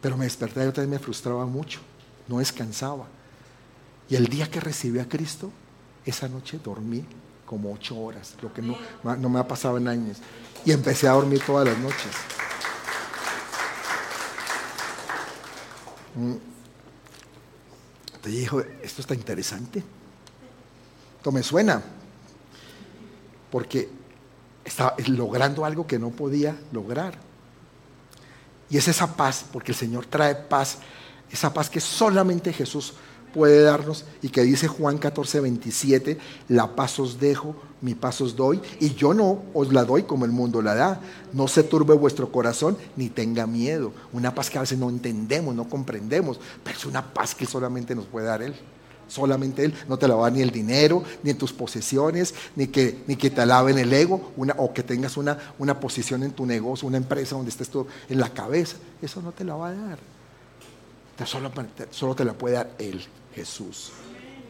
Pero 0.00 0.16
me 0.16 0.24
despertaba 0.24 0.66
y 0.66 0.68
otra 0.68 0.82
vez 0.82 0.90
me 0.90 0.98
frustraba 0.98 1.46
mucho, 1.46 1.80
no 2.28 2.38
descansaba. 2.38 3.06
Y 4.08 4.16
el 4.16 4.26
día 4.26 4.50
que 4.50 4.60
recibí 4.60 4.98
a 4.98 5.08
Cristo, 5.08 5.50
esa 6.04 6.28
noche 6.28 6.60
dormí 6.62 7.04
como 7.44 7.72
ocho 7.72 7.98
horas, 7.98 8.34
lo 8.42 8.52
que 8.52 8.62
no, 8.62 8.76
no 9.02 9.28
me 9.28 9.38
ha 9.38 9.48
pasado 9.48 9.78
en 9.78 9.88
años. 9.88 10.18
Y 10.64 10.72
empecé 10.72 11.08
a 11.08 11.12
dormir 11.12 11.42
todas 11.44 11.66
las 11.66 11.78
noches. 11.78 12.12
Mm. 16.14 16.34
Te 18.22 18.30
dijo, 18.30 18.60
esto 18.82 19.00
está 19.00 19.14
interesante 19.14 19.82
me 21.30 21.42
suena, 21.42 21.82
porque 23.50 23.88
estaba 24.68 24.94
logrando 25.06 25.64
algo 25.64 25.86
que 25.86 25.98
no 25.98 26.10
podía 26.10 26.56
lograr. 26.72 27.14
Y 28.70 28.76
es 28.76 28.88
esa 28.88 29.16
paz, 29.16 29.44
porque 29.52 29.72
el 29.72 29.78
Señor 29.78 30.06
trae 30.06 30.34
paz, 30.34 30.78
esa 31.30 31.52
paz 31.52 31.70
que 31.70 31.80
solamente 31.80 32.52
Jesús 32.52 32.94
puede 33.32 33.62
darnos 33.62 34.04
y 34.22 34.28
que 34.28 34.42
dice 34.42 34.68
Juan 34.68 34.98
14, 34.98 35.40
27, 35.40 36.18
la 36.48 36.74
paz 36.74 36.98
os 36.98 37.18
dejo, 37.18 37.56
mi 37.80 37.94
paz 37.94 38.20
os 38.20 38.36
doy, 38.36 38.60
y 38.80 38.94
yo 38.94 39.14
no 39.14 39.42
os 39.54 39.72
la 39.72 39.84
doy 39.84 40.02
como 40.02 40.24
el 40.24 40.32
mundo 40.32 40.60
la 40.60 40.74
da. 40.74 41.00
No 41.32 41.48
se 41.48 41.62
turbe 41.62 41.94
vuestro 41.94 42.30
corazón 42.30 42.76
ni 42.96 43.08
tenga 43.08 43.46
miedo. 43.46 43.92
Una 44.12 44.34
paz 44.34 44.50
que 44.50 44.58
a 44.58 44.62
veces 44.62 44.78
no 44.78 44.90
entendemos, 44.90 45.54
no 45.54 45.68
comprendemos, 45.68 46.40
pero 46.64 46.76
es 46.76 46.84
una 46.84 47.14
paz 47.14 47.34
que 47.34 47.46
solamente 47.46 47.94
nos 47.94 48.06
puede 48.06 48.26
dar 48.26 48.42
Él 48.42 48.54
solamente 49.08 49.64
Él. 49.64 49.74
No 49.88 49.98
te 49.98 50.06
la 50.06 50.14
va 50.14 50.30
ni 50.30 50.40
el 50.40 50.50
dinero, 50.50 51.02
ni 51.22 51.34
tus 51.34 51.52
posesiones, 51.52 52.34
ni 52.54 52.68
que, 52.68 53.02
ni 53.06 53.16
que 53.16 53.30
te 53.30 53.40
alaben 53.40 53.78
el 53.78 53.92
ego, 53.92 54.32
o 54.56 54.72
que 54.72 54.82
tengas 54.82 55.16
una, 55.16 55.36
una 55.58 55.80
posición 55.80 56.22
en 56.22 56.32
tu 56.32 56.46
negocio, 56.46 56.86
una 56.86 56.98
empresa 56.98 57.34
donde 57.34 57.50
estés 57.50 57.68
tú 57.68 57.86
en 58.08 58.20
la 58.20 58.32
cabeza. 58.32 58.76
Eso 59.02 59.20
no 59.20 59.32
te 59.32 59.44
la 59.44 59.54
va 59.54 59.68
a 59.68 59.74
dar. 59.74 59.98
Solo, 61.24 61.50
solo 61.90 62.14
te 62.14 62.24
la 62.24 62.32
puede 62.32 62.54
dar 62.54 62.70
Él, 62.78 63.04
Jesús. 63.34 63.90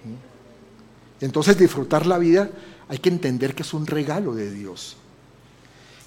¿Mm? 0.05 1.25
Entonces 1.25 1.59
disfrutar 1.59 2.07
la 2.07 2.19
vida 2.19 2.51
hay 2.89 2.99
que 2.99 3.09
entender 3.09 3.55
que 3.55 3.63
es 3.63 3.75
un 3.75 3.87
regalo 3.87 4.35
de 4.35 4.51
Dios. 4.51 4.97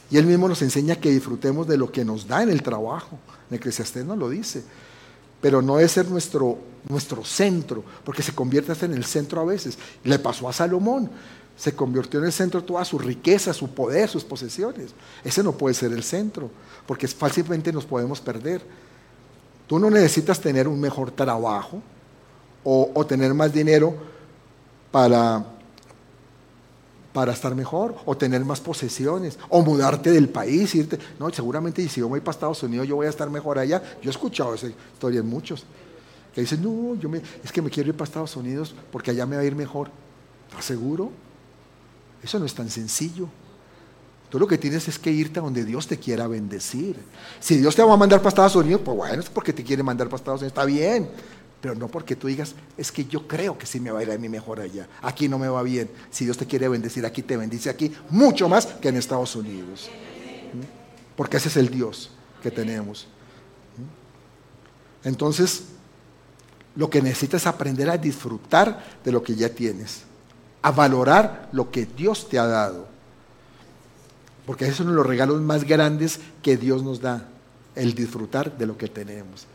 Y 0.09 0.17
Él 0.17 0.25
mismo 0.25 0.47
nos 0.47 0.61
enseña 0.61 0.95
que 0.95 1.09
disfrutemos 1.09 1.67
de 1.67 1.77
lo 1.77 1.91
que 1.91 2.03
nos 2.03 2.27
da 2.27 2.43
en 2.43 2.49
el 2.49 2.63
trabajo. 2.63 3.17
En 3.49 3.57
Eclesiastés 3.57 4.03
nos 4.03 4.17
lo 4.17 4.29
dice. 4.29 4.63
Pero 5.39 5.61
no 5.61 5.79
es 5.79 5.91
ser 5.91 6.07
nuestro, 6.09 6.57
nuestro 6.89 7.23
centro, 7.23 7.83
porque 8.03 8.23
se 8.23 8.33
convierte 8.33 8.73
en 8.85 8.93
el 8.93 9.05
centro 9.05 9.41
a 9.41 9.45
veces. 9.45 9.77
Le 10.03 10.19
pasó 10.19 10.47
a 10.47 10.53
Salomón. 10.53 11.09
Se 11.57 11.75
convirtió 11.75 12.19
en 12.19 12.25
el 12.25 12.31
centro 12.31 12.63
toda 12.63 12.83
su 12.85 12.97
riqueza, 12.97 13.53
su 13.53 13.69
poder, 13.69 14.09
sus 14.09 14.23
posesiones. 14.23 14.91
Ese 15.23 15.43
no 15.43 15.51
puede 15.51 15.75
ser 15.75 15.91
el 15.91 16.03
centro, 16.03 16.49
porque 16.87 17.07
fácilmente 17.07 17.71
nos 17.71 17.85
podemos 17.85 18.19
perder. 18.19 18.61
Tú 19.67 19.77
no 19.77 19.89
necesitas 19.89 20.39
tener 20.39 20.67
un 20.67 20.79
mejor 20.79 21.11
trabajo 21.11 21.81
o, 22.63 22.91
o 22.93 23.05
tener 23.05 23.33
más 23.33 23.53
dinero 23.53 23.95
para 24.91 25.45
para 27.13 27.33
estar 27.33 27.53
mejor, 27.55 27.95
o 28.05 28.15
tener 28.15 28.43
más 28.45 28.61
posesiones, 28.61 29.37
o 29.49 29.61
mudarte 29.61 30.11
del 30.11 30.29
país, 30.29 30.73
irte. 30.75 30.97
No, 31.19 31.29
seguramente 31.29 31.87
si 31.89 31.99
yo 31.99 32.07
voy 32.07 32.21
para 32.21 32.31
Estados 32.31 32.63
Unidos, 32.63 32.87
yo 32.87 32.95
voy 32.95 33.07
a 33.07 33.09
estar 33.09 33.29
mejor 33.29 33.59
allá. 33.59 33.81
Yo 34.01 34.09
he 34.09 34.11
escuchado 34.11 34.53
esa 34.53 34.67
historia 34.67 35.19
en 35.19 35.27
muchos, 35.27 35.65
que 36.33 36.41
dicen, 36.41 36.61
no, 36.61 36.95
yo 36.95 37.09
me, 37.09 37.21
es 37.43 37.51
que 37.51 37.61
me 37.61 37.69
quiero 37.69 37.89
ir 37.89 37.95
para 37.95 38.05
Estados 38.05 38.35
Unidos 38.35 38.73
porque 38.91 39.11
allá 39.11 39.25
me 39.25 39.35
va 39.35 39.41
a 39.41 39.45
ir 39.45 39.55
mejor. 39.55 39.89
¿Estás 40.49 40.65
seguro? 40.65 41.11
Eso 42.23 42.39
no 42.39 42.45
es 42.45 42.53
tan 42.53 42.69
sencillo. 42.69 43.27
Tú 44.29 44.39
lo 44.39 44.47
que 44.47 44.57
tienes 44.57 44.87
es 44.87 44.97
que 44.97 45.11
irte 45.11 45.39
a 45.39 45.43
donde 45.43 45.65
Dios 45.65 45.87
te 45.87 45.97
quiera 45.97 46.27
bendecir. 46.27 46.95
Si 47.39 47.57
Dios 47.57 47.75
te 47.75 47.83
va 47.83 47.93
a 47.93 47.97
mandar 47.97 48.19
para 48.19 48.29
Estados 48.29 48.55
Unidos, 48.55 48.81
pues 48.83 48.95
bueno, 48.95 49.21
es 49.21 49.29
porque 49.29 49.51
te 49.51 49.63
quiere 49.63 49.83
mandar 49.83 50.07
para 50.07 50.17
Estados 50.17 50.41
Unidos, 50.41 50.51
está 50.51 50.65
bien 50.65 51.09
pero 51.61 51.75
no 51.75 51.87
porque 51.87 52.15
tú 52.15 52.27
digas, 52.27 52.55
es 52.75 52.91
que 52.91 53.05
yo 53.05 53.27
creo 53.27 53.57
que 53.57 53.67
sí 53.67 53.79
me 53.79 53.91
va 53.91 53.99
a 53.99 54.03
ir 54.03 54.11
a 54.11 54.17
mí 54.17 54.27
mejor 54.27 54.59
allá. 54.59 54.87
Aquí 55.03 55.29
no 55.29 55.37
me 55.37 55.47
va 55.47 55.61
bien. 55.61 55.89
Si 56.09 56.25
Dios 56.25 56.35
te 56.35 56.47
quiere 56.47 56.67
bendecir 56.67 57.05
aquí, 57.05 57.21
te 57.21 57.37
bendice 57.37 57.69
aquí 57.69 57.93
mucho 58.09 58.49
más 58.49 58.65
que 58.65 58.89
en 58.89 58.97
Estados 58.97 59.35
Unidos. 59.35 59.89
¿Mm? 60.53 61.15
Porque 61.15 61.37
ese 61.37 61.49
es 61.49 61.57
el 61.57 61.69
Dios 61.69 62.09
que 62.41 62.49
tenemos. 62.49 63.05
¿Mm? 63.77 65.07
Entonces, 65.07 65.65
lo 66.75 66.89
que 66.89 67.01
necesitas 67.01 67.41
es 67.41 67.47
aprender 67.47 67.89
a 67.89 67.97
disfrutar 67.97 68.83
de 69.03 69.11
lo 69.11 69.23
que 69.23 69.35
ya 69.35 69.49
tienes, 69.49 70.03
a 70.61 70.71
valorar 70.71 71.49
lo 71.51 71.71
que 71.71 71.85
Dios 71.85 72.29
te 72.29 72.39
ha 72.39 72.45
dado. 72.45 72.87
Porque 74.45 74.65
ese 74.65 74.73
es 74.73 74.79
uno 74.79 74.91
de 74.91 74.95
los 74.95 75.05
regalos 75.05 75.41
más 75.41 75.63
grandes 75.63 76.19
que 76.41 76.57
Dios 76.57 76.83
nos 76.83 77.01
da, 77.01 77.27
el 77.75 77.93
disfrutar 77.93 78.57
de 78.57 78.65
lo 78.65 78.77
que 78.77 78.87
tenemos. 78.87 79.45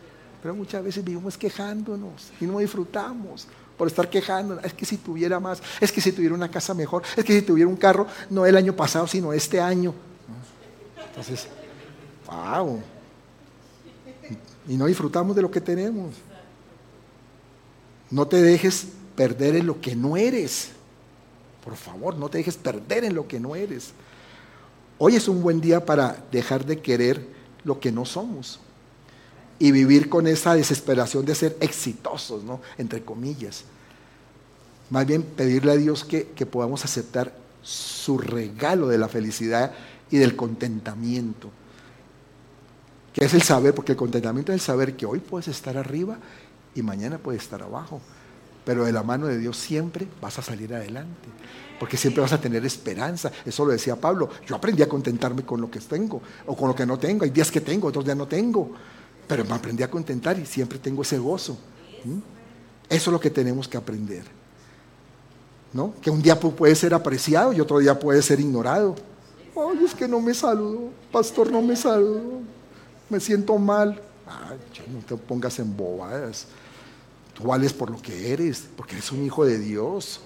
Pero 0.42 0.54
muchas 0.54 0.84
veces 0.84 1.02
vivimos 1.02 1.36
quejándonos 1.36 2.30
y 2.40 2.44
no 2.44 2.58
disfrutamos 2.58 3.46
por 3.76 3.88
estar 3.88 4.08
quejándonos. 4.08 4.64
Es 4.64 4.74
que 4.74 4.84
si 4.84 4.96
tuviera 4.96 5.40
más, 5.40 5.62
es 5.80 5.90
que 5.90 6.00
si 6.00 6.12
tuviera 6.12 6.34
una 6.34 6.50
casa 6.50 6.72
mejor, 6.74 7.02
es 7.16 7.24
que 7.24 7.32
si 7.32 7.42
tuviera 7.42 7.68
un 7.68 7.76
carro, 7.76 8.06
no 8.30 8.46
el 8.46 8.56
año 8.56 8.74
pasado, 8.74 9.06
sino 9.06 9.32
este 9.32 9.60
año. 9.60 9.94
Entonces, 11.08 11.48
wow. 12.26 12.80
Y 14.68 14.76
no 14.76 14.86
disfrutamos 14.86 15.34
de 15.34 15.42
lo 15.42 15.50
que 15.50 15.60
tenemos. 15.60 16.14
No 18.10 18.26
te 18.26 18.40
dejes 18.40 18.86
perder 19.16 19.56
en 19.56 19.66
lo 19.66 19.80
que 19.80 19.96
no 19.96 20.16
eres. 20.16 20.68
Por 21.64 21.76
favor, 21.76 22.16
no 22.16 22.28
te 22.28 22.38
dejes 22.38 22.56
perder 22.56 23.04
en 23.04 23.14
lo 23.14 23.26
que 23.26 23.40
no 23.40 23.56
eres. 23.56 23.90
Hoy 24.98 25.16
es 25.16 25.28
un 25.28 25.42
buen 25.42 25.60
día 25.60 25.84
para 25.84 26.24
dejar 26.30 26.64
de 26.64 26.80
querer 26.80 27.26
lo 27.64 27.80
que 27.80 27.90
no 27.90 28.04
somos 28.04 28.60
y 29.58 29.72
vivir 29.72 30.08
con 30.08 30.26
esa 30.26 30.54
desesperación 30.54 31.24
de 31.24 31.34
ser 31.34 31.56
exitosos, 31.60 32.44
¿no? 32.44 32.60
Entre 32.78 33.02
comillas. 33.02 33.64
Más 34.90 35.06
bien 35.06 35.22
pedirle 35.22 35.72
a 35.72 35.76
Dios 35.76 36.04
que, 36.04 36.28
que 36.28 36.46
podamos 36.46 36.84
aceptar 36.84 37.36
su 37.62 38.18
regalo 38.18 38.86
de 38.86 38.98
la 38.98 39.08
felicidad 39.08 39.72
y 40.10 40.18
del 40.18 40.36
contentamiento. 40.36 41.50
Que 43.12 43.24
es 43.24 43.34
el 43.34 43.42
saber, 43.42 43.74
porque 43.74 43.92
el 43.92 43.98
contentamiento 43.98 44.52
es 44.52 44.56
el 44.56 44.60
saber 44.60 44.94
que 44.94 45.06
hoy 45.06 45.18
puedes 45.18 45.48
estar 45.48 45.76
arriba 45.76 46.18
y 46.76 46.82
mañana 46.82 47.18
puedes 47.18 47.42
estar 47.42 47.62
abajo. 47.62 48.00
Pero 48.64 48.84
de 48.84 48.92
la 48.92 49.02
mano 49.02 49.26
de 49.26 49.38
Dios 49.38 49.56
siempre 49.56 50.08
vas 50.20 50.38
a 50.38 50.42
salir 50.42 50.74
adelante. 50.74 51.28
Porque 51.78 51.96
siempre 51.96 52.20
vas 52.20 52.32
a 52.32 52.40
tener 52.40 52.64
esperanza. 52.64 53.30
Eso 53.44 53.64
lo 53.64 53.72
decía 53.72 53.96
Pablo. 53.96 54.28
Yo 54.46 54.56
aprendí 54.56 54.82
a 54.82 54.88
contentarme 54.88 55.44
con 55.44 55.60
lo 55.60 55.70
que 55.70 55.78
tengo 55.80 56.20
o 56.46 56.56
con 56.56 56.68
lo 56.68 56.74
que 56.74 56.84
no 56.84 56.98
tengo. 56.98 57.24
Hay 57.24 57.30
días 57.30 57.50
que 57.50 57.60
tengo, 57.60 57.88
otros 57.88 58.04
días 58.04 58.16
no 58.16 58.26
tengo. 58.26 58.72
Pero 59.28 59.44
me 59.44 59.54
aprendí 59.54 59.82
a 59.82 59.90
contentar 59.90 60.38
y 60.38 60.46
siempre 60.46 60.78
tengo 60.78 61.02
ese 61.02 61.18
gozo. 61.18 61.56
Eso 62.88 63.10
es 63.10 63.12
lo 63.12 63.20
que 63.20 63.30
tenemos 63.30 63.68
que 63.68 63.76
aprender. 63.76 64.24
¿No? 65.72 65.94
Que 66.00 66.10
un 66.10 66.22
día 66.22 66.38
puede 66.38 66.74
ser 66.74 66.94
apreciado 66.94 67.52
y 67.52 67.60
otro 67.60 67.78
día 67.78 67.98
puede 67.98 68.22
ser 68.22 68.40
ignorado. 68.40 68.96
Ay, 69.56 69.84
es 69.84 69.94
que 69.94 70.06
no 70.06 70.20
me 70.20 70.34
saludo, 70.34 70.90
pastor, 71.10 71.50
no 71.50 71.62
me 71.62 71.76
saludo, 71.76 72.40
me 73.08 73.18
siento 73.20 73.56
mal. 73.58 74.00
Ay, 74.26 74.58
no 74.92 74.98
te 75.00 75.16
pongas 75.16 75.58
en 75.58 75.74
bobadas. 75.76 76.46
Tú 77.36 77.44
vales 77.44 77.74
por 77.74 77.90
lo 77.90 78.00
que 78.00 78.32
eres, 78.32 78.64
porque 78.76 78.94
eres 78.94 79.12
un 79.12 79.22
hijo 79.22 79.44
de 79.44 79.58
Dios. 79.58 80.22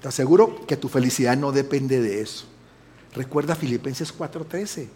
Te 0.00 0.08
aseguro 0.08 0.66
que 0.66 0.78
tu 0.78 0.88
felicidad 0.88 1.36
no 1.36 1.52
depende 1.52 2.00
de 2.00 2.22
eso. 2.22 2.46
Recuerda 3.14 3.54
Filipenses 3.54 4.12
4:13. 4.16 4.88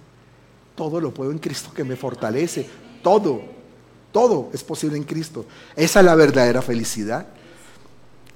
Todo 0.74 0.98
lo 0.98 1.12
puedo 1.12 1.30
en 1.30 1.38
Cristo 1.38 1.70
que 1.74 1.84
me 1.84 1.94
fortalece. 1.94 2.66
Todo, 3.02 3.42
todo 4.12 4.48
es 4.54 4.64
posible 4.64 4.96
en 4.96 5.04
Cristo. 5.04 5.44
Esa 5.76 6.00
es 6.00 6.06
la 6.06 6.14
verdadera 6.14 6.62
felicidad, 6.62 7.28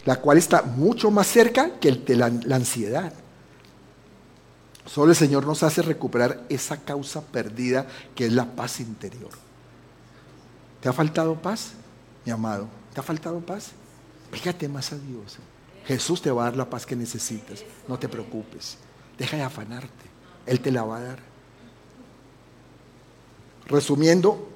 la 0.05 0.20
cual 0.20 0.37
está 0.37 0.62
mucho 0.62 1.11
más 1.11 1.26
cerca 1.26 1.81
que 1.81 1.89
el 1.89 2.05
de 2.05 2.16
la, 2.16 2.28
la 2.28 2.57
ansiedad. 2.57 3.14
Solo 4.93 5.12
el 5.12 5.16
Señor 5.16 5.47
nos 5.47 5.62
hace 5.62 5.82
recuperar 5.82 6.45
esa 6.49 6.78
causa 6.78 7.20
perdida 7.20 7.86
que 8.16 8.26
es 8.26 8.32
la 8.32 8.45
paz 8.45 8.80
interior. 8.80 9.30
¿Te 10.80 10.88
ha 10.88 10.93
faltado 10.93 11.41
paz, 11.41 11.74
mi 12.24 12.32
amado? 12.32 12.66
¿Te 12.93 12.99
ha 12.99 13.03
faltado 13.05 13.38
paz? 13.38 13.70
Pégate 14.32 14.68
más 14.68 14.93
a 14.93 14.99
Dios. 14.99 15.38
Jesús 15.86 16.20
te 16.20 16.32
va 16.32 16.43
a 16.43 16.45
dar 16.47 16.57
la 16.57 16.68
paz 16.68 16.86
que 16.86 16.97
necesitas. 16.97 17.62
No 17.86 18.01
te 18.01 18.09
preocupes. 18.09 18.78
Deja 19.16 19.36
de 19.36 19.45
afanarte. 19.45 20.07
Él 20.45 20.59
te 20.59 20.72
la 20.72 20.82
va 20.82 20.97
a 20.97 21.03
dar. 21.03 21.18
Resumiendo, 23.66 24.49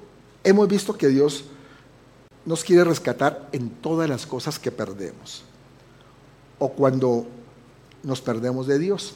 hemos 0.43 0.67
visto 0.67 0.99
que 0.99 1.07
Dios 1.07 1.45
nos 2.45 2.65
quiere 2.65 2.83
rescatar 2.83 3.51
en 3.53 3.71
todas 3.71 4.09
las 4.09 4.27
cosas 4.27 4.59
que 4.59 4.73
perdemos. 4.73 5.45
O 6.59 6.71
cuando 6.71 7.25
nos 8.03 8.21
perdemos 8.21 8.67
de 8.67 8.81
Dios. 8.81 9.15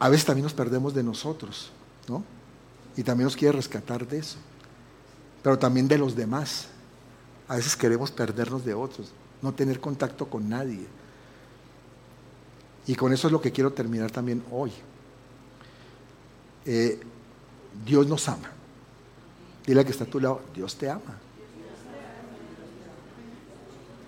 A 0.00 0.08
veces 0.08 0.26
también 0.26 0.42
nos 0.42 0.54
perdemos 0.54 0.92
de 0.94 1.04
nosotros, 1.04 1.70
¿no? 2.08 2.24
Y 2.96 3.04
también 3.04 3.26
nos 3.26 3.36
quiere 3.36 3.52
rescatar 3.52 4.06
de 4.08 4.18
eso. 4.18 4.38
Pero 5.42 5.58
también 5.58 5.86
de 5.86 5.98
los 5.98 6.16
demás. 6.16 6.66
A 7.46 7.56
veces 7.56 7.76
queremos 7.76 8.10
perdernos 8.10 8.64
de 8.64 8.74
otros 8.74 9.12
no 9.42 9.52
tener 9.52 9.80
contacto 9.80 10.26
con 10.26 10.48
nadie. 10.48 10.86
Y 12.86 12.94
con 12.94 13.12
eso 13.12 13.28
es 13.28 13.32
lo 13.32 13.40
que 13.40 13.52
quiero 13.52 13.72
terminar 13.72 14.10
también 14.10 14.42
hoy. 14.50 14.72
Eh, 16.64 17.00
Dios 17.84 18.06
nos 18.06 18.28
ama. 18.28 18.50
Dile 19.66 19.84
que 19.84 19.92
está 19.92 20.04
a 20.04 20.06
tu 20.06 20.20
lado, 20.20 20.40
Dios 20.54 20.76
te 20.76 20.90
ama. 20.90 21.18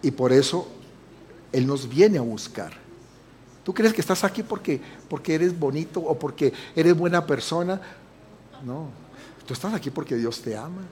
Y 0.02 0.10
por 0.10 0.32
eso 0.32 0.68
Él 1.52 1.66
nos 1.66 1.88
viene 1.88 2.18
a 2.18 2.22
buscar. 2.22 2.81
¿Tú 3.64 3.72
crees 3.72 3.92
que 3.92 4.00
estás 4.00 4.24
aquí 4.24 4.42
porque, 4.42 4.80
porque 5.08 5.34
eres 5.34 5.58
bonito 5.58 6.00
o 6.00 6.18
porque 6.18 6.52
eres 6.74 6.96
buena 6.96 7.24
persona? 7.24 7.80
No, 8.64 8.88
tú 9.46 9.54
estás 9.54 9.72
aquí 9.72 9.90
porque 9.90 10.16
Dios 10.16 10.40
te 10.40 10.56
ama. 10.56 10.82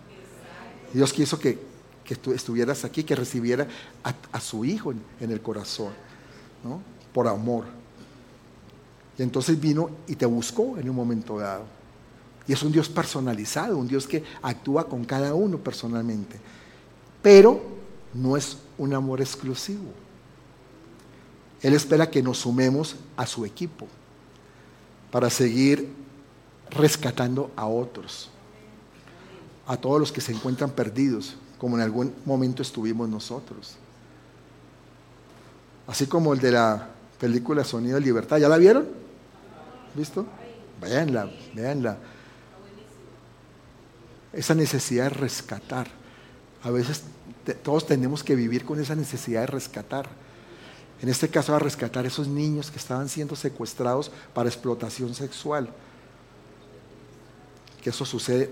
Dios 0.93 1.13
quiso 1.13 1.39
que, 1.39 1.59
que 2.05 2.17
tú 2.17 2.33
estuvieras 2.33 2.85
aquí, 2.85 3.03
que 3.05 3.15
recibiera 3.15 3.67
a, 4.05 4.41
su 4.41 4.65
hijo 4.65 4.93
en, 4.93 5.31
el 5.31 5.41
corazón, 5.41 5.93
¿no? 6.65 6.81
por 7.13 7.27
amor. 7.29 7.65
Y 9.19 9.23
entonces 9.23 9.61
vino 9.61 9.91
y 10.07 10.17
te 10.17 10.27
buscó 10.27 10.79
en 10.79 10.89
un 10.89 10.97
momento 10.97 11.39
dado. 11.39 11.65
Y 12.47 12.53
es 12.53 12.63
un 12.63 12.73
Dios 12.73 12.89
personalizado, 12.89 13.77
un 13.77 13.87
Dios 13.87 14.07
que 14.07 14.25
actúa 14.43 14.89
con 14.89 15.05
cada 15.05 15.35
uno 15.35 15.59
personalmente. 15.59 16.41
Pero 17.23 17.61
no 18.15 18.37
es 18.37 18.59
un 18.79 18.95
amor 18.95 19.21
exclusivo. 19.21 19.93
Él 21.63 21.75
espera 21.75 22.11
que 22.11 22.23
nos 22.23 22.39
sumemos 22.39 22.97
a 23.17 23.27
su 23.27 23.45
equipo 23.45 23.87
para 25.11 25.29
seguir 25.29 25.93
rescatando 26.71 27.51
a 27.57 27.67
otros, 27.67 28.31
a 29.67 29.77
todos 29.77 30.01
los 30.01 30.13
que 30.13 30.21
se 30.21 30.33
encuentran 30.33 30.71
perdidos, 30.71 31.37
como 31.59 31.77
en 31.77 31.83
algún 31.83 32.15
momento 32.25 32.63
estuvimos 32.63 33.09
nosotros. 33.09 33.77
Así 35.87 36.07
como 36.07 36.33
el 36.33 36.41
de 36.41 36.53
la 36.53 36.89
película 37.21 37.65
Sonido 37.65 37.97
de 37.97 38.01
Libertad. 38.01 38.39
¿Ya 38.39 38.49
la 38.49 38.57
vieron? 38.57 38.89
¿Visto? 39.95 40.27
Véanla, 40.81 41.31
véanla. 41.55 41.99
Esa 44.33 44.55
necesidad 44.55 45.05
de 45.05 45.11
rescatar. 45.11 45.89
A 46.63 46.71
veces 46.71 47.03
todos 47.63 47.87
tenemos 47.87 48.25
que 48.25 48.35
vivir 48.35 48.65
con 48.65 48.81
esa 48.81 48.95
necesidad 48.95 49.43
de 49.43 49.47
rescatar. 49.49 50.09
En 51.03 51.09
este 51.09 51.29
caso, 51.29 51.55
a 51.55 51.59
rescatar 51.59 52.05
esos 52.05 52.29
niños 52.29 52.71
que 52.71 52.79
estaban 52.79 53.09
siendo 53.09 53.35
secuestrados 53.35 54.11
para 54.35 54.49
explotación 54.49 55.15
sexual. 55.15 55.69
Que 57.83 57.91
eso 57.91 58.05
sucede 58.05 58.51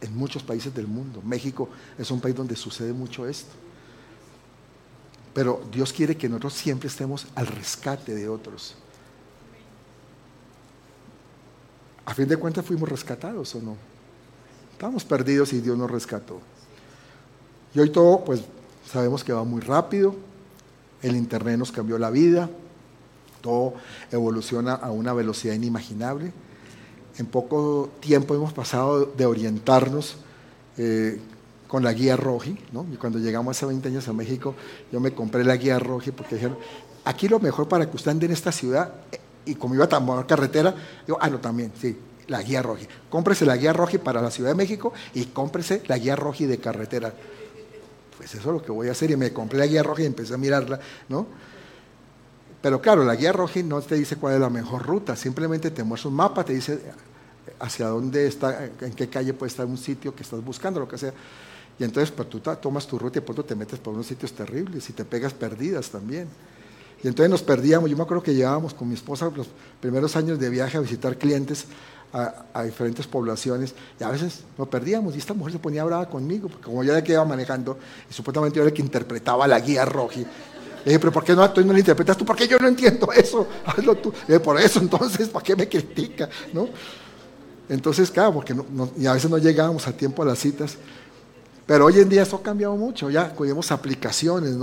en 0.00 0.16
muchos 0.16 0.42
países 0.42 0.74
del 0.74 0.86
mundo. 0.86 1.20
México 1.22 1.68
es 1.98 2.10
un 2.10 2.20
país 2.20 2.34
donde 2.34 2.56
sucede 2.56 2.92
mucho 2.92 3.26
esto. 3.26 3.52
Pero 5.34 5.62
Dios 5.70 5.92
quiere 5.92 6.16
que 6.16 6.28
nosotros 6.28 6.54
siempre 6.54 6.88
estemos 6.88 7.26
al 7.34 7.48
rescate 7.48 8.14
de 8.14 8.28
otros. 8.28 8.76
A 12.06 12.14
fin 12.14 12.28
de 12.28 12.36
cuentas 12.36 12.64
fuimos 12.64 12.88
rescatados 12.88 13.54
o 13.54 13.60
no. 13.60 13.76
Estábamos 14.72 15.04
perdidos 15.04 15.52
y 15.52 15.60
Dios 15.60 15.76
nos 15.76 15.90
rescató. 15.90 16.40
Y 17.74 17.80
hoy 17.80 17.90
todo, 17.90 18.24
pues 18.24 18.42
sabemos 18.86 19.24
que 19.24 19.32
va 19.32 19.44
muy 19.44 19.60
rápido. 19.60 20.14
El 21.04 21.16
Internet 21.16 21.58
nos 21.58 21.70
cambió 21.70 21.98
la 21.98 22.10
vida. 22.10 22.48
Todo 23.42 23.74
evoluciona 24.10 24.74
a 24.74 24.90
una 24.90 25.12
velocidad 25.12 25.54
inimaginable. 25.54 26.32
En 27.18 27.26
poco 27.26 27.90
tiempo 28.00 28.34
hemos 28.34 28.54
pasado 28.54 29.04
de 29.04 29.26
orientarnos 29.26 30.16
eh, 30.78 31.20
con 31.68 31.84
la 31.84 31.92
guía 31.92 32.16
Roji, 32.16 32.58
¿no? 32.72 32.86
Y 32.92 32.96
cuando 32.96 33.18
llegamos 33.18 33.56
hace 33.56 33.66
20 33.66 33.88
años 33.88 34.08
a 34.08 34.12
México, 34.12 34.54
yo 34.90 34.98
me 34.98 35.12
compré 35.12 35.44
la 35.44 35.56
guía 35.56 35.78
Roji 35.78 36.10
porque 36.10 36.36
dijeron, 36.36 36.56
aquí 37.04 37.28
lo 37.28 37.38
mejor 37.38 37.68
para 37.68 37.88
que 37.88 37.96
usted 37.96 38.10
ande 38.10 38.26
en 38.26 38.32
esta 38.32 38.50
ciudad, 38.50 38.94
eh, 39.12 39.20
y 39.44 39.54
como 39.56 39.74
iba 39.74 39.86
tan 39.86 40.06
buena 40.06 40.26
carretera, 40.26 40.74
digo, 41.06 41.18
ah, 41.20 41.28
no, 41.28 41.38
también, 41.38 41.70
sí, 41.78 41.96
la 42.28 42.42
guía 42.42 42.62
Roji. 42.62 42.86
Cómprese 43.10 43.44
la 43.44 43.56
guía 43.56 43.72
Roji 43.72 43.98
para 43.98 44.22
la 44.22 44.30
Ciudad 44.30 44.50
de 44.50 44.56
México 44.56 44.92
y 45.12 45.26
cómprese 45.26 45.82
la 45.86 45.98
guía 45.98 46.16
Roji 46.16 46.46
de 46.46 46.58
carretera. 46.58 47.12
Pues 48.16 48.34
eso 48.34 48.48
es 48.48 48.54
lo 48.54 48.62
que 48.62 48.72
voy 48.72 48.88
a 48.88 48.92
hacer 48.92 49.10
y 49.10 49.16
me 49.16 49.32
compré 49.32 49.58
la 49.58 49.66
guía 49.66 49.82
Roji 49.82 50.02
y 50.02 50.06
empecé 50.06 50.34
a 50.34 50.36
mirarla, 50.36 50.78
¿no? 51.08 51.26
Pero 52.62 52.80
claro, 52.80 53.04
la 53.04 53.14
guía 53.14 53.32
Roji 53.32 53.62
no 53.62 53.80
te 53.82 53.96
dice 53.96 54.16
cuál 54.16 54.34
es 54.34 54.40
la 54.40 54.50
mejor 54.50 54.86
ruta, 54.86 55.16
simplemente 55.16 55.70
te 55.70 55.84
muestra 55.84 56.08
un 56.08 56.16
mapa, 56.16 56.44
te 56.44 56.54
dice 56.54 56.80
hacia 57.60 57.88
dónde 57.88 58.26
está, 58.26 58.70
en 58.80 58.92
qué 58.94 59.08
calle 59.08 59.34
puede 59.34 59.50
estar 59.50 59.66
un 59.66 59.76
sitio 59.76 60.14
que 60.14 60.22
estás 60.22 60.42
buscando, 60.42 60.80
lo 60.80 60.88
que 60.88 60.96
sea. 60.96 61.12
Y 61.78 61.84
entonces 61.84 62.10
pues, 62.10 62.28
tú 62.30 62.40
tomas 62.40 62.86
tu 62.86 62.98
ruta 62.98 63.18
y 63.18 63.22
pronto 63.22 63.44
te 63.44 63.54
metes 63.54 63.78
por 63.78 63.94
unos 63.94 64.06
sitios 64.06 64.32
terribles 64.32 64.88
y 64.88 64.92
te 64.92 65.04
pegas 65.04 65.34
perdidas 65.34 65.90
también. 65.90 66.28
Y 67.02 67.08
entonces 67.08 67.30
nos 67.30 67.42
perdíamos. 67.42 67.90
Yo 67.90 67.96
me 67.96 68.02
acuerdo 68.02 68.22
que 68.22 68.34
llevábamos 68.34 68.72
con 68.72 68.88
mi 68.88 68.94
esposa 68.94 69.30
los 69.34 69.48
primeros 69.80 70.16
años 70.16 70.38
de 70.38 70.48
viaje 70.48 70.78
a 70.78 70.80
visitar 70.80 71.18
clientes 71.18 71.66
a, 72.14 72.62
diferentes 72.62 73.06
poblaciones 73.08 73.74
y 73.98 74.04
a 74.04 74.08
veces 74.08 74.44
nos 74.56 74.68
perdíamos 74.68 75.16
y 75.16 75.18
esta 75.18 75.34
mujer 75.34 75.54
se 75.54 75.58
ponía 75.58 75.82
brava 75.82 76.08
conmigo, 76.08 76.48
porque 76.48 76.64
como 76.64 76.84
yo 76.84 76.92
era 76.92 77.02
que 77.02 77.12
iba 77.12 77.24
manejando 77.24 77.76
y 78.08 78.14
supuestamente 78.14 78.56
yo 78.56 78.62
era 78.62 78.68
el 78.68 78.74
que 78.74 78.82
interpretaba 78.82 79.48
la 79.48 79.58
guía 79.58 79.84
roji. 79.84 80.20
Le 80.20 80.90
dije, 80.90 80.98
pero 81.00 81.12
¿por 81.12 81.24
qué 81.24 81.34
no, 81.34 81.50
tú 81.50 81.64
no 81.64 81.72
la 81.72 81.78
interpretas 81.78 82.16
tú? 82.16 82.24
Porque 82.24 82.46
yo 82.46 82.58
no 82.58 82.68
entiendo 82.68 83.10
eso, 83.12 83.48
hazlo 83.66 83.96
tú. 83.96 84.12
dije, 84.28 84.38
por 84.38 84.60
eso 84.60 84.78
entonces, 84.78 85.28
¿para 85.28 85.44
qué 85.44 85.56
me 85.56 85.68
critica? 85.68 86.28
¿No? 86.52 86.68
Entonces, 87.68 88.10
claro, 88.10 88.34
porque 88.34 88.54
y 88.96 89.06
a 89.06 89.14
veces 89.14 89.28
no 89.28 89.38
llegábamos 89.38 89.88
a 89.88 89.92
tiempo 89.92 90.22
a 90.22 90.26
las 90.26 90.38
citas. 90.38 90.76
Pero 91.66 91.86
hoy 91.86 91.98
en 91.98 92.08
día 92.08 92.22
eso 92.22 92.36
ha 92.36 92.42
cambiado 92.42 92.76
mucho, 92.76 93.10
ya 93.10 93.32
tenemos 93.32 93.72
aplicaciones 93.72 94.54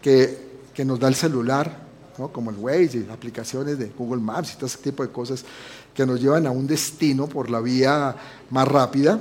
que, 0.00 0.60
que 0.72 0.84
nos 0.84 1.00
da 1.00 1.08
el 1.08 1.16
celular, 1.16 1.76
¿no? 2.16 2.28
como 2.28 2.50
el 2.50 2.56
Waze, 2.56 3.06
aplicaciones 3.12 3.76
de 3.76 3.86
Google 3.98 4.22
Maps 4.22 4.52
y 4.52 4.54
todo 4.54 4.66
ese 4.66 4.78
tipo 4.78 5.02
de 5.02 5.10
cosas 5.10 5.44
que 5.94 6.04
nos 6.04 6.20
llevan 6.20 6.46
a 6.46 6.50
un 6.50 6.66
destino 6.66 7.26
por 7.26 7.50
la 7.50 7.60
vía 7.60 8.16
más 8.50 8.68
rápida, 8.68 9.20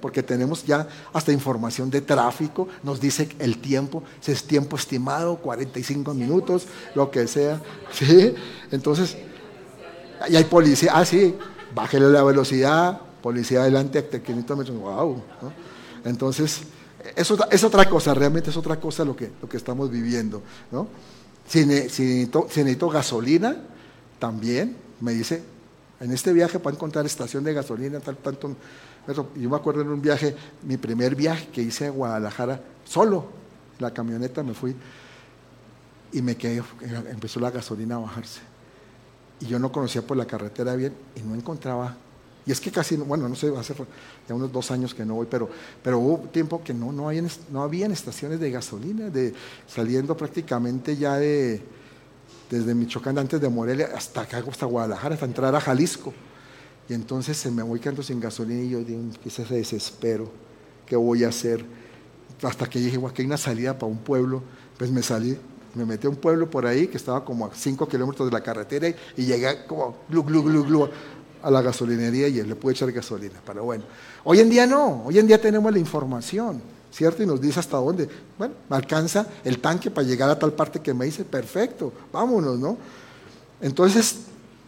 porque 0.00 0.22
tenemos 0.22 0.64
ya 0.64 0.86
hasta 1.12 1.32
información 1.32 1.90
de 1.90 2.00
tráfico, 2.00 2.68
nos 2.82 3.00
dice 3.00 3.28
el 3.38 3.58
tiempo, 3.58 4.02
si 4.20 4.32
es 4.32 4.44
tiempo 4.44 4.76
estimado, 4.76 5.36
45 5.36 6.14
minutos, 6.14 6.66
lo 6.94 7.10
que 7.10 7.26
sea. 7.26 7.60
¿sí? 7.92 8.34
Entonces, 8.70 9.16
y 10.28 10.36
hay 10.36 10.44
policía, 10.44 10.92
ah, 10.94 11.04
sí, 11.04 11.34
bájele 11.74 12.08
la 12.08 12.22
velocidad, 12.22 13.00
policía 13.20 13.62
adelante 13.62 13.98
hasta 13.98 14.20
500 14.20 14.56
metros, 14.58 14.78
wow. 14.78 15.22
¿no? 15.42 15.52
Entonces, 16.04 16.62
es 17.16 17.30
otra, 17.64 17.88
cosa, 17.88 18.14
realmente 18.14 18.50
es 18.50 18.56
otra 18.56 18.78
cosa 18.78 19.04
lo 19.04 19.16
que, 19.16 19.30
lo 19.40 19.48
que 19.48 19.56
estamos 19.56 19.90
viviendo. 19.90 20.42
¿no? 20.70 20.88
Si, 21.46 21.66
necesito, 21.66 22.88
gasolina, 22.88 23.56
también 24.18 24.76
me 25.00 25.12
dice, 25.12 25.42
en 26.02 26.12
este 26.12 26.32
viaje 26.32 26.58
para 26.58 26.74
encontrar 26.74 27.06
estación 27.06 27.44
de 27.44 27.54
gasolina, 27.54 28.00
tal, 28.00 28.16
tanto. 28.16 28.56
Yo 29.36 29.50
me 29.50 29.56
acuerdo 29.56 29.82
en 29.82 29.88
un 29.88 30.02
viaje, 30.02 30.36
mi 30.62 30.76
primer 30.76 31.14
viaje 31.14 31.48
que 31.48 31.62
hice 31.62 31.86
a 31.86 31.90
Guadalajara, 31.90 32.60
solo, 32.84 33.26
la 33.78 33.92
camioneta 33.92 34.42
me 34.42 34.54
fui 34.54 34.76
y 36.12 36.22
me 36.22 36.36
quedé, 36.36 36.62
empezó 37.10 37.40
la 37.40 37.50
gasolina 37.50 37.96
a 37.96 38.00
bajarse. 38.00 38.40
Y 39.40 39.46
yo 39.46 39.58
no 39.58 39.72
conocía 39.72 40.02
por 40.02 40.16
la 40.16 40.26
carretera 40.26 40.76
bien 40.76 40.92
y 41.16 41.20
no 41.20 41.34
encontraba 41.34 41.96
y 42.44 42.50
es 42.50 42.60
que 42.60 42.70
casi, 42.70 42.96
bueno, 42.96 43.28
no 43.28 43.36
sé, 43.36 43.52
hace 43.56 43.74
ya 44.28 44.34
unos 44.34 44.50
dos 44.50 44.70
años 44.70 44.94
que 44.94 45.04
no 45.04 45.14
voy, 45.14 45.26
pero, 45.30 45.48
pero 45.82 45.98
hubo 45.98 46.18
tiempo 46.28 46.62
que 46.62 46.74
no, 46.74 46.90
no, 46.92 47.08
habían, 47.08 47.28
no 47.50 47.62
habían 47.62 47.92
estaciones 47.92 48.40
de 48.40 48.50
gasolina, 48.50 49.10
de, 49.10 49.32
saliendo 49.68 50.16
prácticamente 50.16 50.96
ya 50.96 51.16
de, 51.16 51.62
desde 52.52 52.74
Michoacán, 52.74 53.16
antes 53.16 53.40
de 53.40 53.48
Morelia, 53.48 53.88
hasta 53.96 54.20
acá, 54.20 54.44
hasta 54.46 54.66
Guadalajara, 54.66 55.14
hasta 55.14 55.24
entrar 55.24 55.54
a 55.54 55.60
Jalisco. 55.60 56.12
Y 56.86 56.92
entonces 56.92 57.34
se 57.38 57.50
me 57.50 57.62
voy 57.62 57.80
quedando 57.80 58.02
sin 58.02 58.20
gasolina 58.20 58.60
y 58.60 58.68
yo 58.68 58.80
quizás 59.22 59.48
se 59.48 59.54
desespero, 59.54 60.30
¿qué 60.84 60.94
voy 60.94 61.24
a 61.24 61.28
hacer? 61.28 61.64
Hasta 62.42 62.68
que 62.68 62.78
dije, 62.78 62.98
aquí 63.06 63.22
hay 63.22 63.26
una 63.26 63.38
salida 63.38 63.78
para 63.78 63.90
un 63.90 63.98
pueblo, 63.98 64.42
pues 64.76 64.90
me 64.90 65.02
salí, 65.02 65.38
me 65.74 65.86
metí 65.86 66.06
a 66.06 66.10
un 66.10 66.16
pueblo 66.16 66.50
por 66.50 66.66
ahí 66.66 66.88
que 66.88 66.98
estaba 66.98 67.24
como 67.24 67.46
a 67.46 67.54
5 67.54 67.88
kilómetros 67.88 68.28
de 68.28 68.32
la 68.32 68.42
carretera 68.42 68.86
y, 69.16 69.24
llegué 69.24 69.64
como 69.66 69.96
glu, 70.10 70.22
glu, 70.22 70.42
glu, 70.42 70.64
glu, 70.64 70.88
a 71.42 71.50
la 71.50 71.62
gasolinería 71.62 72.28
y 72.28 72.42
le 72.42 72.54
puede 72.54 72.74
echar 72.74 72.92
gasolina. 72.92 73.40
Pero 73.46 73.64
bueno, 73.64 73.84
hoy 74.24 74.40
en 74.40 74.50
día 74.50 74.66
no, 74.66 75.04
hoy 75.06 75.18
en 75.18 75.26
día 75.26 75.40
tenemos 75.40 75.72
la 75.72 75.78
información, 75.78 76.60
¿cierto? 76.92 77.22
Y 77.22 77.26
nos 77.26 77.40
dice 77.40 77.58
hasta 77.58 77.76
dónde. 77.78 78.08
Bueno, 78.38 78.54
me 78.68 78.76
alcanza 78.76 79.26
el 79.44 79.58
tanque 79.58 79.90
para 79.90 80.06
llegar 80.06 80.30
a 80.30 80.38
tal 80.38 80.52
parte 80.52 80.80
que 80.80 80.92
me 80.94 81.06
dice, 81.06 81.24
perfecto, 81.24 81.92
vámonos, 82.12 82.58
¿no? 82.58 82.76
Entonces, 83.60 84.18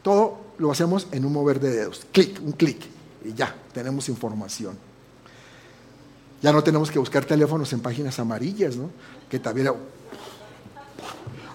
todo 0.03 0.39
lo 0.59 0.70
hacemos 0.70 1.07
en 1.12 1.25
un 1.25 1.33
mover 1.33 1.61
de 1.61 1.70
dedos, 1.70 2.07
clic, 2.12 2.41
un 2.43 2.53
clic, 2.53 2.81
y 3.25 3.35
ya, 3.35 3.55
tenemos 3.72 4.09
información. 4.09 4.77
Ya 6.43 6.53
no 6.53 6.62
tenemos 6.62 6.91
que 6.91 6.99
buscar 6.99 7.25
teléfonos 7.25 7.72
en 7.72 7.81
páginas 7.81 8.18
amarillas, 8.18 8.77
¿no? 8.77 8.91
Que 9.31 9.39
también, 9.39 9.68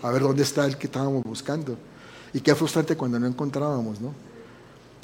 a 0.01 0.09
ver 0.09 0.21
dónde 0.21 0.43
está 0.43 0.65
el 0.65 0.77
que 0.77 0.87
estábamos 0.87 1.23
buscando. 1.23 1.77
Y 2.33 2.41
qué 2.41 2.55
frustrante 2.55 2.95
cuando 2.95 3.19
no 3.19 3.27
encontrábamos, 3.27 4.01
¿no? 4.01 4.13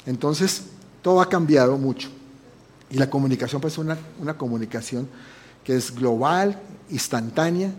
Entonces, 0.04 0.64
todo 1.02 1.20
ha 1.20 1.28
cambiado 1.28 1.76
mucho. 1.78 2.08
Y 2.90 2.98
la 2.98 3.08
comunicación 3.08 3.60
pues, 3.60 3.74
es 3.74 3.78
una, 3.78 3.96
una 4.20 4.36
comunicación 4.36 5.08
que 5.66 5.74
es 5.74 5.92
global, 5.92 6.56
instantánea. 6.90 7.72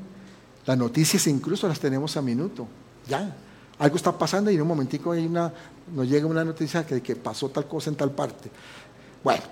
Las 0.65 0.77
noticias 0.77 1.25
incluso 1.27 1.69
las 1.69 1.79
tenemos 1.79 2.17
a 2.17 2.21
minuto. 2.21 2.67
Ya, 3.07 3.33
algo 3.79 3.95
está 3.95 4.11
pasando 4.11 4.51
y 4.51 4.55
en 4.55 4.61
un 4.61 4.67
momentico 4.67 5.13
hay 5.13 5.25
una, 5.25 5.53
nos 5.95 6.05
llega 6.05 6.27
una 6.27 6.43
noticia 6.43 6.85
que, 6.85 7.01
que 7.01 7.15
pasó 7.15 7.47
tal 7.47 7.65
cosa 7.65 7.89
en 7.89 7.95
tal 7.95 8.11
parte. 8.11 8.51
Bueno, 9.23 9.43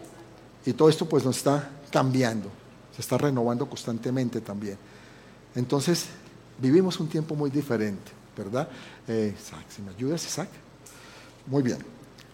y 0.66 0.74
todo 0.74 0.90
esto 0.90 1.08
pues 1.08 1.24
nos 1.24 1.38
está 1.38 1.70
cambiando, 1.90 2.50
se 2.94 3.02
está 3.02 3.18
renovando 3.18 3.70
constantemente 3.70 4.42
también. 4.42 4.78
Entonces, 5.56 6.08
vivimos 6.60 7.00
un 7.00 7.08
tiempo 7.08 7.36
muy 7.36 7.50
diferente, 7.50 8.12
¿verdad? 8.36 8.68
Eh, 9.08 9.34
si 9.70 9.82
me 9.82 9.92
ayudas, 9.92 10.26
Isaac. 10.26 10.50
Muy 11.48 11.64
bien. 11.64 11.78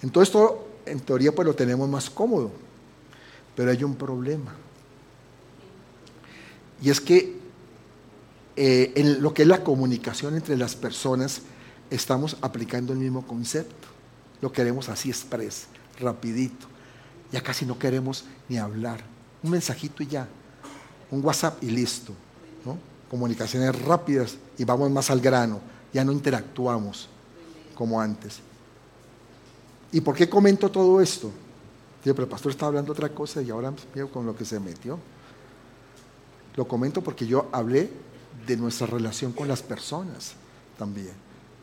Entonces 0.02 0.30
esto, 0.30 0.68
en 0.84 1.00
teoría, 1.02 1.32
pues 1.32 1.48
lo 1.48 1.54
tenemos 1.54 1.88
más 1.88 2.10
cómodo. 2.10 2.50
Pero 3.56 3.70
hay 3.70 3.84
un 3.84 3.94
problema. 3.94 4.52
Y 6.82 6.90
es 6.90 7.00
que 7.00 7.40
eh, 8.56 8.94
en 8.96 9.22
lo 9.22 9.34
que 9.34 9.44
es 9.44 9.48
la 9.48 9.64
comunicación 9.64 10.36
entre 10.36 10.58
las 10.58 10.76
personas, 10.76 11.42
estamos 11.90 12.38
aplicando 12.42 12.94
el 12.94 13.00
mismo 13.00 13.26
concepto. 13.26 13.88
Lo 14.42 14.52
queremos 14.52 14.90
así 14.90 15.10
express, 15.10 15.68
rapidito. 16.00 16.68
Ya 17.32 17.42
casi 17.42 17.66
no 17.66 17.78
queremos 17.78 18.26
ni 18.50 18.58
hablar. 18.58 19.02
Un 19.44 19.52
mensajito 19.52 20.04
y 20.04 20.08
ya. 20.08 20.28
Un 21.12 21.24
WhatsApp 21.24 21.64
y 21.64 21.68
listo. 21.68 22.14
Comunicaciones 23.10 23.78
rápidas 23.82 24.38
y 24.58 24.64
vamos 24.64 24.90
más 24.90 25.10
al 25.10 25.20
grano. 25.20 25.60
Ya 25.94 26.06
no 26.06 26.14
interactuamos 26.14 27.10
como 27.76 28.00
antes. 28.00 28.40
¿Y 29.92 30.00
por 30.00 30.16
qué 30.16 30.30
comento 30.30 30.72
todo 30.72 31.02
esto? 31.02 31.32
pero 32.04 32.24
el 32.24 32.30
pastor 32.30 32.52
está 32.52 32.66
hablando 32.66 32.94
otra 32.94 33.10
cosa 33.10 33.44
y 33.44 33.52
ahora 33.52 33.72
veo 33.94 34.10
con 34.10 34.26
lo 34.26 34.36
que 34.36 34.44
se 34.44 34.60
metió. 34.60 34.98
Lo 36.56 36.68
comento 36.68 37.02
porque 37.02 37.26
yo 37.26 37.50
hablé 37.52 37.90
de 38.46 38.58
nuestra 38.58 38.88
relación 38.88 39.32
con 39.32 39.48
las 39.48 39.62
personas 39.62 40.34
también, 40.78 41.14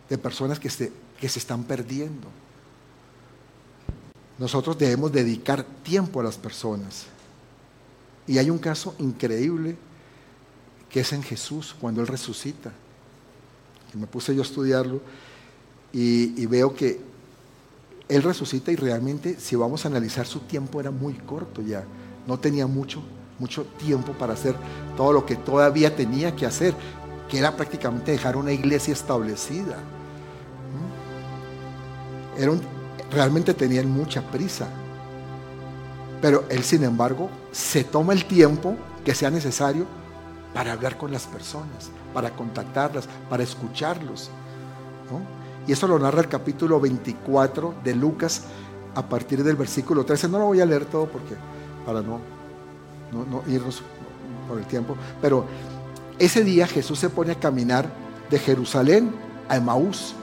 de 0.08 0.18
personas 0.18 0.58
que 0.58 0.70
se, 0.70 0.92
que 1.20 1.28
se 1.28 1.38
están 1.38 1.64
perdiendo. 1.64 2.28
Nosotros 4.38 4.78
debemos 4.78 5.12
dedicar 5.12 5.64
tiempo 5.82 6.20
a 6.20 6.22
las 6.24 6.36
personas. 6.36 7.06
Y 8.26 8.38
hay 8.38 8.50
un 8.50 8.58
caso 8.58 8.94
increíble 8.98 9.76
que 10.88 11.00
es 11.00 11.12
en 11.12 11.22
Jesús 11.22 11.74
cuando 11.78 12.00
Él 12.00 12.06
resucita. 12.06 12.72
Y 13.92 13.98
me 13.98 14.06
puse 14.06 14.34
yo 14.34 14.42
a 14.42 14.44
estudiarlo 14.44 15.00
y, 15.92 16.40
y 16.40 16.46
veo 16.46 16.74
que 16.74 17.00
Él 18.08 18.22
resucita 18.22 18.70
y 18.70 18.76
realmente 18.76 19.40
si 19.40 19.56
vamos 19.56 19.84
a 19.84 19.88
analizar 19.88 20.26
su 20.26 20.40
tiempo 20.40 20.80
era 20.80 20.90
muy 20.90 21.14
corto 21.14 21.62
ya, 21.62 21.84
no 22.26 22.38
tenía 22.38 22.66
mucho, 22.66 23.02
mucho 23.38 23.64
tiempo 23.64 24.12
para 24.12 24.32
hacer 24.32 24.54
todo 24.96 25.12
lo 25.12 25.24
que 25.26 25.36
todavía 25.36 25.94
tenía 25.94 26.34
que 26.34 26.46
hacer, 26.46 26.74
que 27.28 27.38
era 27.38 27.56
prácticamente 27.56 28.12
dejar 28.12 28.36
una 28.36 28.52
iglesia 28.52 28.92
establecida. 28.92 29.76
¿Mm? 30.74 32.42
Era 32.42 32.52
realmente 33.10 33.54
tenían 33.54 33.90
mucha 33.90 34.22
prisa. 34.22 34.66
Pero 36.20 36.44
él, 36.48 36.64
sin 36.64 36.84
embargo, 36.84 37.30
se 37.52 37.84
toma 37.84 38.12
el 38.12 38.24
tiempo 38.24 38.76
que 39.04 39.14
sea 39.14 39.30
necesario 39.30 39.86
para 40.52 40.72
hablar 40.72 40.98
con 40.98 41.12
las 41.12 41.26
personas, 41.26 41.90
para 42.12 42.30
contactarlas, 42.30 43.08
para 43.30 43.42
escucharlos. 43.42 44.30
Y 45.66 45.72
eso 45.72 45.86
lo 45.86 45.98
narra 45.98 46.20
el 46.20 46.28
capítulo 46.28 46.80
24 46.80 47.74
de 47.84 47.94
Lucas 47.94 48.44
a 48.94 49.06
partir 49.08 49.44
del 49.44 49.56
versículo 49.56 50.04
13. 50.04 50.28
No 50.28 50.38
lo 50.38 50.46
voy 50.46 50.60
a 50.60 50.66
leer 50.66 50.86
todo 50.86 51.06
porque 51.06 51.34
para 51.86 52.02
no, 52.02 52.20
no, 53.12 53.42
irnos 53.46 53.82
por 54.48 54.58
el 54.58 54.66
tiempo. 54.66 54.96
Pero 55.20 55.46
ese 56.18 56.44
día 56.44 56.66
Jesús 56.66 56.98
se 56.98 57.10
pone 57.10 57.32
a 57.32 57.34
caminar 57.36 57.90
de 58.30 58.38
Jerusalén 58.38 59.14
a 59.48 59.56
Emaús, 59.56 60.14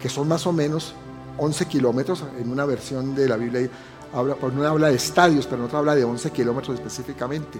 que 0.00 0.08
son 0.08 0.28
más 0.28 0.46
o 0.46 0.52
menos 0.52 0.94
11 1.38 1.66
kilómetros 1.66 2.24
en 2.38 2.50
una 2.50 2.64
versión 2.64 3.14
de 3.14 3.28
la 3.28 3.36
Biblia 3.36 3.68
habla, 4.12 4.34
por 4.34 4.52
no 4.52 4.66
habla 4.66 4.88
de 4.88 4.96
estadios, 4.96 5.46
pero 5.46 5.62
en 5.62 5.66
otra 5.66 5.78
habla 5.78 5.94
de 5.94 6.04
11 6.04 6.30
kilómetros 6.30 6.76
específicamente. 6.76 7.58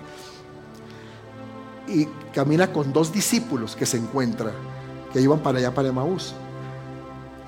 Y 1.88 2.07
camina 2.32 2.72
con 2.72 2.92
dos 2.92 3.12
discípulos 3.12 3.74
que 3.74 3.86
se 3.86 3.96
encuentran, 3.96 4.53
que 5.12 5.20
iban 5.20 5.40
para 5.40 5.59
allá, 5.59 5.74
para 5.74 5.88
Emaús. 5.88 6.34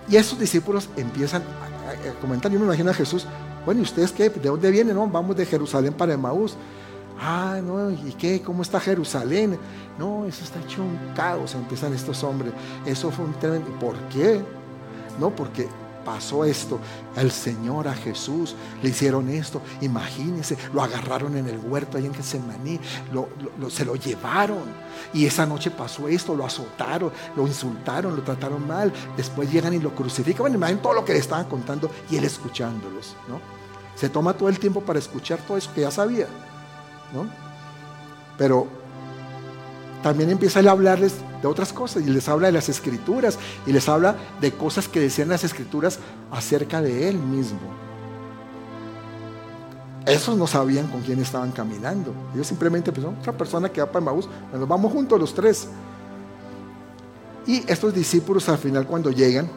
Y 0.09 0.17
esos 0.17 0.39
discípulos 0.39 0.89
empiezan 0.97 1.43
a, 1.43 2.21
comentar, 2.21 2.51
yo 2.51 2.59
me 2.59 2.67
imagino 2.67 2.91
a 2.91 2.95
Jesús, 2.95 3.27
bueno, 3.65 3.81
¿y 3.81 3.85
ustedes 3.85 4.13
qué? 4.13 4.29
¿De 4.29 4.49
dónde 4.49 4.71
vienen? 4.71 4.95
No, 4.95 5.07
vamos 5.07 5.37
de 5.37 5.47
Jerusalén 5.47 5.93
para 5.93 6.15
Emaús. 6.15 6.57
Ah, 7.21 7.61
no, 7.63 7.91
¿y 7.91 8.13
qué? 8.19 8.43
¿Cómo 8.43 8.63
está 8.63 8.81
Jerusalén? 8.81 9.59
No, 9.99 10.27
eso 10.27 10.45
está 10.45 10.61
hecho 10.61 10.83
un 10.83 10.99
caos, 11.15 11.55
empiezan 11.55 11.93
estos 11.95 12.23
hombres. 12.25 12.53
Eso 12.85 13.11
fue 13.11 13.25
un 13.25 13.35
tremendo. 13.35 13.71
¿Por 13.79 13.97
qué? 14.09 14.43
No, 15.21 15.31
porque 15.31 15.69
pasó 16.05 16.45
esto. 16.45 16.79
El 17.17 17.31
Señor, 17.31 17.89
a 17.89 17.95
Jesús, 17.95 18.55
le 18.83 18.91
hicieron 18.91 19.29
esto. 19.29 19.61
Imagínense, 19.81 20.57
lo 20.73 20.83
agarraron 20.83 21.37
en 21.37 21.49
el 21.49 21.59
huerto 21.59 21.99
ahí 21.99 22.07
en 22.07 22.15
Getsemaní, 22.15 22.81
lo, 23.13 23.29
se 23.71 23.85
lo 23.85 23.97
llevaron. 23.97 24.63
Y 25.13 25.27
esa 25.27 25.47
noche 25.47 25.71
pasó 25.71 26.09
esto, 26.09 26.35
lo 26.35 26.45
azotaron, 26.45 27.13
lo 27.37 27.47
insultaron, 27.47 28.17
lo 28.17 28.23
trataron 28.23 28.67
mal. 28.67 28.93
Después 29.17 29.51
llegan 29.51 29.75
y 29.75 29.79
lo 29.79 29.95
crucifican. 29.95 30.43
Bueno, 30.43 30.57
imaginen 30.57 30.83
todo 30.83 30.95
lo 30.95 31.05
que 31.05 31.13
le 31.13 31.19
estaban 31.19 31.47
contando 31.47 31.91
y 32.11 32.17
él 32.17 32.25
escuchándolos. 32.25 33.17
¿no? 33.29 33.41
Se 33.97 34.09
toma 34.09 34.35
todo 34.35 34.49
el 34.49 34.59
tiempo 34.59 34.81
para 34.81 34.99
escuchar 34.99 35.39
todo 35.41 35.57
eso 35.57 35.71
que 35.75 35.83
ya 35.83 35.91
sabía. 35.91 36.27
¿no? 37.13 37.27
Pero 38.37 38.84
también 40.05 40.29
empieza 40.29 40.61
a 40.61 40.71
hablarles 40.71 41.15
de 41.41 41.49
otras 41.49 41.73
cosas 41.73 42.03
y 42.07 42.11
les 42.11 42.29
habla 42.29 42.49
de 42.49 42.53
las 42.53 42.69
escrituras 42.69 43.39
y 43.67 43.73
les 43.73 43.89
habla 43.89 44.15
de 44.39 44.53
cosas 44.53 44.87
que 44.87 45.01
decían 45.01 45.31
las 45.31 45.45
escrituras 45.45 45.99
acerca 46.31 46.83
de 46.83 47.09
él 47.09 47.17
mismo. 47.17 47.59
Esos 50.05 50.37
no 50.37 50.47
sabían 50.47 50.89
con 50.89 51.01
quién 51.01 51.23
estaban 51.23 51.53
caminando. 51.53 52.13
Ellos 52.35 52.47
simplemente 52.47 52.93
pensaron, 52.93 53.19
otra 53.19 53.33
persona 53.33 53.71
que 53.71 53.81
va 53.81 53.91
para 53.91 54.05
Maús, 54.05 54.29
nos 54.53 54.69
vamos 54.69 54.93
juntos 54.93 55.19
los 55.19 55.33
tres. 55.33 55.69
Y 57.47 57.65
estos 57.67 57.95
discípulos 57.95 58.47
al 58.51 58.59
final 58.59 58.87
cuando 58.87 59.11
llegan, 59.11 59.49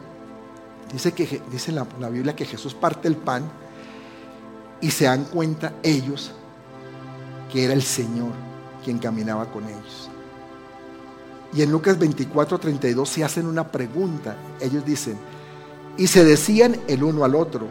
dice, 0.90 1.12
que, 1.12 1.42
dice 1.52 1.72
la, 1.72 1.86
la 2.00 2.08
Biblia 2.08 2.34
que 2.34 2.46
Jesús 2.46 2.72
parte 2.72 3.06
el 3.06 3.16
pan 3.16 3.42
y 4.80 4.90
se 4.92 5.04
dan 5.04 5.24
cuenta 5.24 5.74
ellos 5.82 6.32
que 7.52 7.66
era 7.66 7.74
el 7.74 7.82
Señor 7.82 8.32
quien 8.82 8.98
caminaba 8.98 9.44
con 9.52 9.64
ellos. 9.64 10.08
Y 11.52 11.62
en 11.62 11.72
Lucas 11.72 11.98
24, 11.98 12.58
32 12.58 13.08
se 13.08 13.24
hacen 13.24 13.46
una 13.46 13.68
pregunta. 13.68 14.36
Ellos 14.60 14.84
dicen, 14.84 15.18
y 15.96 16.06
se 16.06 16.24
decían 16.24 16.76
el 16.86 17.02
uno 17.02 17.24
al 17.24 17.34
otro, 17.34 17.66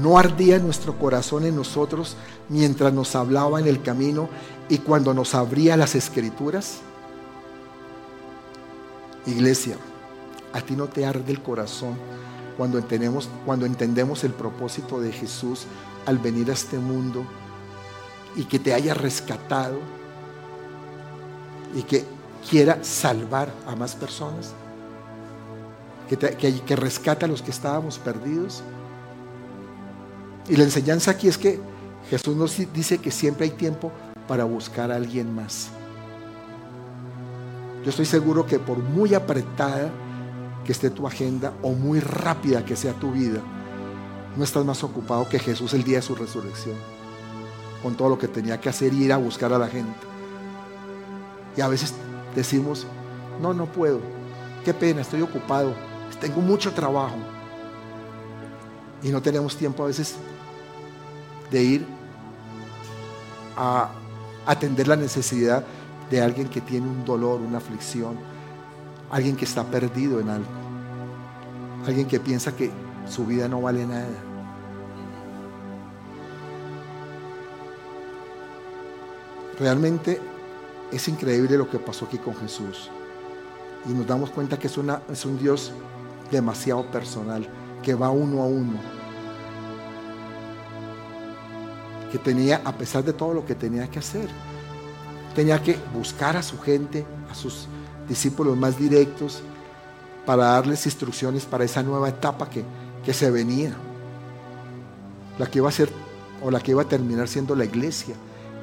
¿no 0.00 0.18
ardía 0.18 0.58
nuestro 0.58 0.98
corazón 0.98 1.46
en 1.46 1.56
nosotros 1.56 2.16
mientras 2.48 2.92
nos 2.92 3.14
hablaba 3.14 3.60
en 3.60 3.66
el 3.66 3.82
camino 3.82 4.28
y 4.68 4.78
cuando 4.78 5.14
nos 5.14 5.34
abría 5.34 5.76
las 5.76 5.94
escrituras? 5.94 6.80
Iglesia, 9.26 9.76
a 10.52 10.60
ti 10.60 10.74
no 10.74 10.88
te 10.88 11.06
arde 11.06 11.30
el 11.30 11.42
corazón 11.42 11.96
cuando 12.56 12.78
entendemos, 12.78 13.28
cuando 13.46 13.64
entendemos 13.64 14.24
el 14.24 14.32
propósito 14.32 15.00
de 15.00 15.12
Jesús 15.12 15.66
al 16.06 16.18
venir 16.18 16.50
a 16.50 16.54
este 16.54 16.78
mundo 16.78 17.24
y 18.36 18.44
que 18.44 18.58
te 18.58 18.74
haya 18.74 18.94
rescatado 18.94 19.78
y 21.74 21.82
que 21.82 22.04
quiera 22.48 22.82
salvar 22.82 23.52
a 23.66 23.76
más 23.76 23.94
personas, 23.94 24.52
que, 26.08 26.16
que, 26.16 26.76
rescata 26.76 27.26
a 27.26 27.28
los 27.28 27.42
que 27.42 27.50
estábamos 27.50 27.98
perdidos. 27.98 28.62
Y 30.48 30.56
la 30.56 30.64
enseñanza 30.64 31.12
aquí 31.12 31.28
es 31.28 31.38
que 31.38 31.60
Jesús 32.10 32.36
nos 32.36 32.56
dice 32.72 32.98
que 32.98 33.10
siempre 33.10 33.44
hay 33.44 33.52
tiempo 33.52 33.90
para 34.28 34.44
buscar 34.44 34.90
a 34.90 34.96
alguien 34.96 35.34
más. 35.34 35.70
Yo 37.84 37.90
estoy 37.90 38.06
seguro 38.06 38.46
que 38.46 38.58
por 38.58 38.78
muy 38.78 39.14
apretada 39.14 39.90
que 40.64 40.72
esté 40.72 40.90
tu 40.90 41.06
agenda 41.06 41.52
o 41.62 41.72
muy 41.72 42.00
rápida 42.00 42.64
que 42.64 42.76
sea 42.76 42.92
tu 42.92 43.10
vida, 43.10 43.40
no 44.36 44.44
estás 44.44 44.64
más 44.64 44.82
ocupado 44.84 45.28
que 45.28 45.38
Jesús 45.38 45.74
el 45.74 45.82
día 45.82 45.96
de 45.96 46.02
su 46.02 46.14
resurrección, 46.14 46.76
con 47.82 47.96
todo 47.96 48.08
lo 48.10 48.18
que 48.18 48.28
tenía 48.28 48.60
que 48.60 48.68
hacer 48.68 48.92
y 48.92 49.04
ir 49.04 49.12
a 49.12 49.16
buscar 49.16 49.52
a 49.52 49.58
la 49.58 49.68
gente. 49.68 49.98
Y 51.56 51.60
a 51.60 51.68
veces 51.68 51.94
decimos, 52.34 52.86
no, 53.40 53.54
no 53.54 53.66
puedo, 53.66 54.00
qué 54.64 54.72
pena, 54.72 55.00
estoy 55.00 55.22
ocupado, 55.22 55.74
tengo 56.20 56.40
mucho 56.40 56.72
trabajo. 56.72 57.16
Y 59.02 59.08
no 59.08 59.20
tenemos 59.20 59.56
tiempo 59.56 59.82
a 59.82 59.86
veces 59.86 60.16
de 61.50 61.62
ir 61.62 61.86
a 63.56 63.90
atender 64.46 64.88
la 64.88 64.96
necesidad 64.96 65.64
de 66.10 66.20
alguien 66.20 66.48
que 66.48 66.60
tiene 66.60 66.86
un 66.86 67.04
dolor, 67.04 67.40
una 67.40 67.58
aflicción, 67.58 68.16
alguien 69.10 69.36
que 69.36 69.44
está 69.44 69.64
perdido 69.64 70.20
en 70.20 70.28
algo, 70.28 70.46
alguien 71.86 72.06
que 72.06 72.20
piensa 72.20 72.54
que 72.54 72.70
su 73.08 73.26
vida 73.26 73.48
no 73.48 73.60
vale 73.60 73.86
nada. 73.86 74.06
Realmente 79.58 80.20
es 80.92 81.08
increíble 81.08 81.56
lo 81.56 81.68
que 81.68 81.78
pasó 81.78 82.04
aquí 82.04 82.18
con 82.18 82.36
Jesús. 82.36 82.90
Y 83.88 83.92
nos 83.92 84.06
damos 84.06 84.30
cuenta 84.30 84.58
que 84.58 84.66
es, 84.66 84.76
un 84.76 85.38
Dios 85.38 85.72
demasiado 86.30 86.84
personal, 86.90 87.48
que 87.82 87.94
va 87.94 88.10
uno 88.10 88.42
a 88.42 88.46
uno. 88.46 88.78
Que 92.10 92.18
tenía, 92.18 92.60
a 92.64 92.72
pesar 92.72 93.02
de 93.02 93.12
todo 93.12 93.32
lo 93.32 93.44
que 93.44 93.54
tenía 93.54 93.90
que 93.90 93.98
hacer, 93.98 94.28
tenía 95.34 95.60
que 95.62 95.76
buscar 95.94 96.36
a 96.36 96.42
su 96.42 96.60
gente, 96.60 97.06
a 97.30 97.34
sus 97.34 97.66
discípulos 98.08 98.56
más 98.56 98.78
directos, 98.78 99.42
para 100.26 100.44
darles 100.44 100.84
instrucciones 100.86 101.46
para 101.46 101.64
esa 101.64 101.82
nueva 101.82 102.10
etapa 102.10 102.48
que, 102.48 102.64
que 103.04 103.14
se 103.14 103.30
venía. 103.30 103.74
La 105.38 105.46
que 105.46 105.58
iba 105.58 105.70
a 105.70 105.72
ser, 105.72 105.90
o 106.42 106.50
la 106.50 106.60
que 106.60 106.72
iba 106.72 106.82
a 106.82 106.88
terminar 106.88 107.26
siendo 107.28 107.56
la 107.56 107.64
iglesia 107.64 108.14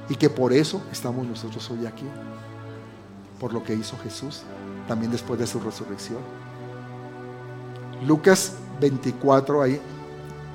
y 0.10 0.16
que 0.16 0.30
por 0.30 0.52
eso 0.52 0.82
estamos 0.92 1.26
nosotros 1.26 1.70
hoy 1.70 1.86
aquí. 1.86 2.06
Por 3.40 3.54
lo 3.54 3.64
que 3.64 3.74
hizo 3.74 3.98
Jesús 4.04 4.42
también 4.88 5.12
después 5.12 5.40
de 5.40 5.46
su 5.46 5.60
resurrección. 5.60 6.18
Lucas 8.06 8.56
24, 8.82 9.62
ahí, 9.62 9.80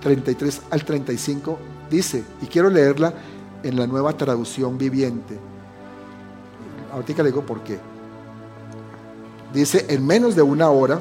33 0.03 0.63
al 0.71 0.85
35, 0.85 1.59
dice, 1.89 2.25
y 2.43 2.47
quiero 2.47 2.69
leerla 2.69 3.15
en 3.63 3.79
la 3.79 3.87
nueva 3.87 4.13
traducción 4.17 4.77
viviente. 4.77 5.39
Ahorita 6.93 7.23
le 7.23 7.31
digo 7.31 7.47
por 7.47 7.63
qué. 7.63 7.79
Dice, 9.53 9.87
en 9.89 10.05
menos 10.05 10.35
de 10.35 10.43
una 10.43 10.69
hora 10.71 11.01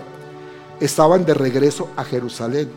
estaban 0.79 1.25
de 1.25 1.33
regreso 1.33 1.89
a 1.95 2.03
Jerusalén. 2.03 2.69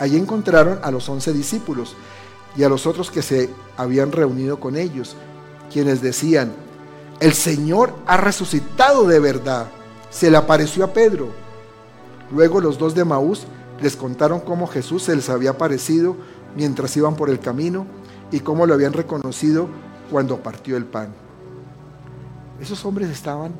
Allí 0.00 0.16
encontraron 0.16 0.80
a 0.82 0.90
los 0.90 1.08
once 1.08 1.32
discípulos 1.32 1.94
y 2.56 2.62
a 2.62 2.68
los 2.68 2.86
otros 2.86 3.10
que 3.10 3.22
se 3.22 3.50
habían 3.76 4.12
reunido 4.12 4.58
con 4.58 4.76
ellos, 4.76 5.16
quienes 5.70 6.00
decían, 6.00 6.52
el 7.20 7.34
Señor 7.34 7.94
ha 8.06 8.16
resucitado 8.16 9.06
de 9.06 9.20
verdad. 9.20 9.68
Se 10.10 10.30
le 10.30 10.36
apareció 10.36 10.84
a 10.84 10.92
Pedro. 10.92 11.28
Luego 12.32 12.60
los 12.60 12.78
dos 12.78 12.94
de 12.94 13.04
Maús 13.04 13.46
les 13.80 13.96
contaron 13.96 14.40
cómo 14.40 14.66
Jesús 14.66 15.02
se 15.02 15.14
les 15.14 15.28
había 15.28 15.50
aparecido 15.50 16.16
mientras 16.56 16.96
iban 16.96 17.16
por 17.16 17.28
el 17.30 17.40
camino 17.40 17.86
y 18.30 18.40
cómo 18.40 18.66
lo 18.66 18.74
habían 18.74 18.92
reconocido 18.92 19.68
cuando 20.10 20.42
partió 20.42 20.76
el 20.76 20.86
pan. 20.86 21.14
Esos 22.60 22.84
hombres 22.86 23.10
estaban, 23.10 23.52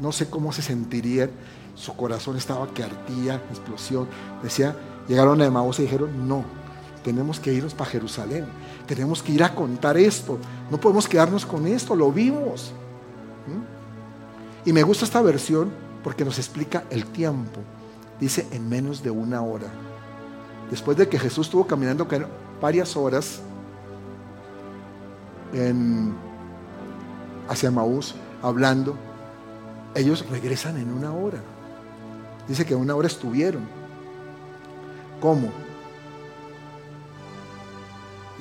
no 0.00 0.12
sé 0.12 0.30
cómo 0.30 0.52
se 0.52 0.62
sentirían, 0.62 1.30
su 1.74 1.96
corazón 1.96 2.36
estaba 2.36 2.68
que 2.68 2.84
ardía, 2.84 3.36
explosión. 3.50 4.06
Decía, 4.42 4.76
llegaron 5.08 5.40
a 5.40 5.46
Emaús 5.46 5.80
y 5.80 5.82
dijeron, 5.82 6.28
no, 6.28 6.44
tenemos 7.04 7.38
que 7.38 7.52
irnos 7.52 7.74
para 7.74 7.90
Jerusalén, 7.90 8.46
tenemos 8.86 9.22
que 9.22 9.32
ir 9.32 9.44
a 9.44 9.54
contar 9.54 9.96
esto, 9.96 10.38
no 10.70 10.80
podemos 10.80 11.06
quedarnos 11.06 11.44
con 11.44 11.66
esto, 11.66 11.94
lo 11.94 12.10
vimos. 12.10 12.72
¿Mm? 13.46 14.68
Y 14.68 14.72
me 14.72 14.82
gusta 14.82 15.04
esta 15.04 15.20
versión 15.20 15.70
porque 16.02 16.24
nos 16.24 16.38
explica 16.38 16.84
el 16.90 17.04
tiempo. 17.06 17.60
Dice 18.18 18.46
en 18.50 18.68
menos 18.68 19.02
de 19.02 19.10
una 19.10 19.42
hora. 19.42 19.66
Después 20.70 20.96
de 20.96 21.08
que 21.08 21.18
Jesús 21.18 21.46
estuvo 21.46 21.66
caminando 21.66 22.08
varias 22.60 22.96
horas 22.96 23.40
en, 25.52 26.14
hacia 27.48 27.70
Maús, 27.70 28.14
hablando, 28.42 28.96
ellos 29.94 30.24
regresan 30.30 30.78
en 30.78 30.90
una 30.90 31.12
hora. 31.12 31.38
Dice 32.48 32.64
que 32.64 32.74
una 32.74 32.94
hora 32.94 33.08
estuvieron. 33.08 33.62
¿Cómo? 35.20 35.63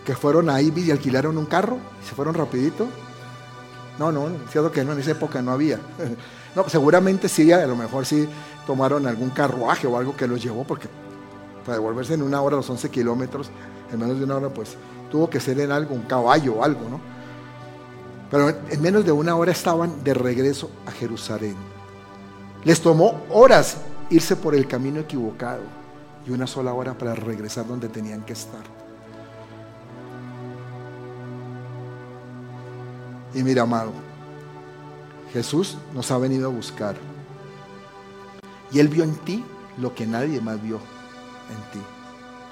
Que 0.06 0.16
fueron 0.16 0.49
ahí 0.49 0.74
y 0.76 0.91
alquilaron 0.91 1.38
un 1.38 1.45
carro 1.45 1.78
y 2.01 2.08
se 2.08 2.16
fueron 2.16 2.34
rapidito. 2.34 2.88
No, 3.97 4.12
no, 4.12 4.28
cierto 4.49 4.72
que 4.72 4.84
no, 4.84 4.93
en 4.93 4.99
esa 4.99 5.12
época 5.12 5.41
no 5.41 5.51
había. 5.51 5.80
No, 6.56 6.70
seguramente 6.70 7.30
sí, 7.30 7.51
a 7.51 7.66
lo 7.66 7.76
mejor 7.76 8.06
sí 8.06 8.30
tomaron 8.68 9.08
algún 9.08 9.32
carruaje 9.32 9.88
o 9.88 9.97
algo 9.97 10.16
que 10.16 10.28
los 10.28 10.39
llevó, 10.39 10.64
porque 10.64 10.88
para 11.66 11.78
devolverse 11.78 12.14
en 12.14 12.22
una 12.22 12.39
hora 12.43 12.58
los 12.58 12.70
11 12.70 12.91
kilómetros, 12.91 13.49
en 13.91 13.99
menos 13.99 14.20
de 14.20 14.26
una 14.26 14.36
hora, 14.36 14.49
pues 14.49 14.78
tuvo 15.10 15.28
que 15.30 15.39
ser 15.39 15.60
en 15.60 15.72
algo, 15.72 15.95
un 15.95 16.04
caballo 16.04 16.58
o 16.58 16.64
algo, 16.64 16.88
¿no? 16.89 16.99
Pero 18.30 18.49
en 18.49 18.82
menos 18.84 19.04
de 19.04 19.12
una 19.12 19.36
hora 19.36 19.51
estaban 19.51 20.04
de 20.04 20.14
regreso 20.14 20.70
a 20.86 20.91
Jerusalén. 20.91 21.56
Les 22.64 22.82
tomó 22.82 23.22
horas 23.30 23.78
irse 24.10 24.36
por 24.36 24.56
el 24.56 24.68
camino 24.68 24.99
equivocado 24.99 25.62
y 26.26 26.32
una 26.32 26.47
sola 26.47 26.74
hora 26.74 26.97
para 26.97 27.16
regresar 27.16 27.68
donde 27.68 27.89
tenían 27.89 28.22
que 28.22 28.34
estar. 28.34 28.82
Y 33.34 33.43
mira, 33.43 33.63
amado, 33.63 33.91
Jesús 35.31 35.77
nos 35.93 36.11
ha 36.11 36.17
venido 36.17 36.47
a 36.47 36.51
buscar. 36.51 36.95
Y 38.71 38.79
Él 38.79 38.88
vio 38.88 39.03
en 39.03 39.15
ti 39.15 39.43
lo 39.77 39.95
que 39.95 40.05
nadie 40.05 40.39
más 40.39 40.61
vio 40.61 40.75
en 40.75 41.71
ti, 41.71 41.86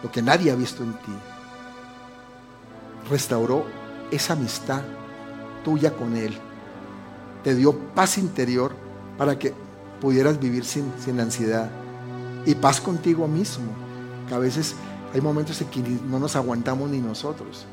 lo 0.03 0.11
que 0.11 0.21
nadie 0.21 0.51
ha 0.51 0.55
visto 0.55 0.83
en 0.83 0.93
ti. 0.93 1.13
Restauró 3.09 3.65
esa 4.09 4.33
amistad 4.33 4.81
tuya 5.63 5.93
con 5.95 6.15
Él. 6.15 6.35
Te 7.43 7.55
dio 7.55 7.77
paz 7.93 8.17
interior 8.17 8.73
para 9.17 9.37
que 9.37 9.53
pudieras 9.99 10.39
vivir 10.39 10.65
sin, 10.65 10.91
sin 11.03 11.19
ansiedad. 11.19 11.69
Y 12.45 12.55
paz 12.55 12.81
contigo 12.81 13.27
mismo, 13.27 13.71
que 14.27 14.33
a 14.33 14.39
veces 14.39 14.75
hay 15.13 15.21
momentos 15.21 15.61
en 15.61 15.67
que 15.67 15.81
no 15.81 16.19
nos 16.19 16.35
aguantamos 16.35 16.89
ni 16.89 16.99
nosotros. 16.99 17.65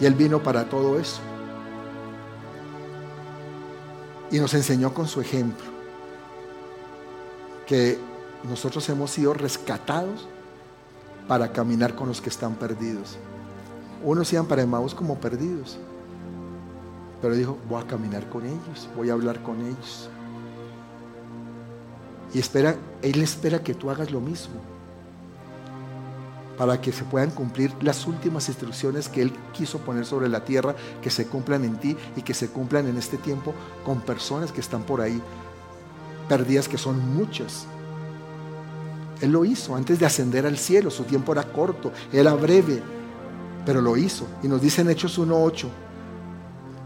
Y 0.00 0.06
Él 0.06 0.14
vino 0.14 0.42
para 0.42 0.68
todo 0.68 0.98
eso. 0.98 1.20
Y 4.30 4.38
nos 4.38 4.54
enseñó 4.54 4.92
con 4.92 5.08
su 5.08 5.20
ejemplo 5.20 5.66
que 7.66 7.98
nosotros 8.48 8.88
hemos 8.88 9.10
sido 9.10 9.34
rescatados 9.34 10.28
para 11.26 11.52
caminar 11.52 11.94
con 11.94 12.08
los 12.08 12.20
que 12.20 12.28
están 12.30 12.54
perdidos. 12.54 13.18
Unos 14.02 14.32
iban 14.32 14.46
para 14.46 14.62
Emmaus 14.62 14.94
como 14.94 15.16
perdidos, 15.16 15.78
pero 17.20 17.34
dijo, 17.34 17.58
voy 17.68 17.82
a 17.82 17.86
caminar 17.86 18.28
con 18.28 18.46
ellos, 18.46 18.88
voy 18.96 19.10
a 19.10 19.14
hablar 19.14 19.42
con 19.42 19.60
ellos. 19.60 20.08
Y 22.32 22.38
espera, 22.38 22.76
Él 23.02 23.20
espera 23.22 23.62
que 23.62 23.74
tú 23.74 23.90
hagas 23.90 24.10
lo 24.10 24.20
mismo 24.20 24.77
para 26.58 26.80
que 26.80 26.92
se 26.92 27.04
puedan 27.04 27.30
cumplir 27.30 27.72
las 27.80 28.06
últimas 28.06 28.48
instrucciones 28.48 29.08
que 29.08 29.22
Él 29.22 29.32
quiso 29.52 29.78
poner 29.78 30.04
sobre 30.04 30.28
la 30.28 30.44
tierra, 30.44 30.74
que 31.00 31.08
se 31.08 31.26
cumplan 31.28 31.64
en 31.64 31.78
ti 31.78 31.96
y 32.16 32.22
que 32.22 32.34
se 32.34 32.48
cumplan 32.48 32.88
en 32.88 32.98
este 32.98 33.16
tiempo 33.16 33.54
con 33.84 34.00
personas 34.00 34.50
que 34.50 34.60
están 34.60 34.82
por 34.82 35.00
ahí 35.00 35.22
perdidas, 36.28 36.68
que 36.68 36.76
son 36.76 37.14
muchas. 37.14 37.66
Él 39.20 39.30
lo 39.30 39.44
hizo 39.44 39.76
antes 39.76 40.00
de 40.00 40.06
ascender 40.06 40.46
al 40.46 40.58
cielo, 40.58 40.90
su 40.90 41.04
tiempo 41.04 41.32
era 41.32 41.44
corto, 41.44 41.92
era 42.12 42.34
breve, 42.34 42.82
pero 43.64 43.80
lo 43.80 43.96
hizo. 43.96 44.26
Y 44.42 44.48
nos 44.48 44.60
dice 44.60 44.82
en 44.82 44.90
Hechos 44.90 45.18
1.8 45.18 45.66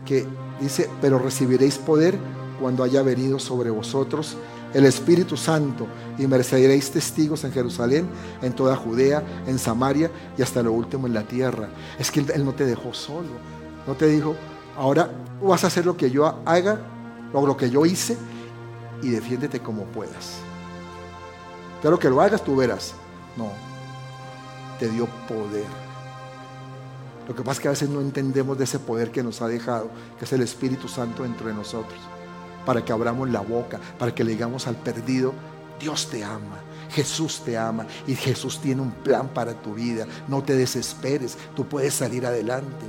que 0.05 0.27
dice, 0.61 0.91
pero 1.01 1.18
recibiréis 1.18 1.79
poder 1.79 2.18
cuando 2.61 2.85
haya 2.85 3.03
venido 3.03 3.39
sobre 3.39 3.70
vosotros 3.70 4.37
el 4.75 4.87
Espíritu 4.87 5.37
Santo 5.37 5.87
y 6.18 6.27
mereceréis 6.27 6.91
testigos 6.91 7.45
en 7.45 7.53
Jerusalén, 7.53 8.09
en 8.41 8.53
toda 8.53 8.77
Judea, 8.77 9.23
en 9.47 9.59
Samaria 9.59 10.11
y 10.37 10.43
hasta 10.43 10.62
lo 10.62 10.73
último 10.73 11.07
en 11.07 11.14
la 11.14 11.23
tierra. 11.23 11.68
Es 11.99 12.11
que 12.11 12.20
Él, 12.20 12.45
no 12.45 12.53
te 12.55 12.64
dejó 12.64 12.95
solo, 12.95 13.29
no 13.87 13.95
te 13.95 14.07
dijo, 14.07 14.35
ahora 14.77 15.11
vas 15.43 15.64
a 15.64 15.66
hacer 15.66 15.85
lo 15.85 15.97
que 15.97 16.11
yo 16.11 16.41
haga 16.45 16.81
o 17.33 17.47
lo 17.47 17.57
que 17.57 17.70
yo 17.70 17.85
hice 17.85 18.16
y 19.03 19.11
defiéndete 19.11 19.61
como 19.61 19.85
puedas. 19.85 20.39
Pero 21.83 21.99
que 21.99 22.09
lo 22.09 22.20
hagas 22.20 22.45
tú 22.45 22.57
verás. 22.57 22.95
No, 23.37 23.51
te 24.79 24.89
dio 24.89 25.07
poder. 25.27 25.83
Lo 27.27 27.35
que 27.35 27.43
pasa 27.43 27.53
es 27.53 27.61
que 27.61 27.68
a 27.68 27.70
veces 27.73 27.89
no 27.89 28.01
entendemos 28.01 28.59
de 28.59 28.64
ese 28.64 28.79
poder 28.79 29.11
que 29.11 29.23
nos 29.23 29.43
ha 29.43 29.49
dejado, 29.49 29.91
que 30.18 30.25
es 30.25 30.33
el 30.33 30.43
Espíritu 30.43 30.89
Santo 30.89 31.25
entre 31.25 31.53
nosotros 31.53 32.11
para 32.64 32.84
que 32.84 32.92
abramos 32.92 33.30
la 33.30 33.40
boca, 33.40 33.80
para 33.98 34.14
que 34.14 34.24
le 34.24 34.32
digamos 34.32 34.66
al 34.66 34.76
perdido, 34.76 35.32
Dios 35.80 36.08
te 36.08 36.22
ama, 36.22 36.60
Jesús 36.90 37.42
te 37.44 37.58
ama 37.58 37.86
y 38.06 38.14
Jesús 38.14 38.60
tiene 38.60 38.82
un 38.82 38.92
plan 38.92 39.28
para 39.28 39.54
tu 39.54 39.74
vida. 39.74 40.06
No 40.28 40.42
te 40.42 40.54
desesperes, 40.54 41.36
tú 41.56 41.66
puedes 41.66 41.94
salir 41.94 42.24
adelante. 42.24 42.86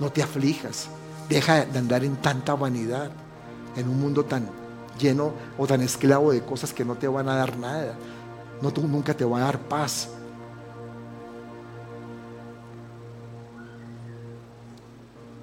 No 0.00 0.10
te 0.10 0.22
aflijas, 0.22 0.88
deja 1.28 1.64
de 1.64 1.78
andar 1.78 2.04
en 2.04 2.16
tanta 2.16 2.54
vanidad, 2.54 3.10
en 3.76 3.88
un 3.88 4.00
mundo 4.00 4.24
tan 4.24 4.48
lleno 4.98 5.32
o 5.56 5.66
tan 5.66 5.80
esclavo 5.80 6.32
de 6.32 6.42
cosas 6.42 6.72
que 6.72 6.84
no 6.84 6.96
te 6.96 7.08
van 7.08 7.28
a 7.28 7.36
dar 7.36 7.56
nada. 7.56 7.94
No, 8.60 8.72
tú 8.72 8.86
nunca 8.86 9.14
te 9.14 9.24
va 9.24 9.38
a 9.38 9.42
dar 9.42 9.58
paz. 9.60 10.08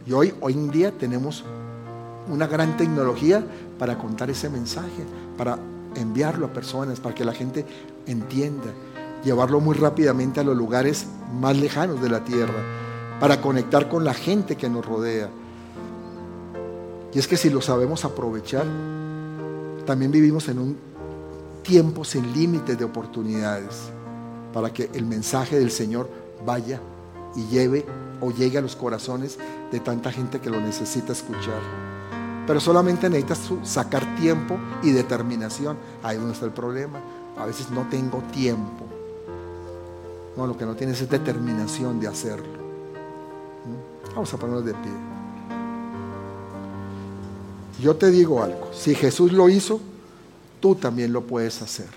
Y 0.06 0.12
hoy, 0.12 0.34
hoy 0.42 0.54
en 0.54 0.70
día 0.70 0.92
tenemos 0.92 1.44
una 2.30 2.48
gran 2.48 2.78
tecnología 2.78 3.46
para 3.78 3.98
contar 3.98 4.30
ese 4.30 4.50
mensaje, 4.50 5.06
para 5.38 5.58
enviarlo 5.96 6.48
a 6.48 6.54
personas, 6.54 7.00
para 7.00 7.16
que 7.16 7.26
la 7.26 7.34
gente 7.34 7.66
entienda, 8.06 8.74
llevarlo 9.24 9.60
muy 9.60 9.76
rápidamente 9.76 10.40
a 10.40 10.44
los 10.44 10.56
lugares 10.56 11.08
más 11.40 11.58
lejanos 11.58 12.02
de 12.02 12.10
la 12.10 12.24
tierra, 12.24 12.62
para 13.20 13.42
conectar 13.42 13.88
con 13.90 14.04
la 14.04 14.14
gente 14.14 14.56
que 14.56 14.70
nos 14.70 14.86
rodea. 14.86 15.30
Y 17.14 17.20
es 17.20 17.28
que 17.28 17.38
si 17.38 17.50
lo 17.50 17.62
sabemos 17.62 18.04
aprovechar, 18.04 18.66
también 19.86 20.12
vivimos 20.12 20.50
en 20.50 20.60
un 20.60 20.78
tiempo 21.64 22.04
sin 22.04 22.34
límites 22.34 22.78
de 22.78 22.84
oportunidades 22.84 23.90
para 24.54 24.72
que 24.72 24.90
el 24.94 25.06
mensaje 25.06 25.58
del 25.58 25.72
Señor 25.72 26.10
vaya 26.46 26.80
y 27.36 27.46
lleve 27.48 27.86
o 28.22 28.32
llegue 28.32 28.58
a 28.58 28.62
los 28.62 28.76
corazones 28.76 29.38
de 29.72 29.80
tanta 29.80 30.12
gente 30.12 30.40
que 30.40 30.50
lo 30.50 30.62
necesita 30.62 31.12
escuchar. 31.12 31.95
Pero 32.48 32.60
solamente 32.60 33.10
necesitas 33.10 33.52
sacar 33.64 34.16
tiempo 34.16 34.58
y 34.84 34.92
determinación. 34.92 35.78
Ahí 36.04 36.16
es 36.16 36.22
donde 36.22 36.34
está 36.34 36.46
el 36.46 36.52
problema. 36.52 37.00
A 37.38 37.46
veces 37.46 37.70
no 37.72 37.88
tengo 37.90 38.20
tiempo. 38.32 38.86
No, 40.38 40.46
lo 40.46 40.58
que 40.58 40.66
no 40.66 40.76
tienes 40.76 41.02
es 41.02 41.10
determinación 41.10 42.00
de 42.00 42.08
hacerlo. 42.08 42.54
¿Mm? 43.66 44.14
Vamos 44.16 44.34
a 44.34 44.38
ponernos 44.38 44.66
de 44.66 44.74
pie. 44.74 44.92
Yo 47.82 47.96
te 47.96 48.10
digo 48.10 48.42
algo. 48.44 48.70
Si 48.74 48.96
Jesús 48.96 49.32
lo 49.32 49.50
hizo, 49.50 49.80
tú 50.62 50.76
también 50.76 51.12
lo 51.12 51.22
puedes 51.22 51.62
hacer. 51.62 51.90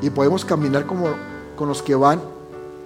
Y 0.00 0.10
podemos 0.10 0.44
caminar 0.44 0.86
como 0.86 1.08
con 1.56 1.68
los 1.68 1.82
que 1.82 1.94
van 1.94 2.20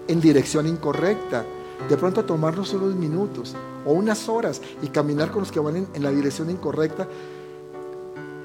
en 0.06 0.20
dirección 0.20 0.66
incorrecta. 0.66 1.44
De 1.86 1.96
pronto 1.96 2.24
tomarnos 2.24 2.72
unos 2.74 2.94
minutos 2.94 3.54
o 3.86 3.92
unas 3.92 4.28
horas 4.28 4.60
y 4.82 4.88
caminar 4.88 5.30
con 5.30 5.40
los 5.40 5.52
que 5.52 5.60
van 5.60 5.88
en, 5.92 6.02
la 6.02 6.10
dirección 6.10 6.50
incorrecta, 6.50 7.08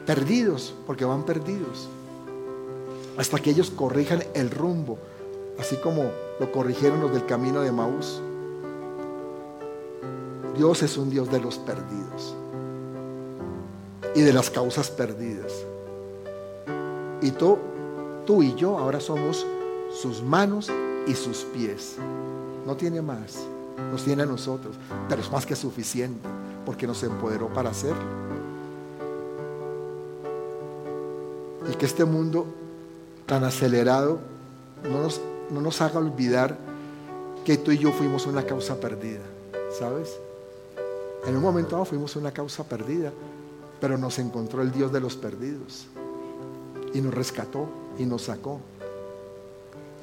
perdidos, 0.06 0.74
porque 0.86 1.04
van 1.04 1.24
perdidos, 1.24 1.90
hasta 3.18 3.40
que 3.40 3.50
ellos 3.50 3.72
corrijan 3.72 4.24
el 4.34 4.50
rumbo, 4.50 4.98
así 5.60 5.76
como 5.78 6.12
lo 6.40 6.52
corrigieron 6.52 7.02
los 7.02 7.12
del 7.12 7.26
camino 7.26 7.62
de 7.62 7.72
Maús. 7.72 8.22
Dios 10.56 10.84
es 10.84 10.98
un 10.98 11.10
Dios 11.10 11.32
de 11.32 11.42
los 11.42 11.58
perdidos 11.58 12.36
y 14.16 14.22
de 14.22 14.34
las 14.34 14.50
causas 14.50 14.90
perdidas. 14.92 15.52
Y 17.22 17.32
tú, 17.32 17.58
tú 18.26 18.44
y 18.44 18.54
yo 18.56 18.78
ahora 18.78 19.00
somos 19.00 19.46
sus 19.92 20.22
manos 20.22 20.72
y 21.08 21.14
sus 21.16 21.40
pies. 21.46 21.98
No 22.66 22.76
tiene 22.76 23.02
más, 23.02 23.40
nos 23.92 24.04
tiene 24.04 24.24
a 24.24 24.26
nosotros, 24.26 24.76
pero 25.10 25.22
es 25.22 25.32
más 25.32 25.46
que 25.46 25.56
suficiente 25.56 26.28
porque 26.66 26.88
nos 26.88 27.04
empoderó 27.04 27.48
para 27.48 27.70
hacerlo. 27.72 28.04
Y 31.72 31.76
que 31.76 31.86
este 31.86 32.06
mundo 32.06 32.46
tan 33.26 33.44
acelerado 33.44 34.20
no 34.84 35.02
nos, 35.02 35.22
no 35.50 35.62
nos 35.62 35.82
haga 35.82 36.00
olvidar 36.00 36.58
que 37.46 37.58
tú 37.58 37.72
y 37.72 37.78
yo 37.78 37.92
fuimos 37.92 38.26
una 38.26 38.46
causa 38.46 38.80
perdida, 38.80 39.22
¿sabes? 39.78 40.18
En 41.26 41.36
un 41.36 41.42
momento 41.42 41.72
dado 41.72 41.86
fuimos 41.86 42.16
una 42.16 42.32
causa 42.32 42.64
perdida, 42.64 43.12
pero 43.80 43.98
nos 43.98 44.20
encontró 44.20 44.62
el 44.62 44.72
Dios 44.72 44.92
de 44.92 45.00
los 45.00 45.16
perdidos 45.16 45.88
y 46.94 47.02
nos 47.02 47.14
rescató 47.14 47.68
y 47.98 48.06
nos 48.06 48.24
sacó. 48.24 48.60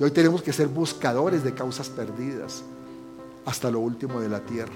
Y 0.01 0.03
hoy 0.03 0.11
tenemos 0.12 0.42
que 0.42 0.53
ser 0.55 0.66
buscadores 0.66 1.44
de 1.44 1.53
causas 1.53 1.90
perdidas 1.90 2.62
hasta 3.44 3.70
lo 3.70 3.80
último 3.80 4.18
de 4.18 4.30
la 4.30 4.40
tierra. 4.40 4.72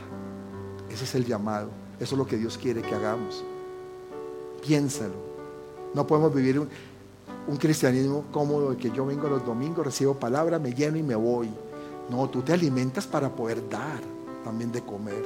Ese 0.90 1.04
es 1.04 1.14
el 1.14 1.24
llamado. 1.24 1.70
Eso 1.98 2.14
es 2.14 2.18
lo 2.18 2.26
que 2.26 2.36
Dios 2.36 2.58
quiere 2.58 2.82
que 2.82 2.94
hagamos. 2.94 3.42
Piénsalo. 4.62 5.14
No 5.94 6.06
podemos 6.06 6.34
vivir 6.34 6.60
un, 6.60 7.56
cristianismo 7.56 8.26
cómodo 8.32 8.72
de 8.72 8.76
que 8.76 8.90
yo 8.90 9.06
vengo 9.06 9.28
los 9.28 9.46
domingos, 9.46 9.86
recibo 9.86 10.14
palabra, 10.14 10.58
me 10.58 10.74
lleno 10.74 10.98
y 10.98 11.02
me 11.02 11.14
voy. 11.14 11.48
No, 12.10 12.28
tú 12.28 12.42
te 12.42 12.52
alimentas 12.52 13.06
para 13.06 13.30
poder 13.30 13.66
dar 13.70 14.00
también 14.44 14.72
de 14.72 14.82
comer. 14.82 15.24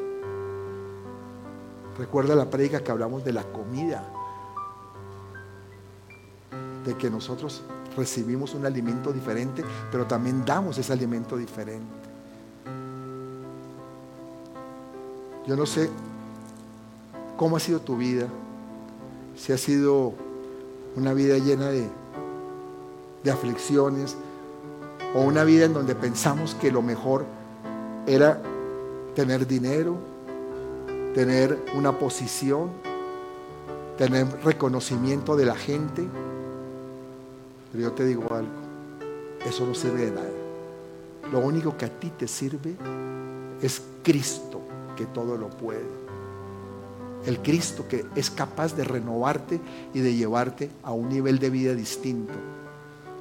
Recuerda 1.98 2.36
la 2.36 2.48
predica 2.48 2.84
que 2.84 2.92
hablamos 2.92 3.24
de 3.24 3.32
la 3.32 3.42
comida, 3.42 4.08
de 6.84 6.96
que 6.96 7.10
nosotros 7.10 7.62
recibimos 7.98 8.54
un 8.54 8.64
alimento 8.64 9.12
diferente, 9.12 9.64
pero 9.90 10.06
también 10.06 10.44
damos 10.44 10.78
ese 10.78 10.92
alimento 10.92 11.36
diferente. 11.36 12.08
Yo 15.46 15.56
no 15.56 15.66
sé 15.66 15.90
cómo 17.36 17.56
ha 17.56 17.60
sido 17.60 17.80
tu 17.80 17.96
vida, 17.96 18.26
si 19.36 19.52
ha 19.52 19.58
sido 19.58 20.12
una 20.96 21.12
vida 21.14 21.38
llena 21.38 21.70
de, 21.70 21.88
aflicciones 23.30 24.16
o 25.14 25.20
una 25.20 25.44
vida 25.44 25.66
en 25.66 25.74
donde 25.74 25.94
pensamos 25.94 26.54
que 26.54 26.72
lo 26.72 26.80
mejor 26.80 27.26
era 28.06 28.40
tener 29.14 29.46
dinero, 29.46 29.98
tener 31.14 31.58
una 31.74 31.98
posición, 31.98 32.70
tener 33.98 34.26
reconocimiento 34.44 35.36
de 35.36 35.44
la 35.44 35.56
gente. 35.56 36.08
Pero 37.72 37.84
yo 37.84 37.92
te 37.92 38.04
digo 38.04 38.26
algo, 38.32 38.50
eso 39.46 39.66
no 39.66 39.74
sirve 39.74 40.06
de 40.06 40.10
nada. 40.10 40.30
Lo 41.32 41.40
único 41.40 41.76
que 41.76 41.84
a 41.84 42.00
ti 42.00 42.10
te 42.10 42.26
sirve 42.26 42.76
es 43.60 43.82
Cristo, 44.02 44.60
que 44.96 45.06
todo 45.06 45.36
lo 45.36 45.50
puede. 45.50 46.08
El 47.26 47.40
Cristo 47.40 47.86
que 47.88 48.06
es 48.14 48.30
capaz 48.30 48.74
de 48.74 48.84
renovarte 48.84 49.60
y 49.92 50.00
de 50.00 50.14
llevarte 50.14 50.70
a 50.82 50.92
un 50.92 51.08
nivel 51.08 51.38
de 51.38 51.50
vida 51.50 51.74
distinto. 51.74 52.34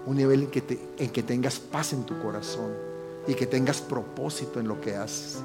Un 0.05 0.15
nivel 0.15 0.43
en 0.43 0.51
que, 0.51 0.79
en 0.97 1.09
que 1.09 1.23
tengas 1.23 1.59
paz 1.59 1.91
en 1.91 2.05
tu 2.05 2.17
corazón 2.21 2.71
y 3.27 3.33
que 3.33 3.45
tengas 3.45 3.81
propósito 3.81 4.59
en 4.59 4.67
lo 4.69 4.79
que 4.79 4.95
haces. 4.95 5.41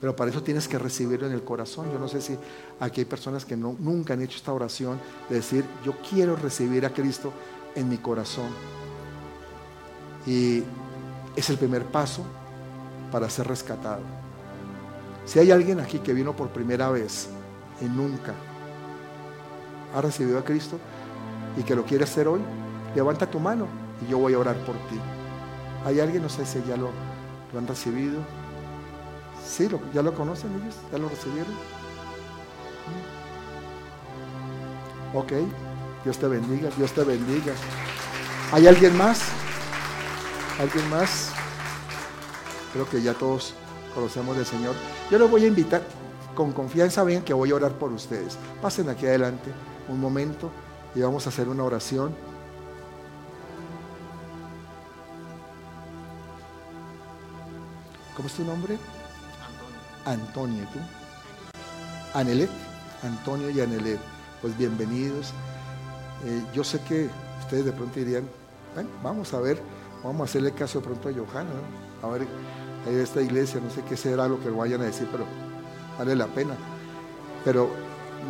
Pero 0.00 0.14
para 0.14 0.30
eso 0.30 0.42
tienes 0.42 0.68
que 0.68 0.78
recibirlo 0.78 1.26
en 1.26 1.32
el 1.32 1.42
corazón. 1.42 1.90
Yo 1.92 1.98
no 1.98 2.08
sé 2.08 2.20
si 2.20 2.36
aquí 2.80 3.00
hay 3.00 3.04
personas 3.04 3.44
que 3.44 3.56
no, 3.56 3.76
nunca 3.78 4.14
han 4.14 4.22
hecho 4.22 4.36
esta 4.36 4.52
oración 4.52 4.98
de 5.28 5.36
decir, 5.36 5.64
yo 5.84 5.94
quiero 6.08 6.36
recibir 6.36 6.84
a 6.86 6.92
Cristo 6.92 7.32
en 7.74 7.88
mi 7.88 7.98
corazón. 7.98 8.50
Y 10.26 10.62
es 11.36 11.50
el 11.50 11.58
primer 11.58 11.84
paso 11.86 12.24
para 13.10 13.28
ser 13.28 13.48
rescatado. 13.48 14.02
Si 15.24 15.38
hay 15.38 15.50
alguien 15.50 15.80
aquí 15.80 15.98
que 15.98 16.12
vino 16.12 16.34
por 16.34 16.48
primera 16.48 16.90
vez 16.90 17.28
y 17.80 17.84
nunca 17.84 18.34
ha 19.94 20.00
recibido 20.00 20.38
a 20.38 20.44
Cristo 20.44 20.78
y 21.56 21.62
que 21.62 21.74
lo 21.74 21.84
quiere 21.84 22.04
hacer 22.04 22.28
hoy, 22.28 22.40
levanta 22.94 23.30
tu 23.30 23.38
mano 23.38 23.66
y 24.04 24.10
yo 24.10 24.18
voy 24.18 24.34
a 24.34 24.38
orar 24.38 24.56
por 24.64 24.74
ti. 24.88 24.98
¿Hay 25.84 26.00
alguien? 26.00 26.22
No 26.22 26.28
sé 26.28 26.46
si 26.46 26.62
ya 26.66 26.76
lo, 26.76 26.90
lo 27.52 27.58
han 27.58 27.66
recibido. 27.66 28.20
Sí, 29.44 29.68
¿ya 29.92 30.02
lo 30.02 30.14
conocen 30.14 30.52
ellos? 30.54 30.76
¿Ya 30.90 30.98
lo 30.98 31.08
recibieron? 31.08 31.52
Ok, 35.14 35.32
Dios 36.04 36.18
te 36.18 36.26
bendiga, 36.26 36.68
Dios 36.76 36.92
te 36.92 37.04
bendiga. 37.04 37.52
¿Hay 38.50 38.66
alguien 38.66 38.96
más? 38.96 39.20
¿Alguien 40.58 40.88
más? 40.90 41.30
Creo 42.72 42.88
que 42.88 43.00
ya 43.00 43.14
todos 43.14 43.54
conocemos 43.94 44.36
del 44.36 44.46
Señor. 44.46 44.74
Yo 45.10 45.18
los 45.18 45.30
voy 45.30 45.44
a 45.44 45.46
invitar, 45.46 45.82
con 46.34 46.52
confianza 46.52 47.04
ven 47.04 47.22
que 47.22 47.32
voy 47.32 47.52
a 47.52 47.54
orar 47.54 47.72
por 47.72 47.92
ustedes. 47.92 48.36
Pasen 48.60 48.88
aquí 48.88 49.06
adelante 49.06 49.52
un 49.88 50.00
momento 50.00 50.50
y 50.94 51.00
vamos 51.00 51.26
a 51.26 51.28
hacer 51.28 51.48
una 51.48 51.62
oración. 51.62 52.14
¿Cómo 58.16 58.28
es 58.28 58.34
tu 58.34 58.44
nombre? 58.44 58.76
Antonio. 60.04 60.66
¿tú? 60.72 60.78
Anelet. 62.18 62.50
Antonio 63.02 63.50
y 63.50 63.60
Anelet. 63.60 64.00
Pues 64.40 64.56
bienvenidos. 64.58 65.32
Eh, 66.24 66.42
yo 66.54 66.64
sé 66.64 66.80
que 66.80 67.08
ustedes 67.40 67.64
de 67.64 67.72
pronto 67.72 67.98
dirían, 67.98 68.24
bueno, 68.74 68.88
vamos 69.02 69.34
a 69.34 69.40
ver, 69.40 69.60
vamos 70.02 70.20
a 70.22 70.24
hacerle 70.24 70.52
caso 70.52 70.80
de 70.80 70.86
pronto 70.86 71.08
a 71.08 71.12
Johanna, 71.12 71.50
a 72.02 72.08
ver, 72.08 72.26
hay 72.86 72.96
esta 72.96 73.20
iglesia, 73.20 73.60
no 73.62 73.70
sé 73.70 73.82
qué 73.88 73.96
será 73.96 74.28
lo 74.28 74.40
que 74.40 74.50
vayan 74.50 74.80
a 74.80 74.84
decir, 74.84 75.08
pero 75.10 75.24
vale 75.98 76.16
la 76.16 76.26
pena. 76.26 76.54
Pero 77.44 77.70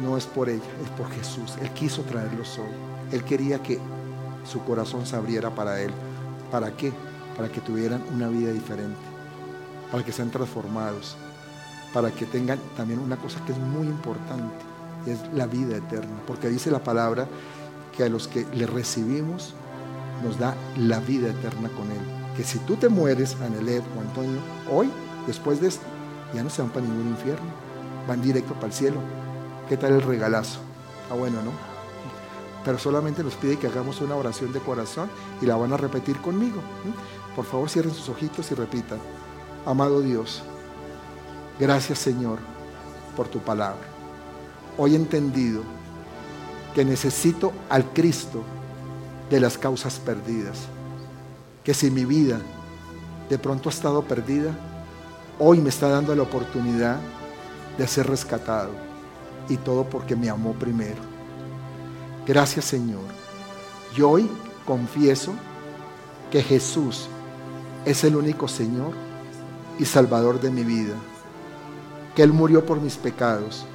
no 0.03 0.16
es 0.16 0.26
por 0.26 0.49
ella, 0.49 0.62
es 0.82 0.90
por 0.90 1.11
Jesús. 1.11 1.57
Él 1.61 1.70
quiso 1.70 2.03
traerlos 2.03 2.59
hoy. 2.59 2.66
Él 3.12 3.24
quería 3.24 3.62
que 3.62 3.78
su 4.45 4.62
corazón 4.64 5.07
se 5.07 5.16
abriera 5.16 5.51
para 5.55 5.80
Él. 5.80 5.93
¿Para 6.51 6.72
qué? 6.76 6.93
Para 7.36 7.49
que 7.49 7.61
tuvieran 7.61 8.03
una 8.14 8.28
vida 8.28 8.53
diferente, 8.53 9.01
para 9.90 10.05
que 10.05 10.12
sean 10.12 10.30
transformados, 10.30 11.16
para 11.93 12.11
que 12.11 12.26
tengan 12.26 12.59
también 12.76 13.01
una 13.01 13.16
cosa 13.16 13.43
que 13.45 13.53
es 13.53 13.59
muy 13.59 13.86
importante, 13.86 14.64
es 15.07 15.18
la 15.34 15.47
vida 15.47 15.76
eterna. 15.76 16.20
Porque 16.26 16.49
dice 16.49 16.70
la 16.70 16.82
palabra 16.82 17.26
que 17.97 18.05
a 18.05 18.09
los 18.09 18.28
que 18.28 18.47
le 18.55 18.66
recibimos 18.66 19.55
nos 20.22 20.38
da 20.38 20.55
la 20.76 21.01
vida 21.01 21.30
eterna 21.30 21.68
con 21.70 21.90
Él. 21.90 22.01
Que 22.36 22.45
si 22.45 22.59
tú 22.61 22.76
te 22.76 22.88
mueres, 22.88 23.36
Anelet 23.40 23.82
o 23.97 24.01
Antonio, 24.01 24.40
hoy, 24.70 24.90
después 25.26 25.61
de 25.61 25.68
esto, 25.68 25.84
ya 26.34 26.43
no 26.43 26.51
se 26.51 26.62
van 26.62 26.70
para 26.70 26.86
ningún 26.86 27.09
infierno, 27.09 27.47
van 28.09 28.22
directo 28.22 28.55
para 28.55 28.68
el 28.68 28.72
cielo. 28.72 28.97
¿Qué 29.68 29.76
tal 29.76 29.93
el 29.93 30.03
regalazo? 30.03 30.61
Ah, 31.11 31.14
bueno, 31.14 31.43
¿no? 31.43 31.51
Pero 32.64 32.78
solamente 32.78 33.22
nos 33.22 33.34
pide 33.34 33.59
que 33.59 33.66
hagamos 33.66 34.01
una 34.01 34.14
oración 34.14 34.53
de 34.53 34.61
corazón 34.61 35.11
y 35.40 35.47
la 35.47 35.57
van 35.57 35.72
a 35.72 35.76
repetir 35.76 36.16
conmigo. 36.18 36.61
Por 37.34 37.45
favor, 37.45 37.68
cierren 37.68 37.95
sus 37.95 38.09
ojitos 38.09 38.51
y 38.53 38.55
repitan. 38.55 38.99
Amado 39.66 40.01
Dios, 40.01 40.43
gracias 41.59 41.99
Señor 41.99 42.38
por 43.16 43.28
tu 43.28 43.40
palabra. 43.40 43.82
Hoy 44.78 44.95
he 44.95 44.97
entendido 44.97 45.62
que 46.75 46.85
necesito 46.85 47.53
al 47.68 47.93
Cristo 47.93 48.43
de 49.31 49.41
las 49.41 49.59
causas 49.59 49.99
perdidas. 49.99 50.59
Que 51.64 51.75
si 51.75 51.91
mi 51.91 52.05
vida 52.05 52.41
de 53.29 53.39
pronto 53.39 53.68
ha 53.68 53.73
estado 53.73 54.03
perdida, 54.03 54.53
hoy 55.39 55.59
me 55.59 55.68
está 55.68 55.89
dando 55.89 56.14
la 56.14 56.23
oportunidad 56.23 56.99
de 57.79 57.87
ser 57.87 58.09
rescatado. 58.09 58.70
Y 59.49 59.57
todo 59.57 59.85
porque 59.85 60.16
me 60.16 60.31
amó 60.31 60.53
primero. 60.55 61.01
Gracias 62.27 62.64
Señor. 62.64 63.03
Y 63.97 64.03
hoy 64.03 64.31
confieso 64.64 65.35
que 66.31 66.43
Jesús 66.43 67.09
es 67.85 68.05
el 68.05 68.16
único 68.16 68.49
Señor 68.49 68.93
y 69.79 69.85
Salvador 69.85 70.41
de 70.41 70.51
mi 70.51 70.62
vida. 70.62 70.95
Que 72.14 72.23
Él 72.23 72.33
murió 72.33 72.64
por 72.64 72.81
mis 72.81 72.97
pecados 72.97 73.66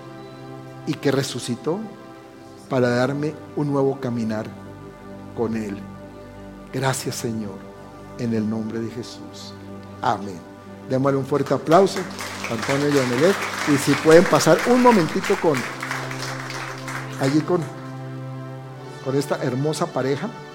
y 0.86 0.93
que 0.93 1.12
resucitó 1.12 1.80
para 2.70 2.89
darme 2.89 3.34
un 3.55 3.72
nuevo 3.72 3.99
caminar 3.99 4.45
con 5.36 5.55
Él. 5.55 5.78
Gracias 6.74 7.15
Señor, 7.15 7.57
en 8.20 8.34
el 8.34 8.49
nombre 8.49 8.80
de 8.80 8.89
Jesús. 8.89 9.53
Amén. 10.01 10.39
Démosle 10.89 11.18
un 11.18 11.26
fuerte 11.26 11.53
aplauso 11.53 11.99
a 12.49 12.53
Antonio 12.53 12.89
y. 12.89 13.34
Y 13.74 13.78
si 13.78 13.91
pueden 13.93 14.24
pasar 14.24 14.57
un 14.68 14.82
momentito 14.82 15.36
con 15.41 15.57
allí 17.20 17.41
con, 17.41 17.61
con 19.03 19.15
esta 19.15 19.38
hermosa 19.43 19.88
pareja. 19.88 20.30